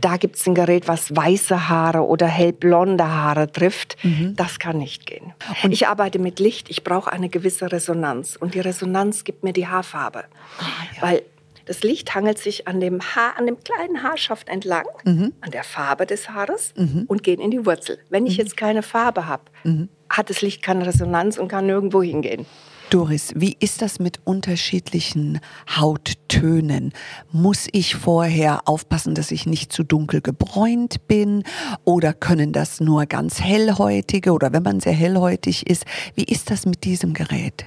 da 0.00 0.16
gibt 0.16 0.36
es 0.36 0.46
ein 0.46 0.54
Gerät, 0.54 0.88
was 0.88 1.14
weiße 1.14 1.68
Haare 1.68 2.06
oder 2.06 2.26
hellblonde 2.26 3.06
Haare 3.06 3.50
trifft. 3.50 3.96
Mhm. 4.02 4.34
Das 4.36 4.58
kann 4.58 4.78
nicht 4.78 5.06
gehen. 5.06 5.32
Und 5.62 5.70
ich 5.72 5.86
arbeite 5.86 6.18
mit 6.18 6.40
Licht, 6.40 6.68
ich 6.70 6.82
brauche 6.82 7.12
eine 7.12 7.28
gewisse 7.28 7.70
Resonanz. 7.70 8.36
Und 8.36 8.54
die 8.54 8.60
Resonanz 8.60 9.22
gibt 9.22 9.44
mir 9.44 9.52
die 9.52 9.68
Haarfarbe. 9.68 10.24
Ah, 10.58 10.64
ja. 10.96 11.02
Weil 11.02 11.22
das 11.66 11.82
Licht 11.82 12.14
hangelt 12.14 12.38
sich 12.38 12.66
an 12.68 12.80
dem 12.80 13.00
Haar, 13.00 13.36
an 13.36 13.46
dem 13.46 13.58
kleinen 13.62 14.02
Haarschaft 14.02 14.48
entlang, 14.48 14.86
mhm. 15.04 15.32
an 15.40 15.50
der 15.50 15.64
Farbe 15.64 16.06
des 16.06 16.30
Haares 16.30 16.72
mhm. 16.76 17.04
und 17.06 17.22
geht 17.22 17.40
in 17.40 17.50
die 17.50 17.66
Wurzel. 17.66 17.98
Wenn 18.08 18.26
ich 18.26 18.38
mhm. 18.38 18.44
jetzt 18.44 18.56
keine 18.56 18.82
Farbe 18.82 19.26
habe, 19.26 19.42
mhm. 19.64 19.88
hat 20.08 20.30
das 20.30 20.42
Licht 20.42 20.62
keine 20.62 20.86
Resonanz 20.86 21.38
und 21.38 21.48
kann 21.48 21.66
nirgendwo 21.66 22.02
hingehen. 22.02 22.46
Doris, 22.90 23.32
wie 23.34 23.56
ist 23.58 23.82
das 23.82 23.98
mit 23.98 24.20
unterschiedlichen 24.22 25.40
Hauttönen? 25.68 26.92
Muss 27.32 27.66
ich 27.72 27.96
vorher 27.96 28.68
aufpassen, 28.68 29.16
dass 29.16 29.32
ich 29.32 29.44
nicht 29.44 29.72
zu 29.72 29.82
dunkel 29.82 30.20
gebräunt 30.20 31.08
bin? 31.08 31.42
Oder 31.84 32.12
können 32.12 32.52
das 32.52 32.78
nur 32.78 33.06
ganz 33.06 33.40
hellhäutige 33.40 34.30
oder 34.30 34.52
wenn 34.52 34.62
man 34.62 34.78
sehr 34.78 34.92
hellhäutig 34.92 35.68
ist? 35.68 35.84
Wie 36.14 36.22
ist 36.22 36.52
das 36.52 36.64
mit 36.64 36.84
diesem 36.84 37.12
Gerät? 37.12 37.64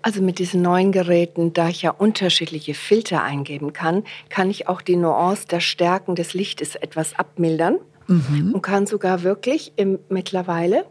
Also 0.00 0.22
mit 0.22 0.38
diesen 0.38 0.62
neuen 0.62 0.90
Geräten, 0.90 1.52
da 1.52 1.68
ich 1.68 1.82
ja 1.82 1.90
unterschiedliche 1.90 2.72
Filter 2.72 3.22
eingeben 3.22 3.74
kann, 3.74 4.04
kann 4.30 4.48
ich 4.48 4.68
auch 4.68 4.80
die 4.80 4.96
Nuance 4.96 5.48
der 5.48 5.60
Stärken 5.60 6.14
des 6.14 6.32
Lichtes 6.32 6.76
etwas 6.76 7.14
abmildern 7.18 7.76
mhm. 8.06 8.52
und 8.54 8.62
kann 8.62 8.86
sogar 8.86 9.22
wirklich 9.22 9.74
im, 9.76 9.98
mittlerweile 10.08 10.86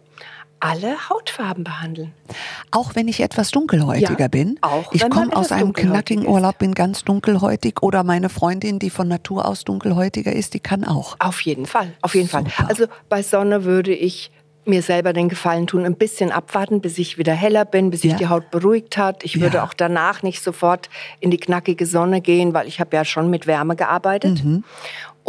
alle 0.59 1.09
Hautfarben 1.09 1.63
behandeln. 1.63 2.11
Auch 2.71 2.95
wenn 2.95 3.07
ich 3.07 3.21
etwas 3.21 3.51
dunkelhäutiger 3.51 4.19
ja, 4.19 4.27
bin. 4.27 4.57
Auch 4.61 4.91
ich 4.93 5.07
komme 5.09 5.35
aus 5.35 5.51
einem 5.51 5.73
knackigen 5.73 6.27
Urlaub, 6.27 6.57
bin 6.57 6.73
ganz 6.73 7.03
dunkelhäutig 7.03 7.81
oder 7.81 8.03
meine 8.03 8.29
Freundin, 8.29 8.79
die 8.79 8.89
von 8.89 9.07
Natur 9.07 9.45
aus 9.45 9.63
dunkelhäutiger 9.63 10.33
ist, 10.33 10.53
die 10.53 10.59
kann 10.59 10.83
auch. 10.83 11.15
Auf 11.19 11.41
jeden 11.41 11.65
Fall, 11.65 11.93
auf 12.01 12.15
jeden 12.15 12.27
Super. 12.27 12.49
Fall. 12.49 12.65
Also 12.67 12.85
bei 13.07 13.23
Sonne 13.23 13.63
würde 13.63 13.93
ich 13.93 14.31
mir 14.65 14.81
selber 14.81 15.13
den 15.13 15.29
Gefallen 15.29 15.67
tun, 15.67 15.85
ein 15.85 15.95
bisschen 15.95 16.31
abwarten, 16.31 16.79
bis 16.79 16.97
ich 16.97 17.17
wieder 17.17 17.33
heller 17.33 17.65
bin, 17.65 17.89
bis 17.89 18.01
sich 18.01 18.11
ja. 18.11 18.17
die 18.17 18.27
Haut 18.27 18.51
beruhigt 18.51 18.97
hat. 18.97 19.23
Ich 19.23 19.35
ja. 19.35 19.41
würde 19.41 19.63
auch 19.63 19.73
danach 19.73 20.23
nicht 20.23 20.43
sofort 20.43 20.89
in 21.19 21.31
die 21.31 21.37
knackige 21.37 21.85
Sonne 21.85 22.21
gehen, 22.21 22.53
weil 22.53 22.67
ich 22.67 22.79
habe 22.79 22.95
ja 22.95 23.03
schon 23.03 23.29
mit 23.29 23.47
Wärme 23.47 23.75
gearbeitet. 23.75 24.43
Mhm. 24.43 24.63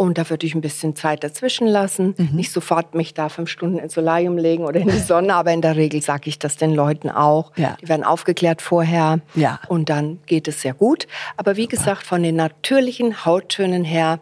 Und 0.01 0.17
da 0.17 0.27
würde 0.31 0.47
ich 0.47 0.55
ein 0.55 0.61
bisschen 0.61 0.95
Zeit 0.95 1.23
dazwischen 1.23 1.67
lassen. 1.67 2.15
Mhm. 2.17 2.29
Nicht 2.33 2.51
sofort 2.51 2.95
mich 2.95 3.13
da 3.13 3.29
fünf 3.29 3.51
Stunden 3.51 3.77
ins 3.77 3.93
Solarium 3.93 4.35
legen 4.35 4.63
oder 4.63 4.79
in 4.79 4.87
die 4.87 4.97
Sonne, 4.97 5.35
aber 5.35 5.53
in 5.53 5.61
der 5.61 5.75
Regel 5.75 6.01
sage 6.01 6.27
ich 6.27 6.39
das 6.39 6.57
den 6.57 6.73
Leuten 6.73 7.07
auch. 7.07 7.51
Ja. 7.55 7.77
Die 7.79 7.87
werden 7.87 8.03
aufgeklärt 8.03 8.63
vorher 8.63 9.19
ja. 9.35 9.59
und 9.67 9.89
dann 9.89 10.17
geht 10.25 10.47
es 10.47 10.63
sehr 10.63 10.73
gut. 10.73 11.05
Aber 11.37 11.55
wie 11.55 11.65
Super. 11.65 11.75
gesagt, 11.75 12.03
von 12.07 12.23
den 12.23 12.35
natürlichen 12.35 13.25
Hauttönen 13.25 13.83
her 13.83 14.19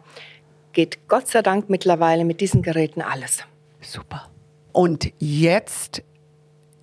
geht 0.74 1.08
Gott 1.08 1.28
sei 1.28 1.42
Dank 1.42 1.70
mittlerweile 1.70 2.26
mit 2.26 2.42
diesen 2.42 2.62
Geräten 2.62 3.02
alles. 3.02 3.46
Super. 3.80 4.28
Und 4.74 5.14
jetzt 5.18 6.04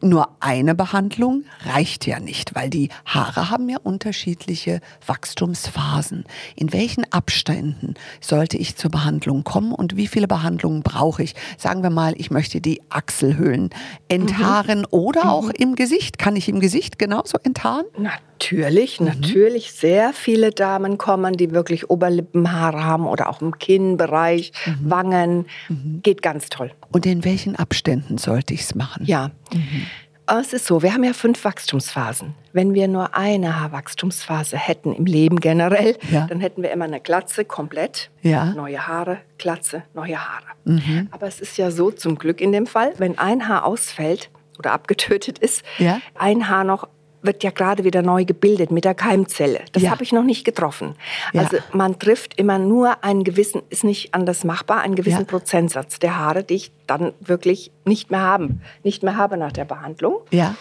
nur 0.09 0.29
eine 0.41 0.75
Behandlung 0.75 1.45
reicht 1.65 2.07
ja 2.07 2.21
nicht, 2.21 2.55
weil 2.55 2.71
die 2.71 2.91
Haare 3.05 3.51
haben 3.51 3.69
ja 3.69 3.79
unterschiedliche 3.83 4.81
Wachstumsphasen. 5.07 6.25
In 6.55 6.73
welchen 6.73 7.11
Abständen 7.13 7.95
sollte 8.21 8.57
ich 8.57 8.77
zur 8.77 8.91
Behandlung 8.91 9.45
kommen 9.45 9.73
und 9.73 9.97
wie 9.97 10.07
viele 10.07 10.29
Behandlungen 10.29 10.83
brauche 10.83 11.23
ich? 11.23 11.35
Sagen 11.59 11.83
wir 11.83 11.91
mal, 11.91 12.15
ich 12.17 12.31
möchte 12.31 12.61
die 12.61 12.81
Achselhöhlen 12.89 13.71
enthaaren 14.09 14.81
mhm. 14.81 14.87
oder 14.91 15.25
mhm. 15.25 15.31
auch 15.31 15.51
im 15.51 15.75
Gesicht. 15.75 16.19
Kann 16.19 16.37
ich 16.37 16.49
im 16.49 16.61
Gesicht 16.61 16.99
genauso 16.99 17.39
enthaaren? 17.43 17.87
Natürlich, 17.97 19.01
mhm. 19.01 19.07
natürlich. 19.07 19.73
Sehr 19.73 20.13
viele 20.13 20.51
Damen 20.51 20.99
kommen, 20.99 21.37
die 21.37 21.53
wirklich 21.53 21.91
Oberlippenhaare 21.91 22.85
haben 22.85 23.07
oder 23.07 23.29
auch 23.29 23.41
im 23.41 23.59
Kinnbereich, 23.59 24.53
mhm. 24.65 24.91
Wangen. 24.91 25.47
Mhm. 25.69 26.01
Geht 26.03 26.23
ganz 26.23 26.49
toll. 26.49 26.71
Und 26.93 27.07
in 27.07 27.25
welchen 27.25 27.57
Abständen 27.57 28.19
sollte 28.19 28.55
ich 28.55 28.63
es 28.63 28.75
machen? 28.75 29.05
Ja. 29.05 29.31
Mhm. 29.53 29.87
Es 30.29 30.53
ist 30.53 30.67
so, 30.67 30.83
wir 30.83 30.93
haben 30.93 31.05
ja 31.05 31.13
fünf 31.13 31.45
Wachstumsphasen. 31.45 32.35
Wenn 32.53 32.75
wir 32.75 32.89
nur 32.89 33.15
eine 33.15 33.61
Haarwachstumsphase 33.61 34.57
hätten 34.57 34.93
im 34.93 35.07
Leben 35.07 35.39
generell, 35.39 35.97
ja. 36.11 36.27
dann 36.27 36.41
hätten 36.41 36.63
wir 36.63 36.73
immer 36.73 36.87
eine 36.87 37.01
Glatze 37.01 37.45
komplett, 37.45 38.11
ja. 38.23 38.47
neue 38.47 38.89
Haare, 38.89 39.19
Glatze, 39.39 39.85
neue 39.95 40.19
Haare. 40.19 40.47
Mhm. 40.65 41.09
Aber 41.13 41.29
es 41.29 41.41
ist 41.41 41.57
ja 41.59 41.71
so 41.71 41.93
zum 41.93 42.19
Glück 42.19 42.41
in 42.41 42.51
dem 42.51 42.67
Fall, 42.67 42.93
wenn 42.99 43.19
ein 43.19 43.47
Haar 43.47 43.65
ausfällt 43.65 44.31
oder 44.59 44.73
abgetötet 44.73 45.39
ist, 45.39 45.63
ja. 45.79 46.01
ein 46.17 46.49
Haar 46.49 46.65
noch 46.65 46.89
wird 47.27 47.43
ja 47.43 47.51
gerade 47.51 47.85
wieder 47.85 48.03
neu 48.03 48.25
gebildet 48.25 48.71
mit 48.71 48.85
der 48.85 48.95
Keimzelle. 48.95 49.61
Das 49.73 49.83
ja. 49.83 49.91
habe 49.91 50.03
ich 50.03 50.13
noch 50.13 50.23
nicht 50.23 50.45
getroffen. 50.45 50.95
Ja. 51.33 51.43
Also 51.43 51.59
man 51.73 51.99
trifft 51.99 52.39
immer 52.39 52.59
nur 52.59 53.05
einen 53.05 53.25
gewissen, 53.25 53.63
ist 53.71 53.85
nicht 53.85 54.15
anders 54.15 54.45
machbar, 54.45 54.81
einen 54.81 54.95
gewissen 54.95 55.21
ja. 55.21 55.25
Prozentsatz 55.25 55.99
der 55.99 56.19
Haare, 56.19 56.45
die 56.45 56.55
ich 56.55 56.73
dann 56.87 57.13
wirklich 57.21 57.73
nicht 57.85 58.11
mehr 58.11 58.21
haben, 58.21 58.63
nicht 58.83 59.03
mehr 59.03 59.17
habe 59.17 59.37
nach 59.37 59.53
der 59.53 59.65
Behandlung. 59.65 60.21
Ja. 60.31 60.55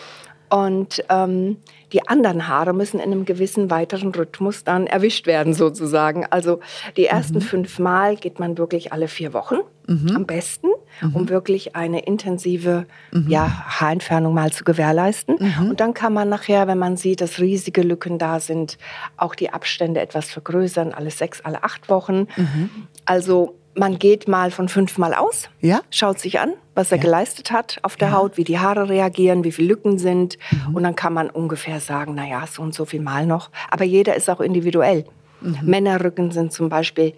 Und 0.49 1.03
ähm, 1.09 1.57
die 1.91 2.07
anderen 2.07 2.47
Haare 2.47 2.73
müssen 2.73 2.99
in 2.99 3.11
einem 3.11 3.25
gewissen 3.25 3.69
weiteren 3.69 4.13
Rhythmus 4.13 4.63
dann 4.63 4.87
erwischt 4.87 5.27
werden, 5.27 5.53
sozusagen. 5.53 6.25
Also 6.29 6.59
die 6.97 7.05
ersten 7.05 7.35
mhm. 7.35 7.41
fünf 7.41 7.79
Mal 7.79 8.15
geht 8.15 8.39
man 8.39 8.57
wirklich 8.57 8.91
alle 8.91 9.07
vier 9.07 9.33
Wochen 9.33 9.57
mhm. 9.87 10.15
am 10.15 10.25
besten, 10.25 10.67
mhm. 11.01 11.15
um 11.15 11.29
wirklich 11.29 11.75
eine 11.75 12.01
intensive 12.01 12.85
mhm. 13.11 13.29
ja, 13.29 13.47
Haarentfernung 13.79 14.33
mal 14.33 14.51
zu 14.51 14.63
gewährleisten. 14.63 15.37
Mhm. 15.39 15.69
Und 15.69 15.79
dann 15.79 15.93
kann 15.93 16.13
man 16.13 16.29
nachher, 16.29 16.67
wenn 16.67 16.77
man 16.77 16.97
sieht, 16.97 17.21
dass 17.21 17.39
riesige 17.39 17.81
Lücken 17.81 18.17
da 18.17 18.39
sind, 18.39 18.77
auch 19.17 19.35
die 19.35 19.51
Abstände 19.51 20.01
etwas 20.01 20.29
vergrößern, 20.29 20.93
alle 20.93 21.11
sechs, 21.11 21.41
alle 21.41 21.63
acht 21.63 21.89
Wochen. 21.89 22.27
Mhm. 22.35 22.69
Also 23.05 23.55
man 23.75 23.99
geht 23.99 24.27
mal 24.27 24.51
von 24.51 24.69
fünfmal 24.69 25.13
aus, 25.13 25.49
ja? 25.61 25.81
schaut 25.91 26.19
sich 26.19 26.39
an, 26.39 26.53
was 26.73 26.91
er 26.91 26.97
ja. 26.97 27.03
geleistet 27.03 27.51
hat 27.51 27.79
auf 27.83 27.95
der 27.97 28.09
ja. 28.09 28.13
Haut, 28.15 28.37
wie 28.37 28.43
die 28.43 28.59
Haare 28.59 28.89
reagieren, 28.89 29.43
wie 29.43 29.51
viele 29.51 29.69
Lücken 29.69 29.97
sind. 29.97 30.37
Mhm. 30.51 30.75
Und 30.75 30.83
dann 30.83 30.95
kann 30.95 31.13
man 31.13 31.29
ungefähr 31.29 31.79
sagen, 31.79 32.15
naja, 32.15 32.45
so 32.51 32.61
und 32.61 32.73
so 32.73 32.85
viel 32.85 33.01
Mal 33.01 33.25
noch. 33.25 33.49
Aber 33.69 33.83
jeder 33.83 34.15
ist 34.15 34.29
auch 34.29 34.39
individuell. 34.39 35.05
Mhm. 35.41 35.59
Männerrücken 35.63 36.31
sind 36.31 36.53
zum 36.53 36.69
Beispiel 36.69 37.13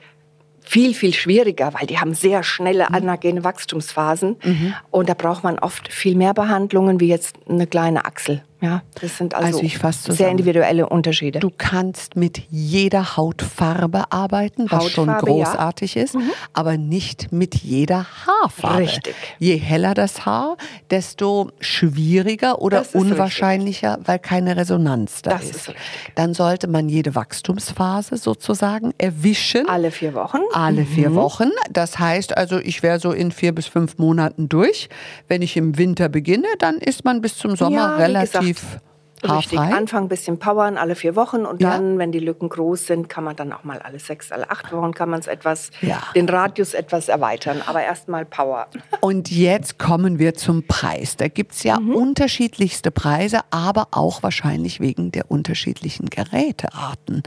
viel, 0.61 0.93
viel 0.93 1.13
schwieriger, 1.13 1.73
weil 1.73 1.87
die 1.87 1.97
haben 1.99 2.13
sehr 2.13 2.43
schnelle 2.43 2.87
mhm. 2.89 2.95
anagene 2.95 3.43
Wachstumsphasen. 3.43 4.35
Mhm. 4.43 4.73
Und 4.91 5.09
da 5.09 5.13
braucht 5.13 5.43
man 5.43 5.59
oft 5.59 5.91
viel 5.91 6.15
mehr 6.15 6.33
Behandlungen 6.33 6.99
wie 6.99 7.07
jetzt 7.07 7.37
eine 7.47 7.67
kleine 7.67 8.05
Achsel. 8.05 8.43
Ja, 8.59 8.81
das 8.99 9.17
sind 9.17 9.35
also, 9.35 9.59
also 9.59 10.13
sehr 10.13 10.29
individuelle 10.29 10.89
Unterschiede. 10.89 11.39
Du 11.39 11.51
kannst 11.55 12.15
mit 12.15 12.41
jeder 12.49 13.15
Hautfarbe 13.15 14.11
arbeiten, 14.11 14.63
was 14.71 14.85
Hautfarbe, 14.85 14.89
schon 14.89 15.17
großartig 15.17 15.93
ja. 15.93 16.03
ist, 16.03 16.15
mhm. 16.15 16.31
aber 16.53 16.75
nicht 16.75 17.31
mit 17.31 17.53
jeder 17.53 18.07
Haarfarbe. 18.25 18.79
Richtig. 18.79 19.15
Je 19.37 19.57
heller 19.57 19.93
das 19.93 20.25
Haar, 20.25 20.57
desto 20.89 21.51
schwieriger 21.59 22.59
oder 22.59 22.83
unwahrscheinlicher, 22.93 23.91
richtig. 23.91 24.07
weil 24.07 24.19
keine 24.19 24.57
Resonanz 24.57 25.21
da 25.21 25.31
das 25.31 25.43
ist. 25.43 25.55
ist 25.55 25.69
richtig. 25.69 25.85
Dann 26.15 26.33
sollte 26.33 26.67
man 26.67 26.89
jede 26.89 27.13
Wachstumsphase 27.13 28.17
sozusagen 28.17 28.91
erwischen. 28.97 29.69
Alle 29.69 29.91
vier 29.91 30.15
Wochen. 30.15 30.39
Alle 30.53 30.81
mhm. 30.81 30.87
vier 30.87 31.13
Wochen. 31.13 31.51
Das 31.69 31.99
heißt 31.99 32.35
also, 32.35 32.57
ich 32.57 32.81
wäre 32.81 32.99
so 32.99 33.11
in 33.11 33.31
vier 33.31 33.53
bis 33.53 33.67
fünf 33.67 33.99
Monaten 33.99 34.49
durch. 34.49 34.89
Wenn 35.27 35.43
ich 35.43 35.57
im 35.57 35.77
Winter 35.77 36.09
beginne, 36.09 36.47
dann 36.57 36.77
ist 36.77 37.05
man 37.05 37.21
bis 37.21 37.37
zum 37.37 37.55
Sommer 37.55 37.75
ja, 37.75 37.95
relativ 37.97 38.46
relativ 38.47 38.79
Richtig, 39.23 39.59
Anfang 39.59 40.03
ein 40.03 40.07
bisschen 40.09 40.37
powern 40.37 40.77
alle 40.77 40.95
vier 40.95 41.15
Wochen 41.15 41.45
und 41.45 41.61
ja. 41.61 41.71
dann, 41.71 41.97
wenn 41.97 42.11
die 42.11 42.19
Lücken 42.19 42.49
groß 42.49 42.85
sind, 42.85 43.09
kann 43.09 43.23
man 43.23 43.35
dann 43.35 43.51
auch 43.51 43.63
mal 43.63 43.79
alle 43.79 43.99
sechs, 43.99 44.31
alle 44.31 44.49
acht 44.49 44.71
Wochen 44.71 44.93
kann 44.93 45.09
man 45.09 45.19
es 45.19 45.27
etwas, 45.27 45.71
ja. 45.81 46.01
den 46.15 46.29
Radius 46.29 46.73
etwas 46.73 47.09
erweitern. 47.09 47.63
Aber 47.65 47.81
erstmal 47.81 48.25
Power. 48.25 48.67
Und 49.01 49.31
jetzt 49.31 49.79
kommen 49.79 50.19
wir 50.19 50.35
zum 50.35 50.67
Preis. 50.67 51.17
Da 51.17 51.27
gibt 51.29 51.53
es 51.53 51.63
ja 51.63 51.79
mhm. 51.79 51.95
unterschiedlichste 51.95 52.91
Preise, 52.91 53.41
aber 53.49 53.87
auch 53.91 54.21
wahrscheinlich 54.21 54.79
wegen 54.79 55.11
der 55.11 55.31
unterschiedlichen 55.31 56.07
Gerätearten. 56.09 57.23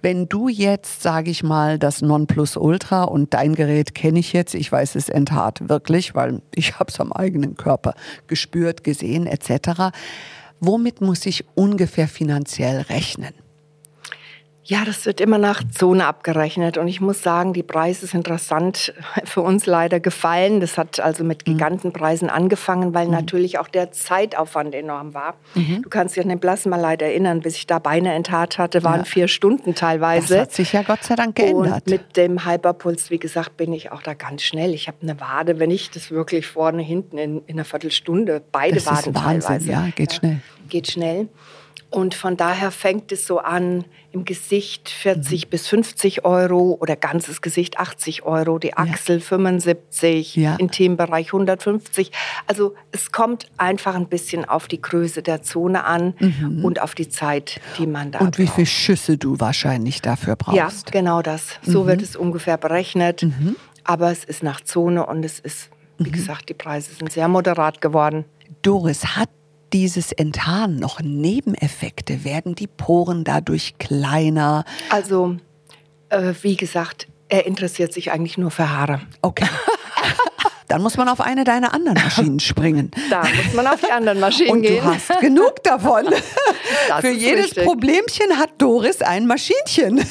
Wenn 0.00 0.28
du 0.28 0.48
jetzt, 0.48 1.02
sage 1.02 1.30
ich 1.30 1.42
mal, 1.42 1.78
das 1.78 2.00
Nonplusultra 2.00 3.04
und 3.04 3.34
dein 3.34 3.54
Gerät 3.54 3.94
kenne 3.94 4.18
ich 4.18 4.32
jetzt, 4.32 4.54
ich 4.54 4.72
weiß 4.72 4.94
es 4.94 5.10
enthaart 5.10 5.68
wirklich, 5.68 6.14
weil 6.14 6.40
ich 6.54 6.78
habe 6.78 6.90
es 6.90 7.00
am 7.00 7.12
eigenen 7.12 7.54
Körper 7.56 7.94
gespürt, 8.26 8.82
gesehen 8.82 9.26
etc 9.26 9.92
Womit 10.60 11.00
muss 11.00 11.26
ich 11.26 11.44
ungefähr 11.54 12.08
finanziell 12.08 12.80
rechnen? 12.82 13.34
Ja, 14.66 14.86
das 14.86 15.04
wird 15.04 15.20
immer 15.20 15.36
nach 15.36 15.62
Zone 15.70 16.06
abgerechnet. 16.06 16.78
Und 16.78 16.88
ich 16.88 17.02
muss 17.02 17.22
sagen, 17.22 17.52
die 17.52 17.62
Preise 17.62 18.06
sind 18.06 18.28
rasant 18.30 18.94
für 19.24 19.42
uns 19.42 19.66
leider 19.66 20.00
gefallen. 20.00 20.60
Das 20.60 20.78
hat 20.78 21.00
also 21.00 21.22
mit 21.22 21.46
mhm. 21.46 21.52
Gigantenpreisen 21.52 22.30
angefangen, 22.30 22.94
weil 22.94 23.06
mhm. 23.06 23.12
natürlich 23.12 23.58
auch 23.58 23.68
der 23.68 23.92
Zeitaufwand 23.92 24.74
enorm 24.74 25.12
war. 25.12 25.34
Mhm. 25.54 25.82
Du 25.82 25.90
kannst 25.90 26.16
dich 26.16 26.22
an 26.22 26.30
den 26.30 26.40
Plasmaleid 26.40 27.02
erinnern, 27.02 27.40
bis 27.40 27.56
ich 27.56 27.66
da 27.66 27.78
Beine 27.78 28.14
enthaart 28.14 28.56
hatte, 28.56 28.82
waren 28.82 29.00
ja. 29.00 29.04
vier 29.04 29.28
Stunden 29.28 29.74
teilweise. 29.74 30.34
Das 30.34 30.42
hat 30.42 30.52
sich 30.52 30.72
ja 30.72 30.82
Gott 30.82 31.04
sei 31.04 31.14
Dank 31.14 31.36
geändert. 31.36 31.82
Und 31.84 31.86
mit 31.90 32.16
dem 32.16 32.46
Hyperpuls, 32.46 33.10
wie 33.10 33.18
gesagt, 33.18 33.58
bin 33.58 33.72
ich 33.74 33.92
auch 33.92 34.02
da 34.02 34.14
ganz 34.14 34.42
schnell. 34.42 34.72
Ich 34.72 34.88
habe 34.88 34.98
eine 35.02 35.20
Wade, 35.20 35.58
wenn 35.58 35.70
ich 35.70 35.90
das 35.90 36.10
wirklich 36.10 36.46
vorne, 36.46 36.82
hinten 36.82 37.18
in, 37.18 37.42
in 37.46 37.56
einer 37.56 37.66
Viertelstunde, 37.66 38.42
beide 38.50 38.76
das 38.76 38.86
Waden 38.86 39.12
ist 39.12 39.14
Wahnsinn, 39.14 39.40
teilweise. 39.40 39.70
Ja, 39.70 39.88
geht 39.94 40.12
ja. 40.12 40.18
schnell. 40.18 40.40
Geht 40.70 40.90
schnell. 40.90 41.28
Und 41.94 42.16
von 42.16 42.36
daher 42.36 42.72
fängt 42.72 43.12
es 43.12 43.24
so 43.24 43.38
an, 43.38 43.84
im 44.10 44.24
Gesicht 44.24 44.88
40 44.88 45.44
mhm. 45.46 45.50
bis 45.50 45.68
50 45.68 46.24
Euro 46.24 46.76
oder 46.80 46.96
ganzes 46.96 47.40
Gesicht 47.40 47.78
80 47.78 48.24
Euro, 48.24 48.58
die 48.58 48.76
Achsel 48.76 49.18
ja. 49.18 49.24
75, 49.24 50.34
ja. 50.34 50.56
Intimbereich 50.56 51.28
150. 51.28 52.10
Also 52.48 52.74
es 52.90 53.12
kommt 53.12 53.46
einfach 53.58 53.94
ein 53.94 54.08
bisschen 54.08 54.44
auf 54.44 54.66
die 54.66 54.82
Größe 54.82 55.22
der 55.22 55.44
Zone 55.44 55.84
an 55.84 56.14
mhm. 56.18 56.64
und 56.64 56.82
auf 56.82 56.96
die 56.96 57.08
Zeit, 57.08 57.60
die 57.78 57.86
man 57.86 58.10
da 58.10 58.18
Und 58.18 58.38
wie 58.38 58.48
viele 58.48 58.66
Schüsse 58.66 59.16
du 59.16 59.38
wahrscheinlich 59.38 60.02
dafür 60.02 60.34
brauchst. 60.34 60.56
Ja, 60.56 60.70
genau 60.90 61.22
das. 61.22 61.60
So 61.62 61.84
mhm. 61.84 61.86
wird 61.86 62.02
es 62.02 62.16
ungefähr 62.16 62.56
berechnet. 62.56 63.22
Mhm. 63.22 63.54
Aber 63.84 64.10
es 64.10 64.24
ist 64.24 64.42
nach 64.42 64.62
Zone 64.62 65.06
und 65.06 65.24
es 65.24 65.38
ist, 65.38 65.70
wie 65.98 66.08
mhm. 66.08 66.12
gesagt, 66.12 66.48
die 66.48 66.54
Preise 66.54 66.92
sind 66.92 67.12
sehr 67.12 67.28
moderat 67.28 67.80
geworden. 67.80 68.24
Doris, 68.62 69.14
hat 69.16 69.28
dieses 69.74 70.12
Enthaaren 70.12 70.76
noch 70.76 71.00
Nebeneffekte? 71.00 72.24
Werden 72.24 72.54
die 72.54 72.68
Poren 72.68 73.24
dadurch 73.24 73.76
kleiner? 73.78 74.64
Also, 74.88 75.36
äh, 76.10 76.32
wie 76.42 76.56
gesagt, 76.56 77.08
er 77.28 77.44
interessiert 77.44 77.92
sich 77.92 78.12
eigentlich 78.12 78.38
nur 78.38 78.52
für 78.52 78.70
Haare. 78.70 79.00
Okay. 79.20 79.46
Dann 80.74 80.82
muss 80.82 80.96
man 80.96 81.08
auf 81.08 81.20
eine 81.20 81.44
deiner 81.44 81.72
anderen 81.72 82.02
Maschinen 82.02 82.40
springen. 82.40 82.90
Da 83.08 83.20
muss 83.20 83.54
man 83.54 83.64
auf 83.68 83.80
die 83.80 83.92
anderen 83.92 84.18
Maschinen 84.18 84.50
Und 84.50 84.62
gehen. 84.62 84.82
du 84.82 84.92
hast 84.92 85.20
genug 85.20 85.62
davon. 85.62 86.06
Für 87.00 87.10
jedes 87.10 87.44
richtig. 87.44 87.64
Problemchen 87.64 88.36
hat 88.40 88.50
Doris 88.58 89.00
ein 89.00 89.28
Maschinchen. 89.28 90.04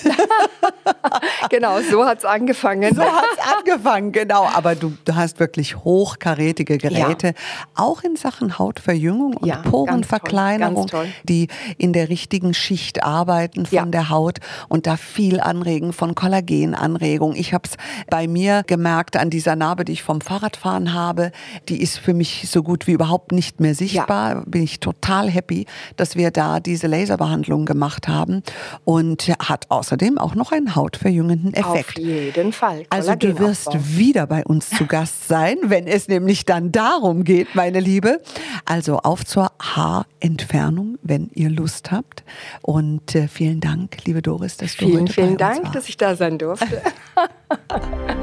genau, 1.49 1.81
so 1.81 2.05
hat 2.05 2.19
es 2.19 2.25
angefangen. 2.25 2.95
So 2.95 3.01
hat 3.01 3.25
es 3.37 3.57
angefangen, 3.57 4.13
genau. 4.13 4.47
Aber 4.53 4.75
du, 4.75 4.93
du 5.03 5.15
hast 5.15 5.41
wirklich 5.41 5.75
hochkarätige 5.83 6.77
Geräte, 6.77 7.27
ja. 7.27 7.33
auch 7.75 8.03
in 8.03 8.15
Sachen 8.15 8.57
Hautverjüngung 8.57 9.35
und 9.35 9.45
ja, 9.45 9.57
Porenverkleinerung, 9.57 10.87
toll, 10.87 11.01
toll. 11.05 11.07
die 11.23 11.49
in 11.77 11.91
der 11.91 12.07
richtigen 12.07 12.53
Schicht 12.53 13.03
arbeiten 13.03 13.65
von 13.65 13.75
Ja. 13.75 13.85
der 13.85 14.09
Haut 14.09 14.37
und 14.69 14.87
da 14.87 14.95
viel 14.95 15.41
anregen 15.41 15.91
von 15.91 16.15
Kollagenanregung. 16.15 17.35
Ich 17.35 17.53
habe 17.53 17.67
es 17.67 17.75
bei 18.09 18.27
mir 18.29 18.63
gemerkt 18.65 19.17
an 19.17 19.29
dieser 19.29 19.57
Narbe, 19.57 19.83
die 19.83 19.91
ich 19.91 20.03
vom 20.03 20.21
Fahrradfahren 20.53 20.93
habe. 20.93 21.31
Die 21.69 21.81
ist 21.81 21.97
für 21.97 22.13
mich 22.13 22.47
so 22.49 22.63
gut 22.63 22.87
wie 22.87 22.93
überhaupt 22.93 23.31
nicht 23.31 23.59
mehr 23.59 23.75
sichtbar. 23.75 24.43
Bin 24.45 24.63
ich 24.63 24.79
total 24.79 25.29
happy, 25.29 25.65
dass 25.97 26.15
wir 26.15 26.31
da 26.31 26.59
diese 26.59 26.87
Laserbehandlung 26.87 27.65
gemacht 27.65 28.07
haben 28.07 28.43
und 28.85 29.29
hat 29.39 29.65
außerdem 29.69 30.17
auch 30.17 30.35
noch 30.35 30.51
einen 30.51 30.75
hautverjüngenden 30.75 31.53
Effekt. 31.53 31.97
Auf 31.97 32.03
jeden 32.03 32.53
Fall. 32.53 32.83
Also 32.89 33.15
du 33.15 33.39
wirst 33.39 33.97
wieder 33.97 34.27
bei 34.27 34.43
uns 34.45 34.69
zu 34.69 34.85
Gast 34.85 35.27
sein, 35.27 35.57
wenn 35.63 35.87
es 35.87 36.07
nämlich 36.07 36.45
dann 36.45 36.71
darum 36.71 37.23
geht, 37.23 37.55
meine 37.55 37.79
Liebe. 37.79 38.21
Also 38.65 38.97
auf 38.99 39.25
zur 39.25 39.51
Haarentfernung, 39.61 40.97
wenn 41.01 41.29
ihr 41.33 41.49
Lust 41.49 41.91
habt. 41.91 42.23
Und 42.61 43.15
äh, 43.15 43.27
vielen 43.27 43.59
Dank, 43.59 43.97
liebe 44.05 44.21
Doris, 44.21 44.57
dass 44.57 44.75
du 44.77 44.85
Vielen, 44.85 45.03
heute 45.03 45.13
vielen 45.13 45.29
uns 45.29 45.37
Dank, 45.37 45.63
warst. 45.63 45.75
dass 45.75 45.89
ich 45.89 45.97
da 45.97 46.15
sein 46.15 46.37
durfte. 46.37 46.81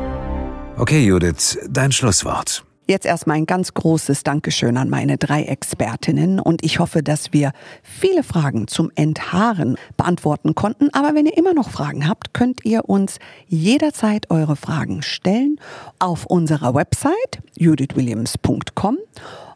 Okay, 0.80 1.04
Judith, 1.04 1.58
dein 1.68 1.92
Schlusswort. 1.92 2.64
Jetzt 2.86 3.04
erstmal 3.04 3.36
ein 3.36 3.44
ganz 3.44 3.74
großes 3.74 4.22
Dankeschön 4.22 4.78
an 4.78 4.88
meine 4.88 5.18
drei 5.18 5.42
Expertinnen 5.42 6.40
und 6.40 6.64
ich 6.64 6.78
hoffe, 6.78 7.02
dass 7.02 7.34
wir 7.34 7.52
viele 7.82 8.22
Fragen 8.22 8.66
zum 8.66 8.90
Enthaaren 8.94 9.76
beantworten 9.98 10.54
konnten. 10.54 10.88
Aber 10.94 11.14
wenn 11.14 11.26
ihr 11.26 11.36
immer 11.36 11.52
noch 11.52 11.68
Fragen 11.68 12.08
habt, 12.08 12.32
könnt 12.32 12.64
ihr 12.64 12.88
uns 12.88 13.18
jederzeit 13.46 14.30
eure 14.30 14.56
Fragen 14.56 15.02
stellen 15.02 15.60
auf 15.98 16.24
unserer 16.24 16.74
Website 16.74 17.42
judithwilliams.com 17.58 18.96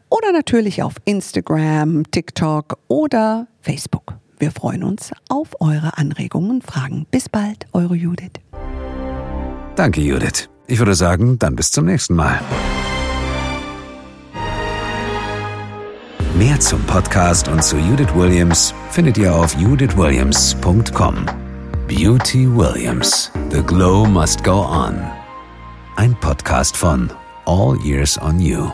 oder 0.09 0.31
natürlich 0.31 0.83
auf 0.83 0.93
Instagram, 1.05 2.03
TikTok 2.11 2.77
oder 2.87 3.47
Facebook. 3.61 4.13
Wir 4.37 4.51
freuen 4.51 4.83
uns 4.83 5.09
auf 5.29 5.59
eure 5.59 5.97
Anregungen 5.97 6.51
und 6.51 6.63
Fragen. 6.63 7.07
Bis 7.09 7.29
bald, 7.29 7.65
eure 7.73 7.95
Judith. 7.95 8.33
Danke, 9.75 10.01
Judith. 10.01 10.47
Ich 10.67 10.79
würde 10.79 10.95
sagen, 10.95 11.37
dann 11.37 11.55
bis 11.55 11.71
zum 11.71 11.85
nächsten 11.85 12.15
Mal. 12.15 12.39
Mehr 16.37 16.59
zum 16.59 16.81
Podcast 16.83 17.47
und 17.47 17.63
zu 17.63 17.77
Judith 17.77 18.13
Williams 18.13 18.73
findet 18.91 19.17
ihr 19.17 19.33
auf 19.33 19.55
judithwilliams.com. 19.55 21.25
Beauty 21.87 22.47
Williams. 22.53 23.31
The 23.51 23.61
Glow 23.61 24.05
Must 24.05 24.43
Go 24.43 24.65
On. 24.65 24.99
Ein 25.97 26.15
Podcast 26.19 26.75
von 26.75 27.09
All 27.45 27.77
Years 27.83 28.19
on 28.21 28.39
You. 28.39 28.71